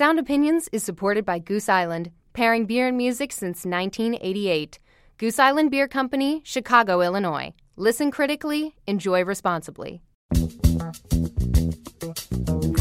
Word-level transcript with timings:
Sound 0.00 0.18
Opinions 0.18 0.66
is 0.72 0.82
supported 0.82 1.26
by 1.26 1.38
Goose 1.38 1.68
Island, 1.68 2.10
pairing 2.32 2.64
beer 2.64 2.88
and 2.88 2.96
music 2.96 3.32
since 3.32 3.66
1988. 3.66 4.78
Goose 5.18 5.38
Island 5.38 5.70
Beer 5.70 5.88
Company, 5.88 6.40
Chicago, 6.42 7.02
Illinois. 7.02 7.52
Listen 7.76 8.10
critically, 8.10 8.74
enjoy 8.86 9.22
responsibly. 9.22 10.00
You 10.32 10.48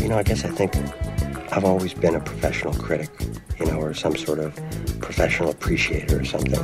know, 0.07 0.17
I 0.17 0.23
guess 0.23 0.45
I 0.45 0.49
think 0.51 0.77
I've 1.51 1.65
always 1.65 1.93
been 1.93 2.15
a 2.15 2.21
professional 2.21 2.73
critic, 2.75 3.09
you 3.59 3.65
know, 3.65 3.81
or 3.81 3.93
some 3.93 4.15
sort 4.15 4.39
of 4.39 4.55
professional 5.01 5.49
appreciator 5.49 6.21
or 6.21 6.23
something. 6.23 6.63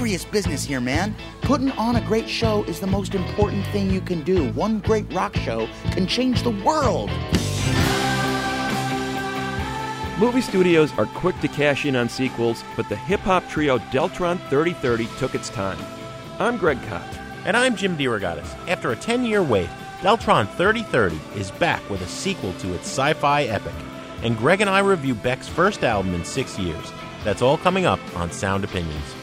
Serious 0.00 0.24
business 0.24 0.64
here, 0.64 0.80
man. 0.80 1.14
Putting 1.42 1.70
on 1.72 1.96
a 1.96 2.00
great 2.00 2.26
show 2.26 2.64
is 2.64 2.80
the 2.80 2.86
most 2.86 3.14
important 3.14 3.66
thing 3.66 3.90
you 3.90 4.00
can 4.00 4.22
do. 4.22 4.50
One 4.52 4.78
great 4.78 5.04
rock 5.12 5.36
show 5.36 5.68
can 5.90 6.06
change 6.06 6.42
the 6.42 6.56
world. 6.64 7.10
Movie 10.18 10.40
studios 10.40 10.90
are 10.96 11.04
quick 11.04 11.38
to 11.40 11.48
cash 11.48 11.84
in 11.84 11.96
on 11.96 12.08
sequels, 12.08 12.64
but 12.76 12.88
the 12.88 12.96
hip 12.96 13.20
hop 13.20 13.46
trio 13.50 13.76
Deltron 13.92 14.38
3030 14.48 15.06
took 15.18 15.34
its 15.34 15.50
time. 15.50 15.76
I'm 16.38 16.56
Greg 16.56 16.82
Kot. 16.88 17.18
And 17.44 17.54
I'm 17.54 17.76
Jim 17.76 17.98
DeRogatis. 17.98 18.56
After 18.70 18.92
a 18.92 18.96
10 18.96 19.26
year 19.26 19.42
wait, 19.42 19.68
Deltron 20.00 20.48
3030 20.56 21.20
is 21.38 21.50
back 21.50 21.86
with 21.90 22.00
a 22.00 22.08
sequel 22.08 22.54
to 22.54 22.72
its 22.72 22.88
sci 22.88 23.12
fi 23.12 23.42
epic. 23.42 23.74
And 24.22 24.38
Greg 24.38 24.62
and 24.62 24.70
I 24.70 24.78
review 24.78 25.14
Beck's 25.14 25.46
first 25.46 25.84
album 25.84 26.14
in 26.14 26.24
six 26.24 26.58
years. 26.58 26.90
That's 27.22 27.42
all 27.42 27.58
coming 27.58 27.84
up 27.84 28.00
on 28.16 28.30
Sound 28.30 28.64
Opinions. 28.64 29.14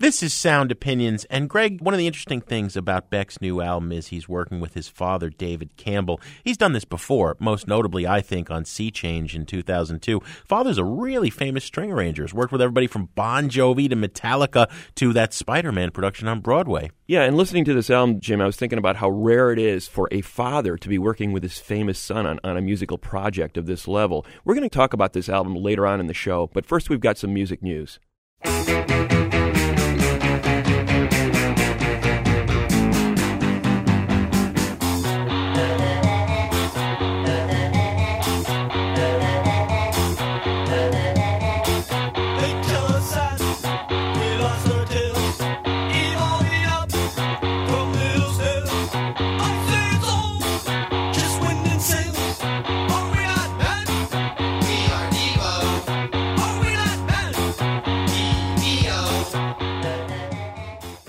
This 0.00 0.22
is 0.22 0.32
Sound 0.32 0.70
Opinions. 0.70 1.24
And 1.24 1.50
Greg, 1.50 1.80
one 1.80 1.92
of 1.92 1.98
the 1.98 2.06
interesting 2.06 2.40
things 2.40 2.76
about 2.76 3.10
Beck's 3.10 3.40
new 3.40 3.60
album 3.60 3.90
is 3.90 4.06
he's 4.06 4.28
working 4.28 4.60
with 4.60 4.74
his 4.74 4.86
father, 4.86 5.28
David 5.28 5.76
Campbell. 5.76 6.20
He's 6.44 6.56
done 6.56 6.72
this 6.72 6.84
before, 6.84 7.36
most 7.40 7.66
notably, 7.66 8.06
I 8.06 8.20
think, 8.20 8.48
on 8.48 8.64
Sea 8.64 8.92
Change 8.92 9.34
in 9.34 9.44
2002. 9.44 10.20
Father's 10.46 10.78
a 10.78 10.84
really 10.84 11.30
famous 11.30 11.64
string 11.64 11.90
arranger. 11.90 12.22
He's 12.22 12.32
worked 12.32 12.52
with 12.52 12.62
everybody 12.62 12.86
from 12.86 13.08
Bon 13.16 13.50
Jovi 13.50 13.90
to 13.90 13.96
Metallica 13.96 14.70
to 14.94 15.12
that 15.14 15.34
Spider 15.34 15.72
Man 15.72 15.90
production 15.90 16.28
on 16.28 16.42
Broadway. 16.42 16.92
Yeah, 17.08 17.22
and 17.22 17.36
listening 17.36 17.64
to 17.64 17.74
this 17.74 17.90
album, 17.90 18.20
Jim, 18.20 18.40
I 18.40 18.46
was 18.46 18.54
thinking 18.54 18.78
about 18.78 18.94
how 18.94 19.10
rare 19.10 19.50
it 19.50 19.58
is 19.58 19.88
for 19.88 20.06
a 20.12 20.20
father 20.20 20.76
to 20.76 20.88
be 20.88 20.98
working 20.98 21.32
with 21.32 21.42
his 21.42 21.58
famous 21.58 21.98
son 21.98 22.24
on, 22.24 22.38
on 22.44 22.56
a 22.56 22.62
musical 22.62 22.98
project 22.98 23.56
of 23.56 23.66
this 23.66 23.88
level. 23.88 24.24
We're 24.44 24.54
going 24.54 24.62
to 24.62 24.68
talk 24.68 24.92
about 24.92 25.12
this 25.12 25.28
album 25.28 25.56
later 25.56 25.88
on 25.88 25.98
in 25.98 26.06
the 26.06 26.14
show, 26.14 26.50
but 26.52 26.66
first 26.66 26.88
we've 26.88 27.00
got 27.00 27.18
some 27.18 27.34
music 27.34 27.64
news. 27.64 27.98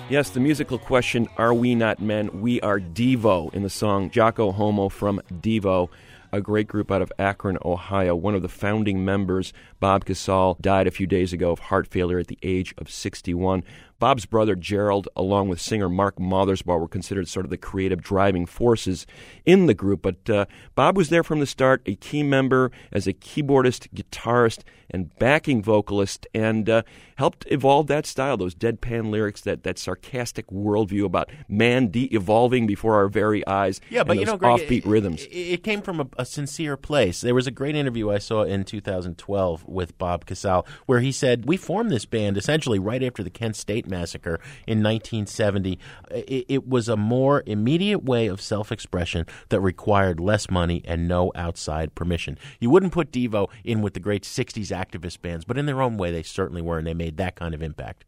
Yes, 0.09 0.31
the 0.31 0.39
musical 0.39 0.79
question, 0.79 1.27
Are 1.37 1.53
We 1.53 1.75
Not 1.75 2.01
Men? 2.01 2.41
We 2.41 2.59
Are 2.61 2.79
Devo, 2.79 3.53
in 3.53 3.61
the 3.61 3.69
song 3.69 4.09
Jocko 4.09 4.51
Homo 4.51 4.89
from 4.89 5.21
Devo, 5.31 5.89
a 6.31 6.41
great 6.41 6.67
group 6.67 6.91
out 6.91 7.03
of 7.03 7.13
Akron, 7.19 7.59
Ohio. 7.63 8.15
One 8.15 8.33
of 8.33 8.41
the 8.41 8.49
founding 8.49 9.05
members, 9.05 9.53
Bob 9.79 10.05
Casale, 10.05 10.57
died 10.59 10.87
a 10.87 10.91
few 10.91 11.05
days 11.05 11.31
ago 11.31 11.51
of 11.51 11.59
heart 11.59 11.85
failure 11.85 12.17
at 12.17 12.25
the 12.25 12.39
age 12.41 12.73
of 12.79 12.89
61. 12.89 13.63
Bob's 13.99 14.25
brother 14.25 14.55
Gerald, 14.55 15.07
along 15.15 15.47
with 15.47 15.61
singer 15.61 15.89
Mark 15.89 16.17
Mothersbaugh, 16.17 16.79
were 16.79 16.87
considered 16.87 17.27
sort 17.27 17.45
of 17.45 17.51
the 17.51 17.57
creative 17.57 18.01
driving 18.01 18.47
forces 18.47 19.05
in 19.45 19.67
the 19.67 19.75
group. 19.75 20.01
But 20.01 20.27
uh, 20.27 20.45
Bob 20.73 20.97
was 20.97 21.09
there 21.09 21.23
from 21.23 21.39
the 21.39 21.45
start, 21.45 21.83
a 21.85 21.93
key 21.93 22.23
member 22.23 22.71
as 22.91 23.05
a 23.05 23.13
keyboardist, 23.13 23.89
guitarist, 23.93 24.63
and 24.89 25.17
backing 25.19 25.61
vocalist, 25.61 26.27
and 26.33 26.69
uh, 26.69 26.83
helped 27.15 27.45
evolve 27.49 27.87
that 27.87 28.05
style, 28.05 28.37
those 28.37 28.55
deadpan 28.55 29.09
lyrics, 29.11 29.41
that, 29.41 29.63
that 29.63 29.77
sarcastic 29.77 30.47
worldview 30.47 31.05
about 31.05 31.29
man 31.47 31.87
de-evolving 31.87 32.65
before 32.65 32.95
our 32.95 33.07
very 33.07 33.45
eyes. 33.47 33.81
Yeah, 33.89 34.03
but 34.03 34.17
you 34.17 34.25
know, 34.25 34.37
Greg, 34.37 34.61
offbeat 34.61 34.79
it, 34.79 34.85
rhythms. 34.85 35.27
It, 35.29 35.63
came 35.63 35.81
from 35.81 35.99
a, 35.99 36.07
a, 36.17 36.25
sincere 36.25 36.77
place. 36.77 37.21
There 37.21 37.35
was 37.35 37.47
a 37.47 37.51
great 37.51 37.75
interview 37.75 38.09
I 38.09 38.17
saw 38.19 38.43
in 38.43 38.63
2012 38.63 39.65
with 39.67 39.97
Bob 39.97 40.25
Casale 40.25 40.65
where 40.85 41.01
he 41.01 41.11
said, 41.11 41.45
"We 41.45 41.57
formed 41.57 41.91
this 41.91 42.05
band 42.05 42.37
essentially 42.37 42.79
right 42.79 43.03
after 43.03 43.23
the 43.23 43.29
Kent 43.29 43.55
State 43.55 43.87
massacre 43.87 44.39
in 44.65 44.81
1970. 44.81 45.77
It, 46.11 46.45
it 46.47 46.67
was 46.67 46.87
a 46.87 46.97
more 46.97 47.43
immediate 47.45 48.03
way 48.03 48.27
of 48.27 48.41
self-expression 48.41 49.25
that 49.49 49.59
required 49.59 50.19
less 50.19 50.49
money 50.49 50.81
and 50.85 51.07
no 51.07 51.31
outside 51.35 51.95
permission. 51.95 52.37
You 52.59 52.69
wouldn't 52.69 52.93
put 52.93 53.11
Devo 53.11 53.49
in 53.63 53.81
with 53.81 53.93
the 53.93 53.99
great 53.99 54.23
60s 54.23 54.71
activist 54.79 55.21
bands, 55.21 55.45
but 55.45 55.57
in 55.57 55.65
their 55.65 55.81
own 55.81 55.97
way, 55.97 56.11
they 56.11 56.23
certainly 56.23 56.61
were, 56.61 56.77
and 56.77 56.87
they 56.87 56.93
made 56.93 57.17
that 57.17 57.35
kind 57.35 57.53
of 57.53 57.61
impact. 57.61 58.05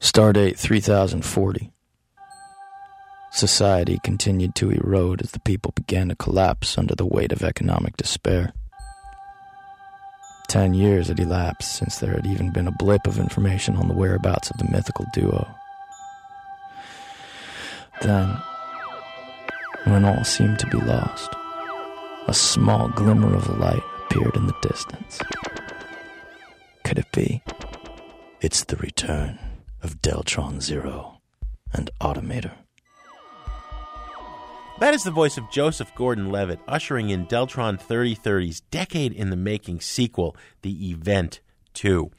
Stardate 0.00 0.58
3040. 0.58 1.70
Society 3.32 3.98
continued 4.04 4.54
to 4.54 4.70
erode 4.70 5.22
as 5.22 5.32
the 5.32 5.40
people 5.40 5.72
began 5.74 6.08
to 6.08 6.14
collapse 6.14 6.78
under 6.78 6.94
the 6.94 7.06
weight 7.06 7.32
of 7.32 7.42
economic 7.42 7.96
despair. 7.96 8.52
Ten 10.46 10.74
years 10.74 11.08
had 11.08 11.18
elapsed 11.18 11.76
since 11.76 11.98
there 11.98 12.12
had 12.12 12.26
even 12.26 12.52
been 12.52 12.68
a 12.68 12.76
blip 12.78 13.06
of 13.06 13.18
information 13.18 13.76
on 13.76 13.88
the 13.88 13.94
whereabouts 13.94 14.50
of 14.50 14.58
the 14.58 14.70
mythical 14.70 15.06
duo. 15.12 15.48
Then, 18.02 18.36
when 19.84 20.04
all 20.04 20.22
seemed 20.22 20.58
to 20.60 20.66
be 20.66 20.78
lost, 20.78 21.30
a 22.28 22.34
small 22.34 22.88
glimmer 22.88 23.34
of 23.34 23.58
light 23.58 23.82
appeared 24.04 24.36
in 24.36 24.46
the 24.46 24.54
distance. 24.62 25.18
Could 26.84 26.98
it 26.98 27.10
be? 27.12 27.42
It's 28.40 28.62
the 28.62 28.76
return 28.76 29.38
of 29.82 30.02
Deltron 30.02 30.60
Zero 30.60 31.20
and 31.72 31.90
Automator. 32.00 32.52
That 34.80 34.92
is 34.92 35.02
the 35.02 35.10
voice 35.10 35.38
of 35.38 35.50
Joseph 35.50 35.94
Gordon 35.94 36.30
Levitt 36.30 36.60
ushering 36.68 37.08
in 37.08 37.26
Deltron 37.26 37.80
3030's 37.82 38.60
decade 38.60 39.12
in 39.12 39.30
the 39.30 39.36
making 39.36 39.80
sequel, 39.80 40.36
The 40.62 40.90
Event 40.90 41.40
2. 41.72 42.10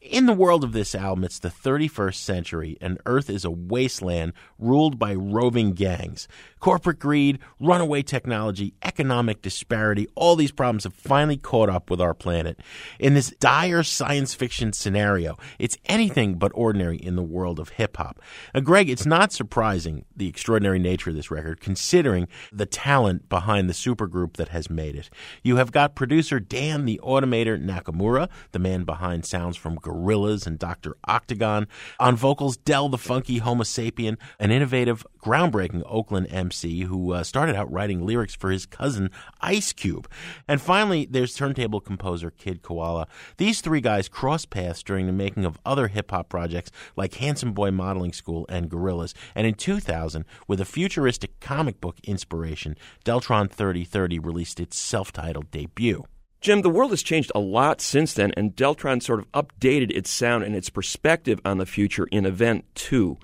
In 0.00 0.24
the 0.24 0.32
world 0.32 0.64
of 0.64 0.72
this 0.72 0.94
album, 0.94 1.24
it's 1.24 1.38
the 1.38 1.50
31st 1.50 2.14
century, 2.14 2.78
and 2.80 2.98
Earth 3.04 3.28
is 3.28 3.44
a 3.44 3.50
wasteland 3.50 4.32
ruled 4.58 4.98
by 4.98 5.12
roving 5.12 5.72
gangs. 5.72 6.26
Corporate 6.58 6.98
greed, 6.98 7.38
runaway 7.60 8.00
technology, 8.00 8.72
economic 8.82 9.42
disparity, 9.42 10.08
all 10.14 10.36
these 10.36 10.52
problems 10.52 10.84
have 10.84 10.94
finally 10.94 11.36
caught 11.36 11.68
up 11.68 11.90
with 11.90 12.00
our 12.00 12.14
planet. 12.14 12.60
In 12.98 13.12
this 13.12 13.28
dire 13.40 13.82
science 13.82 14.32
fiction 14.32 14.72
scenario, 14.72 15.36
it's 15.58 15.76
anything 15.84 16.36
but 16.36 16.52
ordinary 16.54 16.96
in 16.96 17.16
the 17.16 17.22
world 17.22 17.60
of 17.60 17.70
hip 17.70 17.98
hop. 17.98 18.20
Now, 18.54 18.60
Greg, 18.60 18.88
it's 18.88 19.04
not 19.04 19.34
surprising 19.34 20.06
the 20.16 20.28
extraordinary 20.28 20.78
nature 20.78 21.10
of 21.10 21.16
this 21.16 21.30
record, 21.30 21.60
considering 21.60 22.26
the 22.50 22.66
talent 22.66 23.28
behind 23.28 23.68
the 23.68 23.74
supergroup 23.74 24.36
that 24.38 24.48
has 24.48 24.70
made 24.70 24.96
it. 24.96 25.10
You 25.42 25.56
have 25.56 25.72
got 25.72 25.94
producer 25.94 26.40
Dan 26.40 26.86
the 26.86 27.00
Automator 27.04 27.62
Nakamura, 27.62 28.30
the 28.52 28.58
man 28.58 28.84
behind 28.84 29.26
sounds 29.26 29.58
from 29.58 29.76
Gorillaz 29.90 30.46
and 30.46 30.58
Dr. 30.58 30.96
Octagon. 31.06 31.66
On 31.98 32.16
vocals, 32.16 32.56
Del 32.56 32.88
the 32.88 32.98
Funky 32.98 33.38
Homo 33.38 33.64
Sapien, 33.64 34.16
an 34.38 34.50
innovative, 34.50 35.06
groundbreaking 35.20 35.82
Oakland 35.86 36.28
MC 36.30 36.82
who 36.82 37.12
uh, 37.12 37.22
started 37.22 37.56
out 37.56 37.70
writing 37.70 38.06
lyrics 38.06 38.34
for 38.34 38.50
his 38.50 38.66
cousin 38.66 39.10
Ice 39.40 39.72
Cube. 39.72 40.08
And 40.48 40.60
finally, 40.60 41.06
there's 41.10 41.34
turntable 41.34 41.80
composer 41.80 42.30
Kid 42.30 42.62
Koala. 42.62 43.06
These 43.36 43.60
three 43.60 43.80
guys 43.80 44.08
crossed 44.08 44.50
paths 44.50 44.82
during 44.82 45.06
the 45.06 45.12
making 45.12 45.44
of 45.44 45.58
other 45.64 45.88
hip 45.88 46.10
hop 46.10 46.28
projects 46.28 46.70
like 46.96 47.14
Handsome 47.14 47.52
Boy 47.52 47.70
Modeling 47.70 48.12
School 48.12 48.46
and 48.48 48.70
Gorillaz. 48.70 49.14
And 49.34 49.46
in 49.46 49.54
2000, 49.54 50.24
with 50.46 50.60
a 50.60 50.64
futuristic 50.64 51.40
comic 51.40 51.80
book 51.80 51.96
inspiration, 52.04 52.76
Deltron 53.04 53.50
3030 53.50 54.18
released 54.18 54.60
its 54.60 54.78
self 54.78 55.12
titled 55.12 55.50
debut. 55.50 56.04
Jim, 56.40 56.62
the 56.62 56.70
world 56.70 56.90
has 56.90 57.02
changed 57.02 57.30
a 57.34 57.38
lot 57.38 57.82
since 57.82 58.14
then, 58.14 58.32
and 58.34 58.56
Deltron 58.56 59.02
sort 59.02 59.18
of 59.18 59.30
updated 59.32 59.94
its 59.94 60.08
sound 60.08 60.42
and 60.42 60.56
its 60.56 60.70
perspective 60.70 61.38
on 61.44 61.58
the 61.58 61.66
future 61.66 62.06
in 62.10 62.24
Event 62.24 62.64
2. 62.76 63.18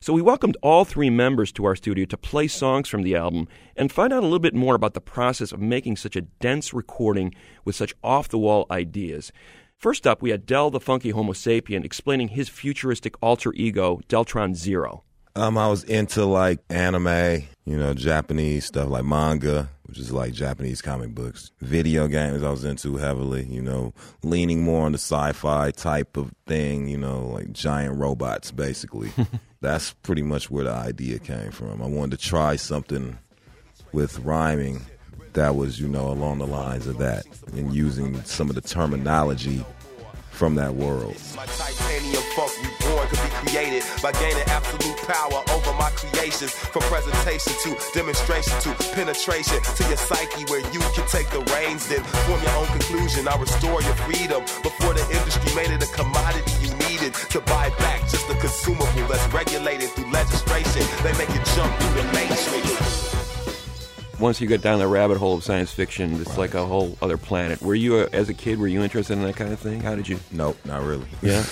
So 0.00 0.14
we 0.14 0.22
welcomed 0.22 0.56
all 0.62 0.86
three 0.86 1.10
members 1.10 1.52
to 1.52 1.66
our 1.66 1.76
studio 1.76 2.06
to 2.06 2.16
play 2.16 2.48
songs 2.48 2.88
from 2.88 3.02
the 3.02 3.14
album 3.14 3.46
and 3.76 3.92
find 3.92 4.10
out 4.10 4.20
a 4.20 4.26
little 4.26 4.38
bit 4.38 4.54
more 4.54 4.74
about 4.74 4.94
the 4.94 5.02
process 5.02 5.52
of 5.52 5.60
making 5.60 5.96
such 5.96 6.16
a 6.16 6.22
dense 6.22 6.72
recording 6.72 7.34
with 7.66 7.76
such 7.76 7.94
off 8.02 8.30
the 8.30 8.38
wall 8.38 8.66
ideas. 8.70 9.32
First 9.76 10.06
up, 10.06 10.22
we 10.22 10.30
had 10.30 10.46
Del 10.46 10.70
the 10.70 10.80
Funky 10.80 11.10
Homo 11.10 11.34
Sapien 11.34 11.84
explaining 11.84 12.28
his 12.28 12.48
futuristic 12.48 13.16
alter 13.20 13.52
ego, 13.52 14.00
Deltron 14.08 14.54
Zero. 14.54 15.04
Um, 15.34 15.56
I 15.56 15.68
was 15.68 15.82
into 15.84 16.26
like 16.26 16.60
anime, 16.68 17.44
you 17.64 17.78
know, 17.78 17.94
Japanese 17.94 18.66
stuff 18.66 18.88
like 18.88 19.04
manga, 19.04 19.70
which 19.84 19.98
is 19.98 20.12
like 20.12 20.34
Japanese 20.34 20.82
comic 20.82 21.14
books. 21.14 21.50
Video 21.60 22.06
games 22.06 22.42
I 22.42 22.50
was 22.50 22.64
into 22.64 22.96
heavily, 22.96 23.44
you 23.44 23.62
know, 23.62 23.94
leaning 24.22 24.62
more 24.62 24.84
on 24.84 24.92
the 24.92 24.98
sci-fi 24.98 25.70
type 25.70 26.18
of 26.18 26.32
thing, 26.46 26.86
you 26.88 26.98
know, 26.98 27.28
like 27.28 27.50
giant 27.52 27.96
robots 27.96 28.50
basically. 28.50 29.10
That's 29.62 29.92
pretty 30.02 30.22
much 30.22 30.50
where 30.50 30.64
the 30.64 30.72
idea 30.72 31.18
came 31.18 31.50
from. 31.50 31.80
I 31.80 31.86
wanted 31.86 32.18
to 32.18 32.26
try 32.26 32.56
something 32.56 33.16
with 33.92 34.18
rhyming 34.18 34.84
that 35.32 35.56
was, 35.56 35.80
you 35.80 35.88
know, 35.88 36.10
along 36.10 36.38
the 36.38 36.46
lines 36.46 36.86
of 36.86 36.98
that 36.98 37.24
and 37.54 37.74
using 37.74 38.22
some 38.24 38.50
of 38.50 38.54
the 38.54 38.60
terminology 38.60 39.64
from 40.32 40.56
that 40.56 40.74
world. 40.74 41.14
My 41.36 41.46
titanium 41.46 42.24
funk 42.34 42.50
reborn 42.58 43.06
could 43.08 43.22
be 43.22 43.32
created 43.44 43.84
by 44.02 44.10
gaining 44.12 44.42
absolute 44.48 44.96
power 45.06 45.44
over 45.52 45.72
my 45.78 45.90
creations. 45.94 46.50
From 46.50 46.82
presentation 46.88 47.52
to 47.62 47.76
demonstration 47.94 48.56
to 48.64 48.74
penetration 48.96 49.60
to 49.62 49.82
your 49.86 50.00
psyche 50.00 50.44
where 50.50 50.64
you 50.72 50.80
can 50.96 51.06
take 51.06 51.28
the 51.30 51.44
reins, 51.54 51.86
then 51.86 52.02
form 52.26 52.42
your 52.42 52.56
own 52.56 52.66
conclusion. 52.74 53.28
I 53.28 53.36
restore 53.36 53.82
your 53.82 53.94
freedom 54.08 54.42
before 54.64 54.94
the 54.94 55.04
industry 55.12 55.54
made 55.54 55.70
it 55.70 55.84
a 55.84 55.90
commodity 55.94 56.50
you 56.64 56.74
needed 56.88 57.14
to 57.30 57.40
buy 57.42 57.68
back 57.78 58.00
just 58.08 58.26
consumable 58.40 59.06
that's 59.06 59.26
regulated 59.32 59.90
through 59.90 60.10
legislation. 60.10 60.82
They 61.04 61.12
make 61.18 61.30
jump 61.54 61.70
through 61.78 62.02
the 62.02 62.12
once 64.22 64.40
you 64.40 64.46
get 64.46 64.62
down 64.62 64.78
the 64.78 64.86
rabbit 64.86 65.18
hole 65.18 65.34
of 65.34 65.42
science 65.42 65.72
fiction, 65.72 66.20
it's 66.20 66.38
like 66.38 66.54
a 66.54 66.64
whole 66.64 66.96
other 67.02 67.18
planet. 67.18 67.60
Were 67.60 67.74
you, 67.74 67.96
uh, 67.96 68.08
as 68.12 68.28
a 68.28 68.34
kid, 68.34 68.58
were 68.60 68.68
you 68.68 68.80
interested 68.80 69.14
in 69.14 69.22
that 69.24 69.34
kind 69.34 69.52
of 69.52 69.58
thing? 69.58 69.80
How 69.80 69.96
did 69.96 70.08
you? 70.08 70.20
Nope, 70.30 70.56
not 70.64 70.82
really. 70.84 71.06
Yeah, 71.20 71.44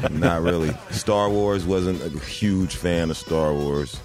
not 0.10 0.42
really. 0.42 0.74
Star 0.90 1.30
Wars 1.30 1.64
wasn't 1.64 2.02
a 2.02 2.18
huge 2.18 2.74
fan 2.74 3.10
of 3.10 3.16
Star 3.16 3.54
Wars. 3.54 3.98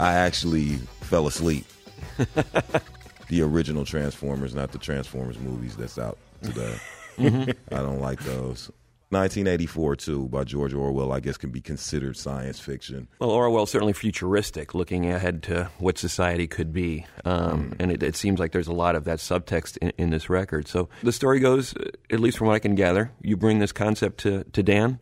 I 0.00 0.14
actually 0.14 0.76
fell 1.02 1.26
asleep. 1.26 1.66
the 3.28 3.42
original 3.42 3.84
Transformers, 3.84 4.54
not 4.54 4.72
the 4.72 4.78
Transformers 4.78 5.38
movies 5.38 5.76
that's 5.76 5.98
out 5.98 6.18
today. 6.42 6.76
Mm-hmm. 7.18 7.74
I 7.74 7.78
don't 7.78 8.00
like 8.00 8.20
those. 8.20 8.70
1984 9.14 9.96
too 9.96 10.28
by 10.28 10.44
George 10.44 10.74
Orwell 10.74 11.12
I 11.12 11.20
guess 11.20 11.36
can 11.36 11.50
be 11.50 11.60
considered 11.60 12.16
science 12.16 12.60
fiction. 12.60 13.08
Well, 13.18 13.30
Orwell 13.30 13.66
certainly 13.66 13.92
futuristic, 13.92 14.74
looking 14.74 15.10
ahead 15.10 15.42
to 15.44 15.70
what 15.78 15.98
society 15.98 16.46
could 16.46 16.72
be, 16.72 17.06
um, 17.24 17.70
mm. 17.70 17.76
and 17.78 17.92
it, 17.92 18.02
it, 18.02 18.16
seems 18.16 18.38
like 18.38 18.52
there's 18.52 18.68
a 18.68 18.72
lot 18.72 18.94
of 18.94 19.04
that 19.04 19.18
subtext 19.18 19.78
in, 19.78 19.92
in, 19.98 20.10
this 20.10 20.28
record. 20.28 20.68
So 20.68 20.88
the 21.02 21.12
story 21.12 21.40
goes, 21.40 21.74
at 22.10 22.20
least 22.20 22.38
from 22.38 22.46
what 22.48 22.54
I 22.54 22.58
can 22.58 22.74
gather, 22.74 23.10
you 23.22 23.36
bring 23.36 23.58
this 23.58 23.72
concept 23.72 24.20
to, 24.20 24.44
to 24.44 24.62
Dan, 24.62 25.00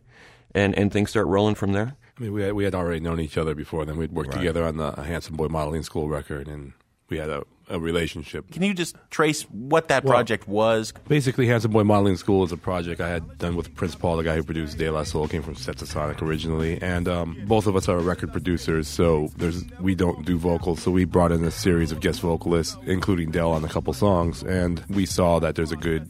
and 0.55 0.77
and 0.77 0.91
things 0.91 1.09
start 1.09 1.27
rolling 1.27 1.55
from 1.55 1.73
there. 1.73 1.95
I 2.17 2.21
mean, 2.21 2.33
we 2.33 2.43
had, 2.43 2.53
we 2.53 2.63
had 2.63 2.75
already 2.75 2.99
known 2.99 3.19
each 3.19 3.37
other 3.37 3.55
before. 3.55 3.85
Then 3.85 3.97
we'd 3.97 4.11
worked 4.11 4.29
right. 4.29 4.37
together 4.37 4.65
on 4.65 4.77
the 4.77 4.91
Handsome 4.91 5.35
Boy 5.35 5.47
Modeling 5.47 5.83
School 5.83 6.09
record, 6.09 6.47
and 6.47 6.73
we 7.09 7.17
had 7.17 7.29
a 7.29 7.43
a 7.69 7.79
relationship. 7.79 8.51
Can 8.51 8.63
you 8.63 8.73
just 8.73 8.95
trace 9.09 9.43
what 9.43 9.87
that 9.87 10.03
well, 10.03 10.13
project 10.13 10.47
was? 10.47 10.93
Basically, 11.07 11.47
Handsome 11.47 11.71
Boy 11.71 11.83
Modeling 11.83 12.17
School 12.17 12.43
is 12.43 12.51
a 12.51 12.57
project 12.57 13.01
I 13.01 13.09
had 13.09 13.37
done 13.37 13.55
with 13.55 13.73
Prince 13.75 13.95
Paul, 13.95 14.17
the 14.17 14.23
guy 14.23 14.35
who 14.35 14.43
produced 14.43 14.77
De 14.77 14.89
La 14.89 15.03
Soul, 15.03 15.27
came 15.27 15.41
from 15.41 15.55
Stetsasonic 15.55 16.21
originally, 16.21 16.81
and 16.81 17.07
um, 17.07 17.41
both 17.45 17.67
of 17.67 17.75
us 17.75 17.87
are 17.87 17.99
record 17.99 18.31
producers, 18.31 18.87
so 18.87 19.29
there's 19.37 19.63
we 19.79 19.95
don't 19.95 20.25
do 20.25 20.37
vocals, 20.37 20.81
so 20.81 20.91
we 20.91 21.05
brought 21.05 21.31
in 21.31 21.43
a 21.43 21.51
series 21.51 21.91
of 21.91 21.99
guest 21.99 22.21
vocalists, 22.21 22.77
including 22.85 23.31
Del 23.31 23.51
on 23.51 23.63
a 23.63 23.69
couple 23.69 23.93
songs, 23.93 24.43
and 24.43 24.83
we 24.89 25.05
saw 25.05 25.39
that 25.39 25.55
there's 25.55 25.71
a 25.71 25.77
good. 25.77 26.09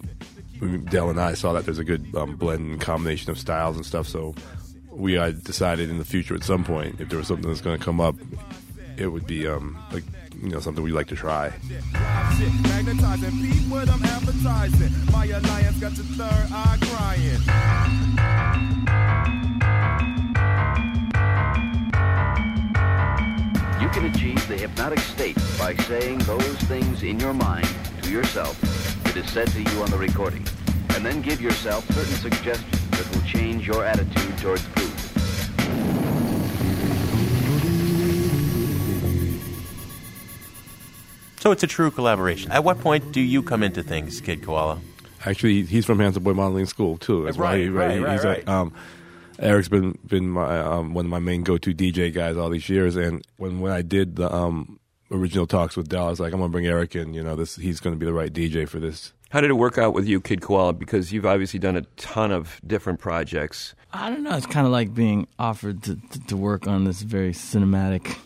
Del 0.86 1.10
and 1.10 1.20
I 1.20 1.34
saw 1.34 1.52
that 1.54 1.66
there's 1.66 1.80
a 1.80 1.84
good 1.84 2.06
um, 2.16 2.38
blend 2.38 2.72
and 2.72 2.80
combination 2.80 3.30
of 3.32 3.38
styles 3.38 3.76
and 3.76 3.86
stuff, 3.86 4.08
so 4.08 4.34
we 4.90 5.18
uh, 5.18 5.32
decided 5.32 5.90
in 5.90 5.98
the 5.98 6.06
future 6.06 6.36
at 6.36 6.44
some 6.44 6.64
point 6.64 7.02
if 7.02 7.10
there 7.10 7.18
was 7.18 7.28
something 7.28 7.50
that's 7.50 7.62
going 7.62 7.78
to 7.78 7.84
come 7.84 8.00
up, 8.00 8.16
it 8.98 9.08
would 9.08 9.28
be 9.28 9.48
um, 9.48 9.78
like 9.92 10.04
you 10.44 10.50
know 10.50 10.60
something 10.60 10.84
we 10.84 10.92
like 10.92 11.08
to 11.08 11.16
try. 11.16 11.46
You 23.80 23.90
can 23.90 24.06
achieve 24.06 24.48
the 24.48 24.58
hypnotic 24.58 25.00
state 25.00 25.38
by 25.58 25.76
saying 25.76 26.18
those 26.20 26.44
things 26.64 27.04
in 27.04 27.20
your 27.20 27.34
mind 27.34 27.68
to 28.02 28.12
yourself 28.12 28.60
that 29.06 29.16
is 29.16 29.30
said 29.32 29.48
to 29.50 29.62
you 29.62 29.82
on 29.82 29.90
the 29.92 29.98
recording, 29.98 30.46
and 30.90 31.06
then 31.06 31.22
give 31.22 31.40
yourself 31.40 31.88
certain 31.94 32.16
suggestions 32.16 32.90
that 32.92 33.10
will 33.16 33.26
change 33.26 33.66
your 33.66 33.86
attitude 33.86 34.38
towards 34.40 34.64
food. 34.64 34.93
It's 41.54 41.64
a 41.64 41.68
true 41.68 41.90
collaboration. 41.90 42.52
At 42.52 42.64
what 42.64 42.80
point 42.80 43.14
do 43.14 43.22
you 43.22 43.42
come 43.42 43.64
into 43.64 43.82
things, 43.82 44.20
Kid 44.20 44.44
Koala? 44.44 44.82
Actually, 45.26 45.64
he's 45.64 45.86
from 45.86 46.00
Handsome 46.00 46.24
Boy 46.24 46.34
Modeling 46.34 46.66
School 46.66 46.98
too. 46.98 47.24
That's 47.24 47.38
right, 47.38 47.72
right, 47.72 48.02
right, 48.02 48.12
he's 48.14 48.26
right. 48.26 48.44
A, 48.46 48.52
um, 48.52 48.74
Eric's 49.40 49.70
been 49.70 49.98
been 50.06 50.30
my 50.30 50.60
um, 50.60 50.94
one 50.94 51.06
of 51.06 51.12
my 51.12 51.20
main 51.20 51.44
go 51.44 51.58
to 51.58 51.74
DJ 51.74 52.14
guys 52.14 52.36
all 52.36 52.50
these 52.50 52.68
years, 52.68 52.96
and 52.96 53.26
when 53.38 53.62
when 53.62 53.72
I 53.72 53.82
did 53.82 54.18
the 54.18 54.34
um, 54.34 54.80
original 55.12 55.48
talks 55.48 55.78
with 55.78 55.88
Del, 55.88 56.08
I 56.08 56.10
was 56.10 56.20
like, 56.20 56.34
I'm 56.34 56.40
gonna 56.40 56.52
bring 56.52 56.68
Eric 56.68 56.96
in. 56.96 57.14
You 57.14 57.24
know, 57.24 57.36
this 57.36 57.56
he's 57.56 57.80
gonna 57.80 57.96
be 57.96 58.06
the 58.06 58.14
right 58.14 58.34
DJ 58.34 58.68
for 58.68 58.80
this. 58.80 59.14
How 59.30 59.42
did 59.42 59.50
it 59.50 59.54
work 59.54 59.78
out 59.78 59.94
with 59.94 60.06
you, 60.06 60.22
Kid 60.22 60.42
Koala? 60.42 60.74
Because 60.74 61.12
you've 61.12 61.26
obviously 61.26 61.60
done 61.60 61.76
a 61.76 61.82
ton 61.98 62.32
of 62.32 62.62
different 62.68 63.00
projects. 63.00 63.74
I 63.92 64.10
don't 64.10 64.24
know. 64.24 64.36
It's 64.36 64.46
kind 64.46 64.68
of 64.68 64.72
like 64.72 64.94
being 64.94 65.28
offered 65.40 65.82
to, 65.84 65.96
to, 65.96 66.20
to 66.28 66.38
work 66.38 66.68
on 66.68 66.84
this 66.84 67.02
very 67.02 67.32
cinematic 67.32 68.18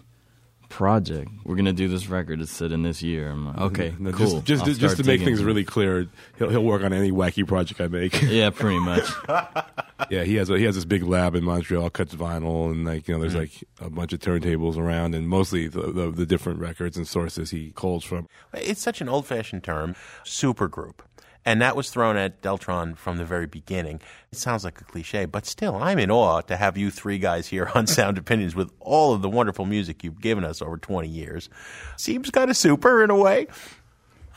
project. 0.78 1.32
We're 1.44 1.56
gonna 1.56 1.74
do 1.74 1.88
this 1.88 2.08
record. 2.08 2.40
It's 2.40 2.52
set 2.52 2.72
in 2.72 2.84
this 2.84 3.02
year. 3.02 3.32
I'm 3.32 3.48
like, 3.48 3.58
okay, 3.58 3.96
no, 3.98 4.12
cool. 4.12 4.42
Just 4.42 4.64
just, 4.64 4.80
just 4.80 4.98
to 4.98 5.04
make 5.04 5.24
things 5.24 5.44
really 5.44 5.64
clear, 5.64 6.06
he'll 6.38 6.52
he'll 6.52 6.64
work 6.64 6.84
on 6.84 6.94
any 6.94 7.12
wacky 7.12 7.48
project 7.48 7.82
I 7.82 7.88
make. 7.88 8.22
yeah, 8.30 8.52
pretty 8.52 8.78
much. 8.78 9.10
yeah, 10.12 10.24
he 10.24 10.36
has 10.36 10.52
a, 10.52 10.58
he 10.60 10.66
has 10.66 10.76
this 10.76 10.86
big 10.86 11.02
lab 11.02 11.34
in 11.34 11.44
Montreal, 11.44 11.90
cuts 11.90 12.14
vinyl, 12.14 12.70
and 12.70 12.86
like 12.86 13.08
you 13.08 13.16
know, 13.16 13.20
there's 13.20 13.34
mm. 13.34 13.40
like 13.40 13.64
a 13.82 13.90
bunch 13.90 14.14
of 14.14 14.20
turntables 14.20 14.78
around, 14.78 15.16
and 15.16 15.28
mostly 15.28 15.68
the, 15.68 15.92
the, 15.92 16.12
the 16.12 16.28
different 16.28 16.60
records 16.60 16.96
and 16.96 17.08
sources 17.08 17.50
he 17.50 17.72
calls 17.72 18.04
from. 18.04 18.28
It's 18.54 18.82
such 18.82 19.02
an 19.02 19.10
old 19.10 19.26
fashioned 19.26 19.64
term, 19.64 19.96
super 20.24 20.68
group. 20.68 21.02
And 21.48 21.62
that 21.62 21.78
was 21.78 21.90
thrown 21.90 22.18
at 22.18 22.42
Deltron 22.42 22.98
from 22.98 23.16
the 23.16 23.24
very 23.24 23.46
beginning. 23.48 24.02
It 24.34 24.38
sounds 24.38 24.66
like 24.66 24.82
a 24.82 24.84
cliche, 24.84 25.24
but 25.24 25.46
still, 25.46 25.78
I'm 25.78 25.98
in 25.98 26.12
awe 26.12 26.42
to 26.42 26.58
have 26.58 26.76
you 26.78 26.92
three 26.92 27.20
guys 27.20 27.48
here 27.48 27.72
on 27.74 27.88
Sound 27.88 28.18
Opinions 28.18 28.54
with 28.54 28.70
all 28.82 29.14
of 29.14 29.22
the 29.22 29.30
wonderful 29.30 29.64
music 29.64 30.04
you've 30.04 30.20
given 30.20 30.44
us 30.44 30.62
over 30.62 30.78
20 30.78 31.08
years. 31.08 31.50
Seems 31.96 32.32
kind 32.32 32.52
of 32.52 32.58
super 32.58 33.02
in 33.02 33.10
a 33.10 33.16
way. 33.16 33.48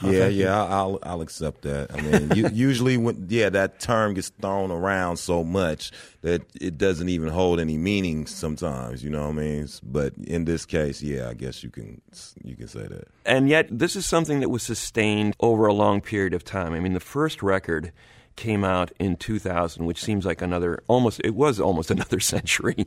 Yeah, 0.03 0.29
yeah, 0.29 0.65
I'll 0.65 0.99
I'll 1.03 1.21
accept 1.21 1.63
that. 1.63 1.93
I 1.93 2.01
mean, 2.01 2.33
you, 2.35 2.49
usually 2.53 2.97
when 2.97 3.27
yeah, 3.29 3.51
that 3.51 3.81
term 3.81 4.15
gets 4.15 4.31
thrown 4.41 4.71
around 4.71 5.19
so 5.19 5.45
much 5.45 5.93
that 6.23 6.43
it 6.61 6.79
doesn't 6.79 7.09
even 7.09 7.29
hold 7.29 7.61
any 7.61 7.77
meaning 7.77 8.27
sometimes. 8.27 9.05
You 9.05 9.11
know 9.11 9.23
what 9.23 9.39
I 9.39 9.41
mean? 9.41 9.69
But 9.83 10.15
in 10.17 10.45
this 10.45 10.67
case, 10.67 11.03
yeah, 11.03 11.29
I 11.29 11.35
guess 11.35 11.63
you 11.63 11.71
can 11.71 12.01
you 12.43 12.57
can 12.57 12.69
say 12.69 12.87
that. 12.87 13.09
And 13.27 13.49
yet, 13.49 13.67
this 13.71 13.97
is 13.97 14.07
something 14.07 14.41
that 14.41 14.49
was 14.49 14.63
sustained 14.63 15.35
over 15.41 15.67
a 15.67 15.75
long 15.75 16.01
period 16.01 16.35
of 16.35 16.45
time. 16.45 16.73
I 16.73 16.81
mean, 16.81 16.95
the 16.95 17.01
first 17.01 17.43
record 17.43 17.93
came 18.41 18.65
out 18.65 18.91
in 18.99 19.17
2000, 19.17 19.85
which 19.85 20.03
seems 20.03 20.25
like 20.25 20.41
another 20.41 20.83
almost 20.89 21.21
it 21.23 21.35
was 21.35 21.61
almost 21.61 21.91
another 21.97 22.19
century. 22.19 22.87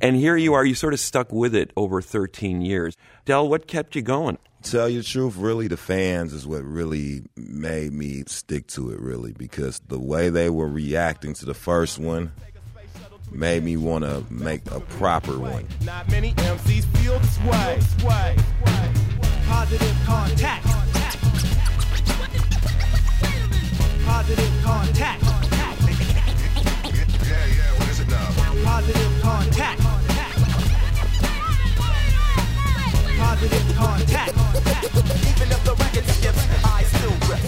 And 0.00 0.16
here 0.16 0.36
you 0.36 0.54
are, 0.54 0.64
you 0.64 0.74
sort 0.74 0.94
of 0.94 1.00
stuck 1.00 1.30
with 1.30 1.54
it 1.54 1.70
over 1.76 2.00
13 2.00 2.62
years. 2.62 2.96
Del, 3.26 3.48
what 3.48 3.68
kept 3.68 3.94
you 3.94 4.02
going? 4.02 4.38
Tell 4.62 4.88
you 4.88 5.02
the 5.02 5.04
truth, 5.04 5.36
really, 5.36 5.68
the 5.68 5.76
fans 5.76 6.32
is 6.32 6.46
what 6.46 6.64
really 6.64 7.22
made 7.36 7.92
me 7.92 8.24
stick 8.26 8.66
to 8.68 8.90
it, 8.92 8.98
really, 8.98 9.32
because 9.32 9.78
the 9.88 9.98
way 9.98 10.30
they 10.30 10.48
were 10.48 10.68
reacting 10.68 11.34
to 11.34 11.44
the 11.44 11.52
first 11.52 11.98
one 11.98 12.32
made 13.30 13.62
me 13.62 13.76
want 13.76 14.04
to 14.04 14.24
make 14.30 14.62
a 14.70 14.80
proper 14.80 15.38
one. 15.38 15.66
Not 15.84 16.10
many 16.10 16.32
MCs 16.32 16.84
feel 16.96 17.18
this 17.18 17.38
way. 18.02 18.36
Positive 19.46 19.96
contact. 20.06 20.83
Positive 24.14 24.62
contact. 24.62 25.22
Yeah, 25.24 25.30
yeah, 27.26 27.78
what 27.78 27.88
is 27.88 27.98
it 27.98 28.08
now? 28.08 28.30
Positive 28.62 29.20
contact. 29.20 29.80
Positive 33.18 33.74
contact. 33.74 34.30
Even 34.30 35.50
if 35.50 35.64
the 35.64 35.74
record 35.74 36.06
skips, 36.06 36.46
I 36.64 36.84
still 36.84 37.10
rip. 37.28 37.40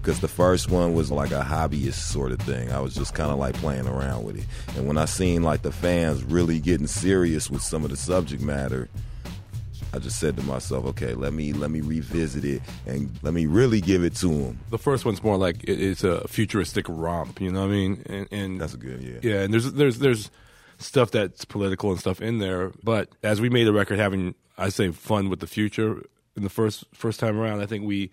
because 0.00 0.20
the 0.20 0.28
first 0.28 0.70
one 0.70 0.94
was 0.94 1.10
like 1.10 1.32
a 1.32 1.42
hobbyist 1.42 1.94
sort 1.94 2.30
of 2.30 2.38
thing. 2.38 2.70
I 2.70 2.78
was 2.78 2.94
just 2.94 3.12
kind 3.12 3.32
of 3.32 3.38
like 3.38 3.54
playing 3.56 3.88
around 3.88 4.22
with 4.22 4.38
it. 4.38 4.44
And 4.76 4.86
when 4.86 4.98
I 4.98 5.06
seen 5.06 5.42
like 5.42 5.62
the 5.62 5.72
fans 5.72 6.22
really 6.22 6.60
getting 6.60 6.86
serious 6.86 7.50
with 7.50 7.62
some 7.62 7.82
of 7.82 7.90
the 7.90 7.96
subject 7.96 8.40
matter, 8.40 8.88
I 9.94 9.98
just 9.98 10.18
said 10.18 10.36
to 10.36 10.42
myself, 10.42 10.86
okay, 10.86 11.14
let 11.14 11.32
me 11.32 11.52
let 11.52 11.70
me 11.70 11.80
revisit 11.80 12.44
it 12.44 12.62
and 12.86 13.10
let 13.22 13.34
me 13.34 13.46
really 13.46 13.80
give 13.80 14.02
it 14.04 14.14
to 14.16 14.30
him. 14.30 14.58
The 14.70 14.78
first 14.78 15.04
one's 15.04 15.22
more 15.22 15.36
like 15.36 15.62
it, 15.64 15.80
it's 15.80 16.02
a 16.02 16.26
futuristic 16.28 16.86
romp. 16.88 17.40
You 17.40 17.52
know 17.52 17.60
what 17.60 17.66
I 17.66 17.70
mean? 17.70 18.02
And, 18.06 18.28
and 18.30 18.60
That's 18.60 18.74
a 18.74 18.78
good, 18.78 19.02
yeah. 19.02 19.18
yeah, 19.22 19.42
and 19.42 19.52
there's 19.52 19.72
there's 19.72 19.98
there's 19.98 20.30
stuff 20.78 21.10
that's 21.10 21.44
political 21.44 21.90
and 21.90 22.00
stuff 22.00 22.20
in 22.22 22.38
there. 22.38 22.72
But 22.82 23.10
as 23.22 23.40
we 23.40 23.50
made 23.50 23.64
the 23.64 23.72
record, 23.72 23.98
having 23.98 24.34
I 24.56 24.70
say 24.70 24.90
fun 24.90 25.28
with 25.28 25.40
the 25.40 25.46
future 25.46 26.02
in 26.36 26.42
the 26.42 26.50
first 26.50 26.84
first 26.94 27.20
time 27.20 27.38
around, 27.38 27.60
I 27.60 27.66
think 27.66 27.84
we 27.84 28.10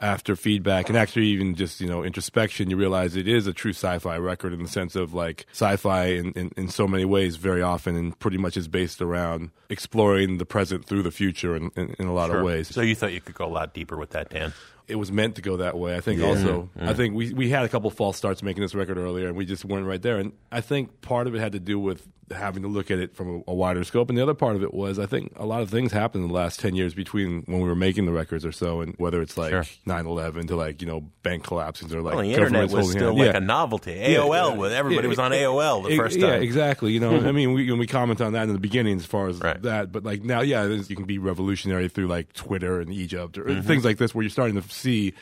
after 0.00 0.34
feedback 0.36 0.88
and 0.88 0.96
actually 0.96 1.26
even 1.26 1.54
just 1.54 1.80
you 1.80 1.86
know 1.86 2.02
introspection 2.02 2.70
you 2.70 2.76
realize 2.78 3.14
it 3.14 3.28
is 3.28 3.46
a 3.46 3.52
true 3.52 3.72
sci-fi 3.72 4.16
record 4.16 4.52
in 4.52 4.62
the 4.62 4.68
sense 4.68 4.96
of 4.96 5.12
like 5.12 5.44
sci-fi 5.52 6.06
in, 6.06 6.32
in, 6.32 6.50
in 6.56 6.68
so 6.68 6.88
many 6.88 7.04
ways 7.04 7.36
very 7.36 7.60
often 7.60 7.94
and 7.94 8.18
pretty 8.18 8.38
much 8.38 8.56
is 8.56 8.68
based 8.68 9.02
around 9.02 9.50
exploring 9.68 10.38
the 10.38 10.46
present 10.46 10.84
through 10.86 11.02
the 11.02 11.10
future 11.10 11.54
in, 11.54 11.70
in, 11.76 11.94
in 11.98 12.06
a 12.06 12.12
lot 12.14 12.30
Sure. 12.30 12.38
of 12.38 12.44
ways 12.46 12.68
So 12.68 12.80
you 12.80 12.94
thought 12.94 13.12
you 13.12 13.20
could 13.20 13.34
go 13.34 13.44
a 13.44 13.52
lot 13.52 13.74
deeper 13.74 13.96
with 13.98 14.10
that, 14.10 14.30
Dan? 14.30 14.54
it 14.88 14.96
was 14.96 15.12
meant 15.12 15.36
to 15.36 15.42
go 15.42 15.58
that 15.58 15.78
way. 15.78 15.96
I 15.96 16.00
think 16.00 16.20
Yeah. 16.20 16.26
also, 16.26 16.68
Yeah. 16.76 16.90
I 16.90 16.94
think 16.94 17.14
we 17.14 17.32
we 17.32 17.48
had 17.50 17.64
a 17.64 17.68
couple 17.68 17.88
false 17.90 18.16
starts 18.16 18.42
making 18.42 18.62
this 18.62 18.74
record 18.74 18.98
earlier, 18.98 19.28
and 19.28 19.36
we 19.36 19.46
just 19.46 19.64
weren't 19.64 19.86
right 19.86 20.02
there. 20.02 20.18
And 20.18 20.32
I 20.50 20.60
think 20.60 21.00
part 21.02 21.26
of 21.28 21.34
it 21.34 21.38
had 21.38 21.52
to 21.52 21.60
do 21.60 21.78
with 21.78 22.06
having 22.34 22.62
to 22.62 22.68
look 22.68 22.90
at 22.90 22.98
it 22.98 23.14
from 23.14 23.42
a, 23.46 23.50
a 23.52 23.54
wider 23.54 23.84
scope, 23.84 24.08
and 24.08 24.16
the 24.18 24.22
other 24.22 24.34
part 24.34 24.56
of 24.56 24.62
it 24.62 24.72
was 24.74 24.98
I 24.98 25.06
think 25.06 25.32
a 25.36 25.46
lot 25.46 25.62
of 25.62 25.70
things 25.70 25.92
happened 25.92 26.24
in 26.24 26.28
the 26.28 26.34
last 26.34 26.60
ten 26.60 26.74
years 26.74 26.94
between 26.94 27.42
when 27.46 27.60
we 27.60 27.68
were 27.68 27.74
making 27.76 28.06
the 28.06 28.12
records 28.12 28.44
or 28.44 28.52
so, 28.52 28.80
and 28.80 28.94
whether 28.98 29.20
it's 29.22 29.36
like 29.36 29.50
Sure. 29.50 29.64
9-11 29.86 30.48
to 30.48 30.56
like 30.56 30.80
you 30.82 30.86
know 30.88 31.00
bank 31.22 31.44
collapses 31.44 31.94
or 31.94 32.02
like 32.02 32.14
well, 32.14 32.24
the 32.24 32.32
internet 32.34 32.70
was 32.70 32.90
still 32.90 33.08
hands. 33.16 33.18
like 33.18 33.32
Yeah. 33.32 33.36
a 33.36 33.40
novelty. 33.40 33.92
Yeah, 33.92 34.18
AOL, 34.18 34.52
yeah. 34.52 34.56
with 34.56 34.72
everybody 34.72 35.06
Yeah, 35.06 35.10
was 35.10 35.18
on 35.18 35.32
yeah, 35.32 35.38
AOL 35.42 35.82
the 35.84 35.90
yeah, 35.90 35.96
first 35.96 36.16
Yeah, 36.18 36.30
time. 36.30 36.42
exactly. 36.42 36.92
You 36.92 37.00
know, 37.00 37.16
I 37.16 37.32
mean, 37.32 37.52
we, 37.52 37.70
we 37.72 37.86
comment 37.86 38.20
on 38.20 38.32
that 38.32 38.44
in 38.48 38.52
the 38.52 38.58
beginning 38.60 38.96
as 38.96 39.06
far 39.06 39.28
as 39.28 39.38
Right. 39.40 39.60
that, 39.62 39.92
but 39.92 40.04
like 40.04 40.22
now, 40.22 40.40
yeah, 40.40 40.64
you 40.66 40.96
can 40.96 41.04
be 41.04 41.18
revolutionary 41.18 41.88
through 41.88 42.06
like 42.08 42.32
Twitter 42.32 42.80
and 42.80 42.92
Egypt 42.92 43.38
or 43.38 43.44
Mhm. 43.44 43.64
things 43.64 43.84
like 43.84 43.98
this, 43.98 44.14
where 44.14 44.22
you're 44.22 44.30
starting 44.30 44.60
to 44.60 44.68
see 44.68 45.12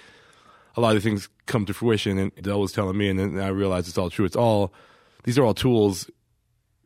a 0.76 0.80
lot 0.80 0.94
of 0.96 1.02
things 1.02 1.28
come 1.46 1.66
to 1.66 1.74
fruition. 1.74 2.18
And 2.18 2.32
Del 2.40 2.60
was 2.60 2.70
telling 2.72 2.96
me, 2.96 3.08
and 3.08 3.18
then 3.18 3.38
I 3.40 3.48
realized 3.48 3.88
it's 3.88 3.98
all 3.98 4.08
true. 4.10 4.24
It's 4.24 4.36
all 4.36 4.72
these 5.24 5.36
are 5.36 5.44
all 5.44 5.52
tools 5.54 6.08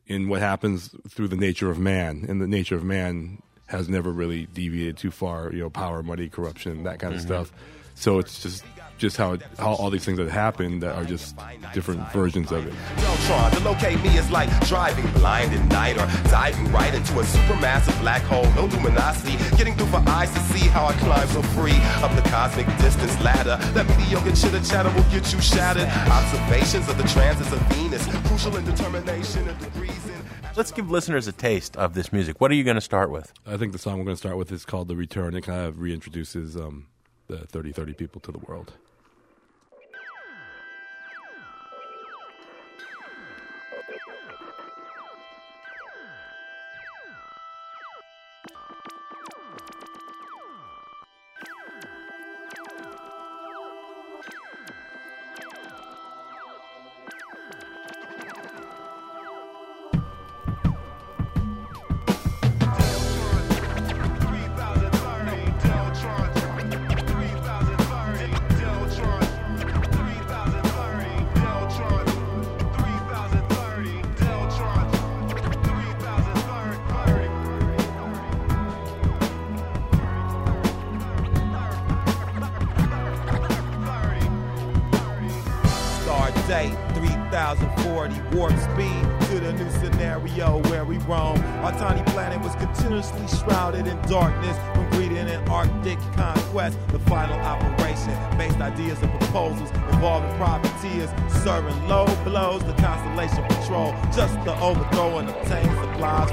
in 0.07 0.29
what 0.29 0.41
happens 0.41 0.93
through 1.09 1.27
the 1.29 1.35
nature 1.37 1.69
of 1.71 1.79
man, 1.79 2.25
and 2.27 2.41
the 2.41 2.47
nature 2.47 2.75
of 2.75 2.83
man 2.83 3.41
has 3.67 3.89
never 3.89 4.11
really 4.11 4.45
deviated 4.53 4.97
too 4.97 5.11
far. 5.11 5.51
You 5.51 5.59
know, 5.61 5.69
power, 5.69 6.03
money, 6.03 6.29
corruption, 6.29 6.83
that 6.83 6.99
kind 6.99 7.13
of 7.13 7.19
Mhm. 7.21 7.25
stuff. 7.25 7.51
So 7.95 8.19
it's 8.19 8.41
just 8.43 8.63
just 8.97 9.17
how 9.17 9.33
it, 9.33 9.41
how 9.57 9.73
all 9.73 9.89
these 9.89 10.05
things 10.05 10.17
that 10.17 10.29
happen 10.29 10.79
that 10.79 10.95
are 10.95 11.03
just 11.03 11.35
different 11.73 12.01
versions 12.11 12.51
of 12.51 12.65
it. 12.65 12.73
Deltron, 12.97 13.51
to 13.51 13.59
locate 13.63 14.01
me 14.01 14.17
is 14.17 14.29
like 14.31 14.49
driving 14.67 15.05
blind 15.13 15.53
at 15.53 15.65
night 15.67 15.97
or 15.97 16.07
diving 16.29 16.71
right 16.71 16.93
into 16.93 17.19
a 17.19 17.23
supermassive 17.23 17.99
black 18.01 18.21
hole. 18.23 18.45
No 18.55 18.65
luminosity, 18.65 19.37
getting 19.57 19.75
through 19.75 19.87
for 19.87 20.03
eyes 20.07 20.31
to 20.33 20.39
see 20.51 20.67
how 20.69 20.85
I 20.85 20.93
climb 20.93 21.27
so 21.27 21.41
free 21.41 21.77
up 22.03 22.15
the 22.15 22.27
cosmic 22.29 22.67
distance 22.77 23.19
ladder. 23.21 23.57
That 23.73 23.87
mediocre 23.97 24.35
chitter 24.35 24.61
chatter 24.63 24.89
will 24.89 25.09
get 25.11 25.31
you 25.33 25.41
shattered. 25.41 25.87
Observations 26.09 26.87
of 26.89 26.97
the 26.97 27.07
transits 27.07 27.51
of 27.51 27.59
Venus, 27.73 28.05
crucial 28.27 28.55
in 28.57 28.65
determination 28.65 29.47
of 29.49 29.59
degrees 29.59 30.05
in. 30.05 30.15
Let's 30.55 30.71
give 30.71 30.89
listeners 30.89 31.27
a 31.27 31.33
taste 31.33 31.75
of 31.75 31.93
this 31.93 32.13
music. 32.13 32.39
What 32.39 32.49
are 32.51 32.53
you 32.55 32.63
going 32.63 32.75
to 32.75 32.81
start 32.81 33.11
with? 33.11 33.33
I 33.45 33.57
think 33.57 33.73
the 33.73 33.79
song 33.79 33.97
we're 33.97 34.05
going 34.05 34.15
to 34.15 34.19
start 34.19 34.37
with 34.37 34.51
is 34.51 34.63
called 34.63 34.87
"The 34.87 34.95
Return." 34.95 35.35
It 35.35 35.41
kind 35.41 35.65
of 35.65 35.75
reintroduces 35.75 36.55
um, 36.55 36.87
the 37.27 37.37
30-30 37.37 37.97
people 37.97 38.21
to 38.21 38.31
the 38.31 38.39
world. 38.39 38.73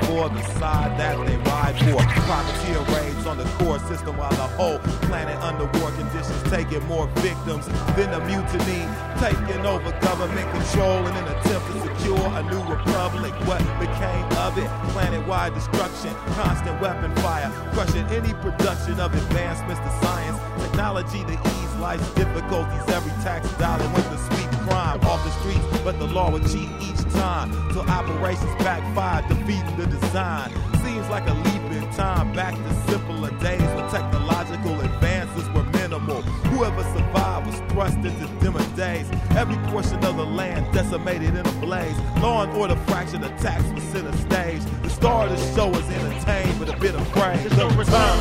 For 0.07 0.29
the 0.29 0.43
side 0.59 0.99
that 0.99 1.17
they 1.27 1.37
ride 1.49 1.77
for. 1.79 2.03
Privateer 2.27 2.81
raids 2.97 3.27
on 3.27 3.39
the 3.39 3.45
core 3.59 3.79
system 3.81 4.17
while 4.17 4.31
the 4.31 4.49
whole 4.57 4.79
planet 5.07 5.37
under 5.39 5.67
war 5.79 5.91
conditions 5.93 6.43
taking 6.51 6.85
more 6.87 7.07
victims 7.21 7.67
than 7.97 8.13
a 8.15 8.21
mutiny. 8.27 8.87
Taking 9.19 9.65
over 9.67 9.91
government 10.01 10.51
control 10.51 11.07
in 11.07 11.15
an 11.15 11.29
attempt 11.37 11.67
to 11.73 11.81
secure 11.87 12.27
a 12.39 12.43
new 12.43 12.63
republic. 12.69 13.33
What 13.47 13.63
became 13.79 14.27
of 14.39 14.59
it? 14.59 14.69
Planet-wide 14.93 15.55
destruction, 15.55 16.15
constant 16.35 16.81
weapon 16.81 17.15
fire, 17.17 17.51
crushing 17.73 18.07
any 18.07 18.33
production 18.35 18.99
of 19.01 19.15
advancements 19.15 19.81
to 19.81 19.91
science, 20.07 20.39
technology 20.63 21.23
to 21.25 21.33
ease 21.33 21.75
life's 21.77 22.09
difficulties. 22.15 22.83
Every 22.89 23.13
tax 23.23 23.51
dollar 23.59 23.87
went 23.95 24.07
to 24.11 24.19
sweep 24.19 24.42
crime 24.73 25.01
off 25.03 25.23
the 25.23 25.31
streets, 25.41 25.83
but 25.85 25.99
the 25.99 26.07
law 26.07 26.31
would 26.31 26.43
cheat 26.45 26.71
each 26.81 27.03
time 27.13 27.51
till 27.73 27.83
operations 27.83 28.55
backfired, 28.65 29.29
defeating 29.29 29.77
the 29.77 29.87
design. 29.87 30.51
Seems 30.83 31.07
like 31.11 31.29
a 31.29 31.35
leap 31.35 31.63
in 31.77 31.85
time 31.93 32.33
back 32.33 32.55
to 32.55 32.75
simpler 32.91 33.31
days 33.39 33.61
when 33.77 33.87
technological 33.91 34.81
advances 34.81 35.47
were 35.51 35.65
minimal. 35.79 36.23
Whoever 36.53 36.83
survived 36.85 37.47
was 37.49 37.57
thrust 37.71 37.99
into 37.99 38.27
dimmer 38.41 38.65
days. 38.75 39.07
Every 39.37 39.59
portion 39.71 40.03
of 40.05 40.17
the 40.17 40.25
land 40.25 40.73
decimated 40.73 41.35
in 41.37 41.47
a 41.47 41.53
blaze. 41.61 41.99
Law 42.23 42.45
and 42.45 42.53
order 42.53 42.77
fractured 42.87 43.25
attacks 43.25 43.69
were 43.73 43.81
center 43.93 44.17
stage. 44.17 44.63
The 44.83 44.91
star 44.91 45.27
of 45.27 45.31
the 45.37 45.55
show 45.55 45.69
was 45.69 45.87
entertained, 45.91 46.59
but 46.59 46.75
a 46.75 46.79
bit 46.79 46.95
afraid. 46.95 47.45
The 47.51 47.67
return. 47.77 48.19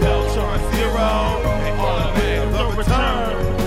Deltron 0.00 0.58
Zero. 0.72 1.08
Automator. 1.84 2.52
The 2.56 2.76
return. 2.78 3.59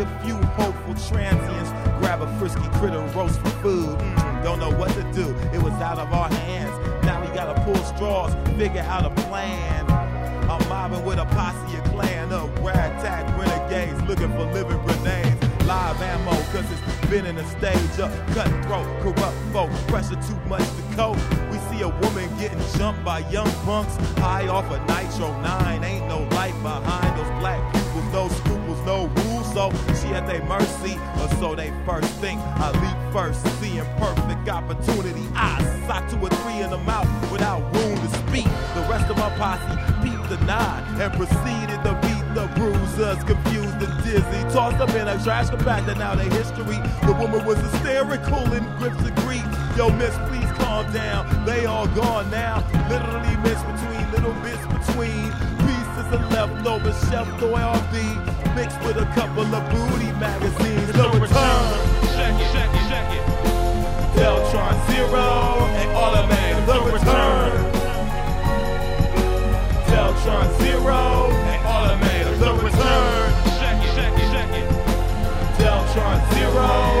A 0.00 0.06
few 0.24 0.36
hopeful 0.54 0.94
transients 1.08 1.70
grab 1.98 2.22
a 2.22 2.38
frisky 2.38 2.68
critter 2.78 3.00
roast 3.16 3.40
for 3.40 3.50
food. 3.62 3.98
Mm, 3.98 4.44
don't 4.44 4.60
know 4.60 4.70
what 4.70 4.90
to 4.92 5.02
do, 5.12 5.34
it 5.52 5.60
was 5.60 5.72
out 5.74 5.98
of 5.98 6.12
our 6.12 6.28
hands. 6.28 7.04
Now 7.04 7.20
we 7.20 7.26
gotta 7.34 7.60
pull 7.62 7.74
straws, 7.76 8.32
figure 8.56 8.82
out 8.82 9.04
a 9.04 9.10
plan. 9.22 9.90
I'm 10.48 10.66
mobbing 10.68 11.04
with 11.04 11.18
a 11.18 11.26
posse, 11.26 11.76
a 11.76 11.82
clan 11.90 12.32
of 12.32 12.48
ragtag 12.60 13.26
renegades 13.38 14.00
looking 14.02 14.30
for 14.32 14.44
living 14.52 14.78
grenades. 14.86 15.36
Live 15.66 16.00
ammo, 16.00 16.30
cause 16.52 16.64
it's 16.70 17.10
been 17.10 17.26
in 17.26 17.36
a 17.36 17.46
stage 17.58 17.98
of 17.98 18.10
cutthroat, 18.34 18.86
corrupt 19.02 19.36
folk, 19.52 19.70
pressure 19.88 20.20
too 20.28 20.38
much 20.48 20.62
to 20.62 20.96
cope. 20.96 21.16
We 21.50 21.58
see 21.70 21.82
a 21.82 21.88
woman 21.88 22.30
getting 22.38 22.62
jumped 22.78 23.04
by 23.04 23.18
young 23.30 23.50
punks, 23.66 23.96
high 24.18 24.46
off 24.46 24.70
a 24.70 24.78
nitro 24.86 25.38
9. 25.42 25.84
Ain't 25.84 26.06
no 26.06 26.20
light 26.36 26.54
behind 26.62 27.18
those 27.18 27.40
black 27.40 27.60
people, 27.74 28.02
no 28.12 28.28
scruples, 28.28 28.80
no 28.86 29.06
rules. 29.06 29.37
So 29.58 29.72
she 30.00 30.14
at 30.14 30.24
their 30.28 30.44
mercy, 30.44 30.94
or 31.18 31.28
so 31.40 31.56
they 31.56 31.72
first 31.84 32.06
think. 32.22 32.40
I 32.62 32.70
leap 32.78 33.12
first, 33.12 33.42
seeing 33.58 33.84
perfect 33.98 34.48
opportunity. 34.48 35.26
I 35.34 35.58
sock 35.84 36.08
two 36.08 36.16
or 36.18 36.30
three 36.30 36.62
in 36.62 36.70
the 36.70 36.78
mouth 36.78 37.08
without 37.32 37.62
room 37.74 37.98
to 37.98 38.08
speak. 38.22 38.46
The 38.78 38.86
rest 38.86 39.10
of 39.10 39.16
my 39.16 39.28
posse 39.34 39.74
peeped 40.00 40.28
the 40.28 40.38
nod 40.46 40.86
and 41.02 41.12
proceeded 41.12 41.82
to 41.82 41.92
beat 42.06 42.22
the 42.38 42.46
bruisers, 42.54 43.18
confused 43.24 43.82
and 43.82 44.04
dizzy. 44.04 44.42
Tossed 44.54 44.78
them 44.78 44.90
in 44.90 45.08
a 45.08 45.20
trash 45.24 45.48
compactor, 45.48 45.98
now 45.98 46.14
they 46.14 46.30
history. 46.30 46.78
The 47.02 47.16
woman 47.18 47.44
was 47.44 47.58
hysterical 47.58 48.52
in 48.52 48.62
grips 48.78 49.02
of 49.02 49.12
grief. 49.26 49.42
Yo, 49.76 49.90
miss, 49.90 50.14
please 50.30 50.52
calm 50.62 50.86
down. 50.92 51.26
They 51.44 51.66
all 51.66 51.88
gone 51.98 52.30
now. 52.30 52.62
Literally 52.88 53.36
miss 53.42 53.60
between 53.66 54.06
little 54.12 54.34
bits 54.40 54.62
between 54.86 55.57
of 56.12 56.20
leftover 56.32 56.92
shelf 57.10 57.28
ORV 57.40 58.54
mixed 58.54 58.80
with 58.80 58.96
a 58.96 59.04
couple 59.14 59.44
of 59.44 59.62
booty 59.70 60.12
magazines. 60.18 60.86
The 60.92 61.08
return. 61.20 61.68
Check 62.16 62.34
it, 62.40 62.52
check 62.52 62.70
it, 62.72 62.84
check 62.88 63.08
it. 63.12 63.24
Deltron 64.16 64.76
Zero 64.88 65.26
and 65.80 65.90
Automator. 66.02 66.66
The 66.66 66.80
return. 66.92 67.52
Deltron 69.90 70.48
Zero 70.60 71.30
and 71.52 71.62
Automator. 71.76 72.38
The 72.38 72.52
return. 72.64 73.32
Check 73.58 73.78
it, 73.84 73.94
check 73.94 74.14
it, 74.16 74.28
check 74.32 74.50
it. 74.60 74.68
Deltron 75.58 76.18
Zero 76.34 76.97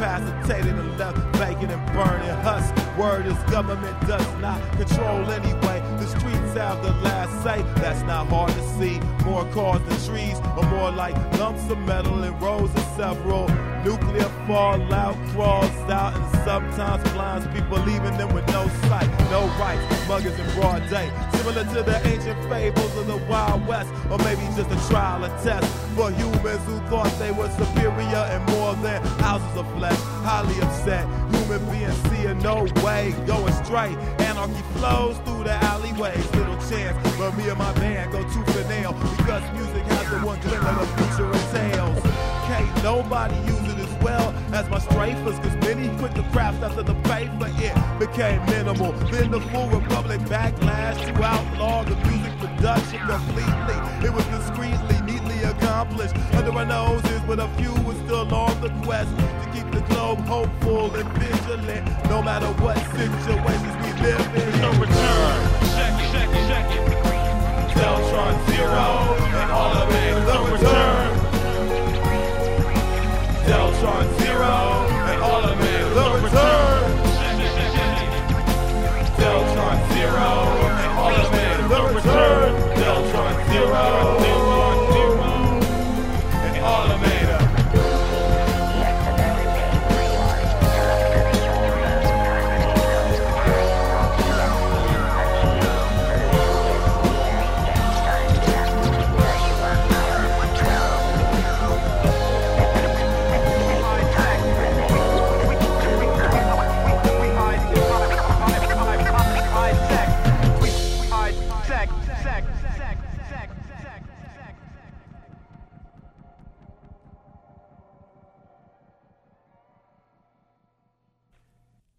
incapacitated 0.00 0.78
and 0.78 0.98
left 0.98 1.18
vacant 1.36 1.70
and 1.70 1.86
burning. 1.92 2.28
Husk, 2.42 2.74
word 2.96 3.26
is 3.26 3.36
government 3.50 3.98
does 4.06 4.26
not 4.40 4.60
control 4.72 5.30
anyway. 5.30 5.82
The 5.98 6.06
streets 6.06 6.39
have 6.54 6.82
the 6.82 6.92
last 7.02 7.42
say. 7.42 7.62
That's 7.76 8.02
not 8.02 8.26
hard 8.28 8.52
to 8.52 8.62
see. 8.78 9.00
More 9.24 9.44
cars 9.52 9.82
than 9.82 9.98
trees, 10.08 10.38
or 10.56 10.64
more 10.70 10.90
like 10.90 11.14
lumps 11.38 11.70
of 11.70 11.78
metal 11.78 12.22
in 12.24 12.38
rows 12.38 12.74
of 12.74 12.82
several. 12.96 13.48
Nuclear 13.84 14.28
fallout 14.46 15.16
crawls 15.28 15.70
out 15.90 16.14
and 16.14 16.44
sometimes 16.44 17.02
blinds 17.12 17.46
people, 17.48 17.78
leaving 17.78 18.16
them 18.18 18.32
with 18.34 18.46
no 18.48 18.68
sight, 18.88 19.08
no 19.30 19.46
rights. 19.58 20.08
Muggers 20.08 20.38
in 20.38 20.46
broad 20.54 20.88
day, 20.90 21.10
similar 21.32 21.64
to 21.74 21.82
the 21.82 21.96
ancient 22.06 22.38
fables 22.50 22.96
of 22.96 23.06
the 23.06 23.16
Wild 23.28 23.66
West, 23.66 23.90
or 24.10 24.18
maybe 24.18 24.42
just 24.56 24.70
a 24.70 24.88
trial 24.88 25.24
or 25.24 25.28
test 25.42 25.66
for 25.96 26.10
humans 26.10 26.64
who 26.66 26.78
thought 26.88 27.10
they 27.18 27.32
were 27.32 27.48
superior 27.50 28.24
and 28.32 28.44
more 28.52 28.74
than 28.76 29.02
houses 29.18 29.56
of 29.56 29.66
flesh. 29.78 30.19
Highly 30.22 30.60
upset, 30.60 31.06
human 31.34 31.64
beings 31.70 31.96
seeing 32.10 32.38
no 32.38 32.66
way, 32.84 33.14
going 33.26 33.52
straight. 33.64 33.96
Anarchy 34.20 34.62
flows 34.74 35.16
through 35.24 35.44
the 35.44 35.54
alleyways, 35.64 36.24
little 36.34 36.56
chance, 36.68 36.96
but 37.18 37.36
me 37.36 37.48
and 37.48 37.58
my 37.58 37.72
band 37.74 38.12
go 38.12 38.22
tooth 38.22 38.56
and 38.56 38.68
nail 38.68 38.92
because 38.92 39.42
music 39.52 39.82
has 39.84 40.10
the 40.10 40.18
one 40.26 40.38
glimmer 40.40 40.68
of 40.68 40.88
future 40.96 41.26
entails. 41.32 42.02
Can't 42.46 42.82
nobody 42.82 43.34
use 43.46 43.72
it 43.72 43.78
as 43.78 44.02
well 44.02 44.34
as 44.52 44.68
my 44.68 44.78
strafers, 44.78 45.38
cause 45.38 45.56
many 45.64 45.88
quit 45.98 46.14
the 46.14 46.22
craft 46.32 46.62
after 46.62 46.82
the 46.82 46.94
paper. 47.08 47.48
It 47.56 47.98
became 47.98 48.44
minimal. 48.46 48.92
Then 49.10 49.30
the 49.30 49.40
full 49.40 49.68
republic 49.70 50.20
backlash 50.22 51.04
to 51.06 51.22
outlaw 51.22 51.84
the 51.84 51.96
music 52.08 52.38
production 52.38 53.00
completely. 53.06 53.78
It 54.06 54.12
was 54.12 54.24
discreetly, 54.26 54.99
accomplished 55.70 56.16
under 56.34 56.50
our 56.50 56.66
noses, 56.66 57.20
but 57.28 57.38
a 57.38 57.46
few 57.56 57.72
were 57.84 57.94
still 58.04 58.34
on 58.34 58.60
the 58.60 58.70
quest 58.82 59.16
to 59.16 59.50
keep 59.54 59.70
the 59.70 59.80
globe 59.82 60.18
hopeful 60.26 60.92
and 60.96 61.08
vigilant, 61.16 61.86
no 62.08 62.20
matter 62.20 62.48
what 62.60 62.76
situations 62.98 63.76
we 63.82 63.90
live 64.02 64.26
in. 64.34 64.50
The 64.62 64.70
return. 64.82 65.38
Check 65.76 65.94
it, 66.02 66.10
check 66.12 66.28
it, 66.28 66.44
check 66.50 66.66
it. 66.74 66.86
Deltron 67.78 68.34
Zero 68.48 68.86
and 69.42 69.50
all 69.52 69.72
of 69.82 69.88
it. 69.94 70.14
The 70.28 70.38
return. 70.52 71.10
Deltron 73.46 74.04
Zero 74.08 74.19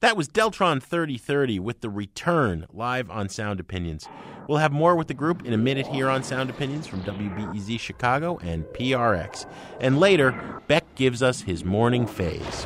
That 0.01 0.17
was 0.17 0.27
Deltron 0.27 0.81
3030 0.81 1.59
with 1.59 1.81
the 1.81 1.89
return 1.89 2.65
live 2.73 3.11
on 3.11 3.29
Sound 3.29 3.59
Opinions. 3.59 4.07
We'll 4.47 4.57
have 4.57 4.71
more 4.71 4.95
with 4.95 5.07
the 5.07 5.13
group 5.13 5.45
in 5.45 5.53
a 5.53 5.59
minute 5.59 5.85
here 5.85 6.09
on 6.09 6.23
Sound 6.23 6.49
Opinions 6.49 6.87
from 6.87 7.03
WBEZ 7.03 7.79
Chicago 7.79 8.39
and 8.41 8.63
PRX. 8.65 9.45
And 9.79 9.99
later, 9.99 10.59
Beck 10.67 10.95
gives 10.95 11.21
us 11.21 11.41
his 11.41 11.63
morning 11.63 12.07
phase. 12.07 12.65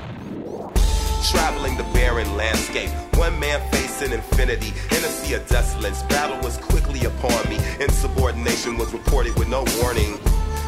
Traveling 1.30 1.76
the 1.76 1.86
barren 1.94 2.38
landscape, 2.38 2.90
one 3.18 3.38
man 3.38 3.60
facing 3.70 4.14
infinity. 4.14 4.70
In 4.92 5.04
a 5.04 5.10
sea 5.10 5.34
of 5.34 5.46
desolence, 5.50 6.04
battle 6.04 6.40
was 6.42 6.56
quickly 6.56 7.04
upon 7.04 7.50
me. 7.50 7.58
Insubordination 7.82 8.78
was 8.78 8.94
reported 8.94 9.38
with 9.38 9.50
no 9.50 9.66
warning. 9.82 10.18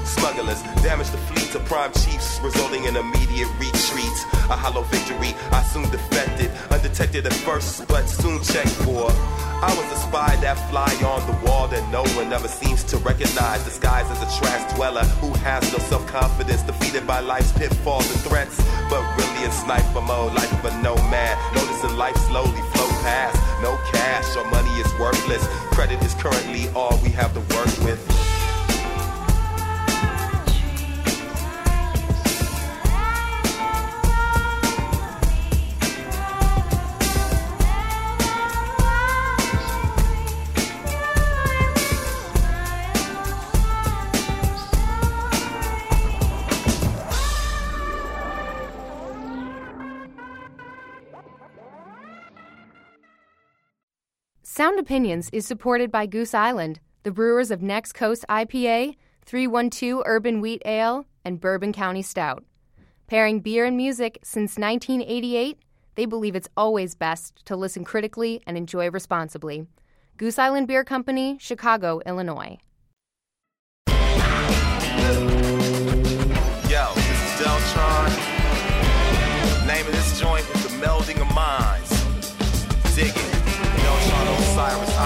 Smugglers 0.07 0.63
damaged 0.81 1.11
the 1.11 1.17
fleet 1.17 1.53
of 1.53 1.65
prime 1.65 1.91
chiefs, 1.91 2.39
resulting 2.41 2.85
in 2.85 2.95
immediate 2.95 3.51
retreat. 3.59 4.17
A 4.47 4.55
hollow 4.55 4.83
victory, 4.83 5.35
I 5.51 5.61
soon 5.63 5.83
defected. 5.91 6.49
Undetected 6.71 7.25
at 7.25 7.33
first, 7.33 7.85
but 7.89 8.07
soon 8.07 8.41
checked 8.41 8.71
for. 8.87 9.11
I 9.59 9.67
was 9.75 9.91
a 9.91 9.99
spy 10.07 10.37
that 10.39 10.55
fly 10.71 10.87
on 11.03 11.27
the 11.27 11.35
wall 11.45 11.67
that 11.67 11.83
no 11.91 12.03
one 12.15 12.31
ever 12.31 12.47
seems 12.47 12.85
to 12.85 12.97
recognize. 12.99 13.65
Disguised 13.65 14.09
as 14.09 14.21
a 14.23 14.39
trash 14.39 14.63
dweller 14.75 15.03
who 15.19 15.33
has 15.43 15.69
no 15.73 15.79
self 15.79 16.07
confidence, 16.07 16.61
defeated 16.63 17.05
by 17.05 17.19
life's 17.19 17.51
pitfalls 17.51 18.09
and 18.09 18.21
threats. 18.21 18.63
But 18.89 19.03
really 19.17 19.43
in 19.43 19.51
sniper 19.51 19.99
mode, 19.99 20.33
life 20.35 20.53
of 20.53 20.71
a 20.71 20.81
nomad. 20.81 21.35
Noticing 21.53 21.97
life 21.97 22.15
slowly 22.31 22.63
flow 22.71 22.87
past. 23.03 23.35
No 23.61 23.75
cash 23.91 24.37
or 24.37 24.45
money 24.51 24.71
is 24.79 24.87
worthless. 24.99 25.45
Credit 25.75 26.01
is 26.01 26.13
currently 26.15 26.69
all 26.69 26.97
we 27.03 27.09
have 27.09 27.33
to 27.33 27.41
work 27.53 27.67
with. 27.83 28.26
Sound 54.57 54.79
Opinions 54.79 55.29
is 55.31 55.45
supported 55.45 55.91
by 55.91 56.07
Goose 56.07 56.33
Island, 56.33 56.79
the 57.03 57.11
brewers 57.11 57.51
of 57.51 57.61
Next 57.61 57.93
Coast 57.93 58.25
IPA, 58.27 58.95
312 59.23 60.01
Urban 60.03 60.41
Wheat 60.41 60.63
Ale, 60.65 61.05
and 61.23 61.39
Bourbon 61.39 61.71
County 61.71 62.01
Stout. 62.01 62.43
Pairing 63.05 63.39
beer 63.39 63.65
and 63.65 63.77
music 63.77 64.17
since 64.23 64.57
1988, 64.57 65.59
they 65.93 66.07
believe 66.07 66.35
it's 66.35 66.49
always 66.57 66.95
best 66.95 67.45
to 67.45 67.55
listen 67.55 67.83
critically 67.83 68.41
and 68.47 68.57
enjoy 68.57 68.89
responsibly. 68.89 69.67
Goose 70.17 70.39
Island 70.39 70.67
Beer 70.67 70.83
Company, 70.83 71.37
Chicago, 71.39 72.01
Illinois. 72.07 72.57
Yo, 73.85 73.93
this 76.95 77.21
is 77.21 77.41
Deltron. 77.45 78.09
Name 79.67 79.85
of 79.85 79.91
this 79.91 80.19
joint 80.19 80.49
is 80.55 80.63
the 80.63 80.83
melding 80.83 81.21
of 81.21 81.31
minds. 81.35 82.95
Dig 82.95 83.15
it. 83.15 83.36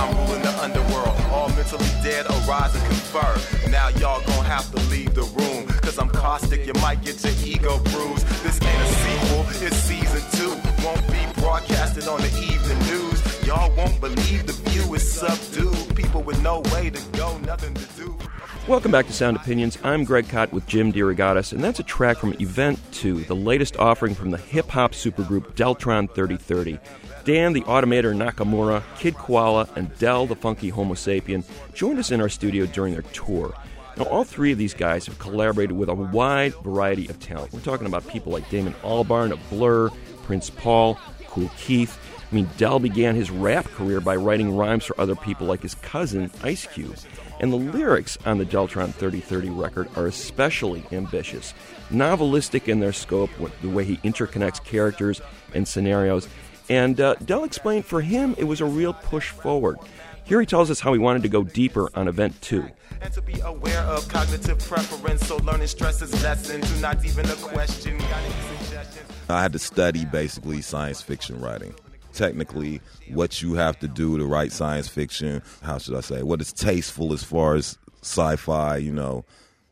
I'm 0.02 0.18
ruling 0.18 0.42
the 0.42 0.54
underworld. 0.64 1.16
All 1.32 1.50
mentally 1.50 1.86
dead 2.02 2.26
arise 2.26 2.74
and 2.74 2.84
confer. 2.86 3.70
Now 3.70 3.90
y'all 4.00 4.22
gon' 4.26 4.46
have 4.46 4.66
to 4.72 4.80
leave 4.90 5.14
the 5.14 5.26
room. 5.38 5.68
Cause 5.84 6.00
I'm 6.00 6.10
caustic, 6.10 6.66
you 6.66 6.74
might 6.82 7.04
get 7.04 7.24
your 7.24 7.34
ego 7.46 7.78
bruised. 7.94 8.26
This 8.42 8.60
ain't 8.64 8.82
a 8.82 8.90
sequel, 9.04 9.46
it's 9.68 9.78
season 9.78 10.24
two. 10.38 10.54
Won't 10.84 11.06
be 11.12 11.22
broadcasted 11.40 12.08
on 12.08 12.20
the 12.20 12.34
evening 12.50 12.80
news. 12.90 13.31
Y'all 13.52 13.76
won't 13.76 14.00
believe 14.00 14.48
the 14.48 14.54
view 14.70 14.94
is 14.94 15.12
subdued. 15.12 15.94
People 15.94 16.24
with 16.24 16.42
no 16.42 16.62
way 16.72 16.90
to 16.90 17.02
go, 17.18 17.38
nothing 17.40 17.74
to 17.74 17.86
do. 17.98 18.18
Welcome 18.66 18.94
back 18.94 19.08
to 19.08 19.12
Sound 19.12 19.36
Opinions. 19.36 19.78
I'm 19.84 20.06
Greg 20.06 20.30
Kot 20.30 20.54
with 20.54 20.66
Jim 20.68 20.94
DeRogatis, 20.94 21.52
and 21.52 21.62
that's 21.62 21.82
a 21.82 21.84
track 21.84 22.16
from 22.16 22.34
Event 22.40 22.80
2, 22.94 23.26
the 23.26 23.36
latest 23.36 23.76
offering 23.76 24.16
from 24.16 24.32
the 24.32 24.38
hip 24.38 24.70
hop 24.70 24.94
supergroup 24.94 25.54
Deltron 25.56 26.10
3030. 26.16 26.80
Dan 27.26 27.52
the 27.52 27.60
Automator 27.64 28.16
Nakamura, 28.16 28.84
Kid 28.98 29.16
Koala, 29.16 29.68
and 29.76 29.94
Del 29.98 30.28
the 30.28 30.36
Funky 30.38 30.70
Homo 30.70 30.94
Sapien 30.94 31.44
joined 31.74 32.00
us 32.00 32.10
in 32.10 32.22
our 32.22 32.30
studio 32.30 32.66
during 32.68 32.94
their 32.94 33.02
tour. 33.02 33.54
Now, 33.98 34.06
all 34.06 34.24
three 34.24 34.54
of 34.54 34.60
these 34.60 34.74
guys 34.74 35.08
have 35.08 35.20
collaborated 35.20 35.76
with 35.76 35.90
a 35.90 35.94
wide 35.94 36.54
variety 36.64 37.10
of 37.10 37.20
talent. 37.20 37.52
We're 37.52 37.60
talking 37.60 37.86
about 37.86 38.08
people 38.08 38.32
like 38.32 38.50
Damon 38.50 38.76
Albarn 38.82 39.34
of 39.34 39.50
Blur, 39.50 39.90
Prince 40.24 40.50
Paul, 40.50 40.98
Kool 41.28 41.52
Keith. 41.58 41.98
I 42.32 42.36
mean, 42.36 42.50
Del 42.58 42.80
began 42.80 43.16
his 43.16 43.30
rap 43.30 43.66
career 43.66 44.00
by 44.00 44.16
writing 44.16 44.56
rhymes 44.56 44.86
for 44.86 45.00
other 45.00 45.16
people 45.16 45.48
like 45.48 45.62
his 45.62 45.76
cousin, 45.76 46.32
Ice 46.44 46.66
Cube. 46.66 46.96
And 47.42 47.52
the 47.52 47.58
lyrics 47.58 48.18
on 48.26 48.38
the 48.38 48.46
Deltron 48.46 48.94
3030 48.94 49.50
record 49.50 49.90
are 49.98 50.08
especially 50.08 50.86
ambitious, 50.94 51.54
novelistic 51.90 52.70
in 52.70 52.80
their 52.80 52.94
scope, 52.94 53.38
with 53.38 53.60
the 53.62 53.70
way 53.70 53.84
he 53.84 53.98
interconnects 53.98 54.64
characters 54.64 55.22
and 55.54 55.68
scenarios. 55.68 56.30
And 56.70 57.02
uh, 57.02 57.16
Del 57.16 57.44
explained 57.44 57.86
for 57.86 58.00
him 58.00 58.34
it 58.38 58.46
was 58.46 58.62
a 58.62 58.66
real 58.66 58.94
push 58.94 59.30
forward. 59.30 59.80
Here 60.24 60.40
he 60.40 60.46
tells 60.46 60.72
us 60.72 60.80
how 60.80 60.94
he 60.94 61.00
wanted 61.00 61.24
to 61.24 61.30
go 61.30 61.44
deeper 61.44 61.90
on 61.96 62.08
Event 62.08 62.42
2. 62.44 62.66
And 63.02 63.12
to 63.14 63.22
be 63.22 63.42
aware 63.42 63.82
of 63.82 64.08
cognitive 64.08 64.60
preference, 64.60 65.28
so 65.28 65.36
learning 65.38 65.68
stress 65.68 66.02
is 66.02 66.14
lesson 66.24 66.62
to 66.62 66.80
not 66.80 67.04
even 67.04 67.26
a 67.30 67.36
question. 67.36 67.98
Got 67.98 68.24
any 68.24 68.34
suggestions? 68.58 69.12
I 69.28 69.42
had 69.42 69.52
to 69.52 69.60
study 69.60 70.06
basically 70.06 70.62
science 70.62 71.02
fiction 71.02 71.42
writing. 71.42 71.74
Technically, 72.14 72.82
what 73.14 73.42
you 73.42 73.54
have 73.54 73.80
to 73.80 73.88
do 73.88 74.18
to 74.18 74.26
write 74.26 74.52
science 74.52 74.88
fiction, 74.88 75.42
how 75.62 75.78
should 75.78 75.96
I 75.96 76.02
say, 76.02 76.24
what 76.24 76.42
is 76.42 76.52
tasteful 76.52 77.14
as 77.14 77.24
far 77.24 77.56
as 77.56 77.78
sci 78.02 78.36
fi, 78.36 78.78
you 78.78 78.92
know, 78.92 79.26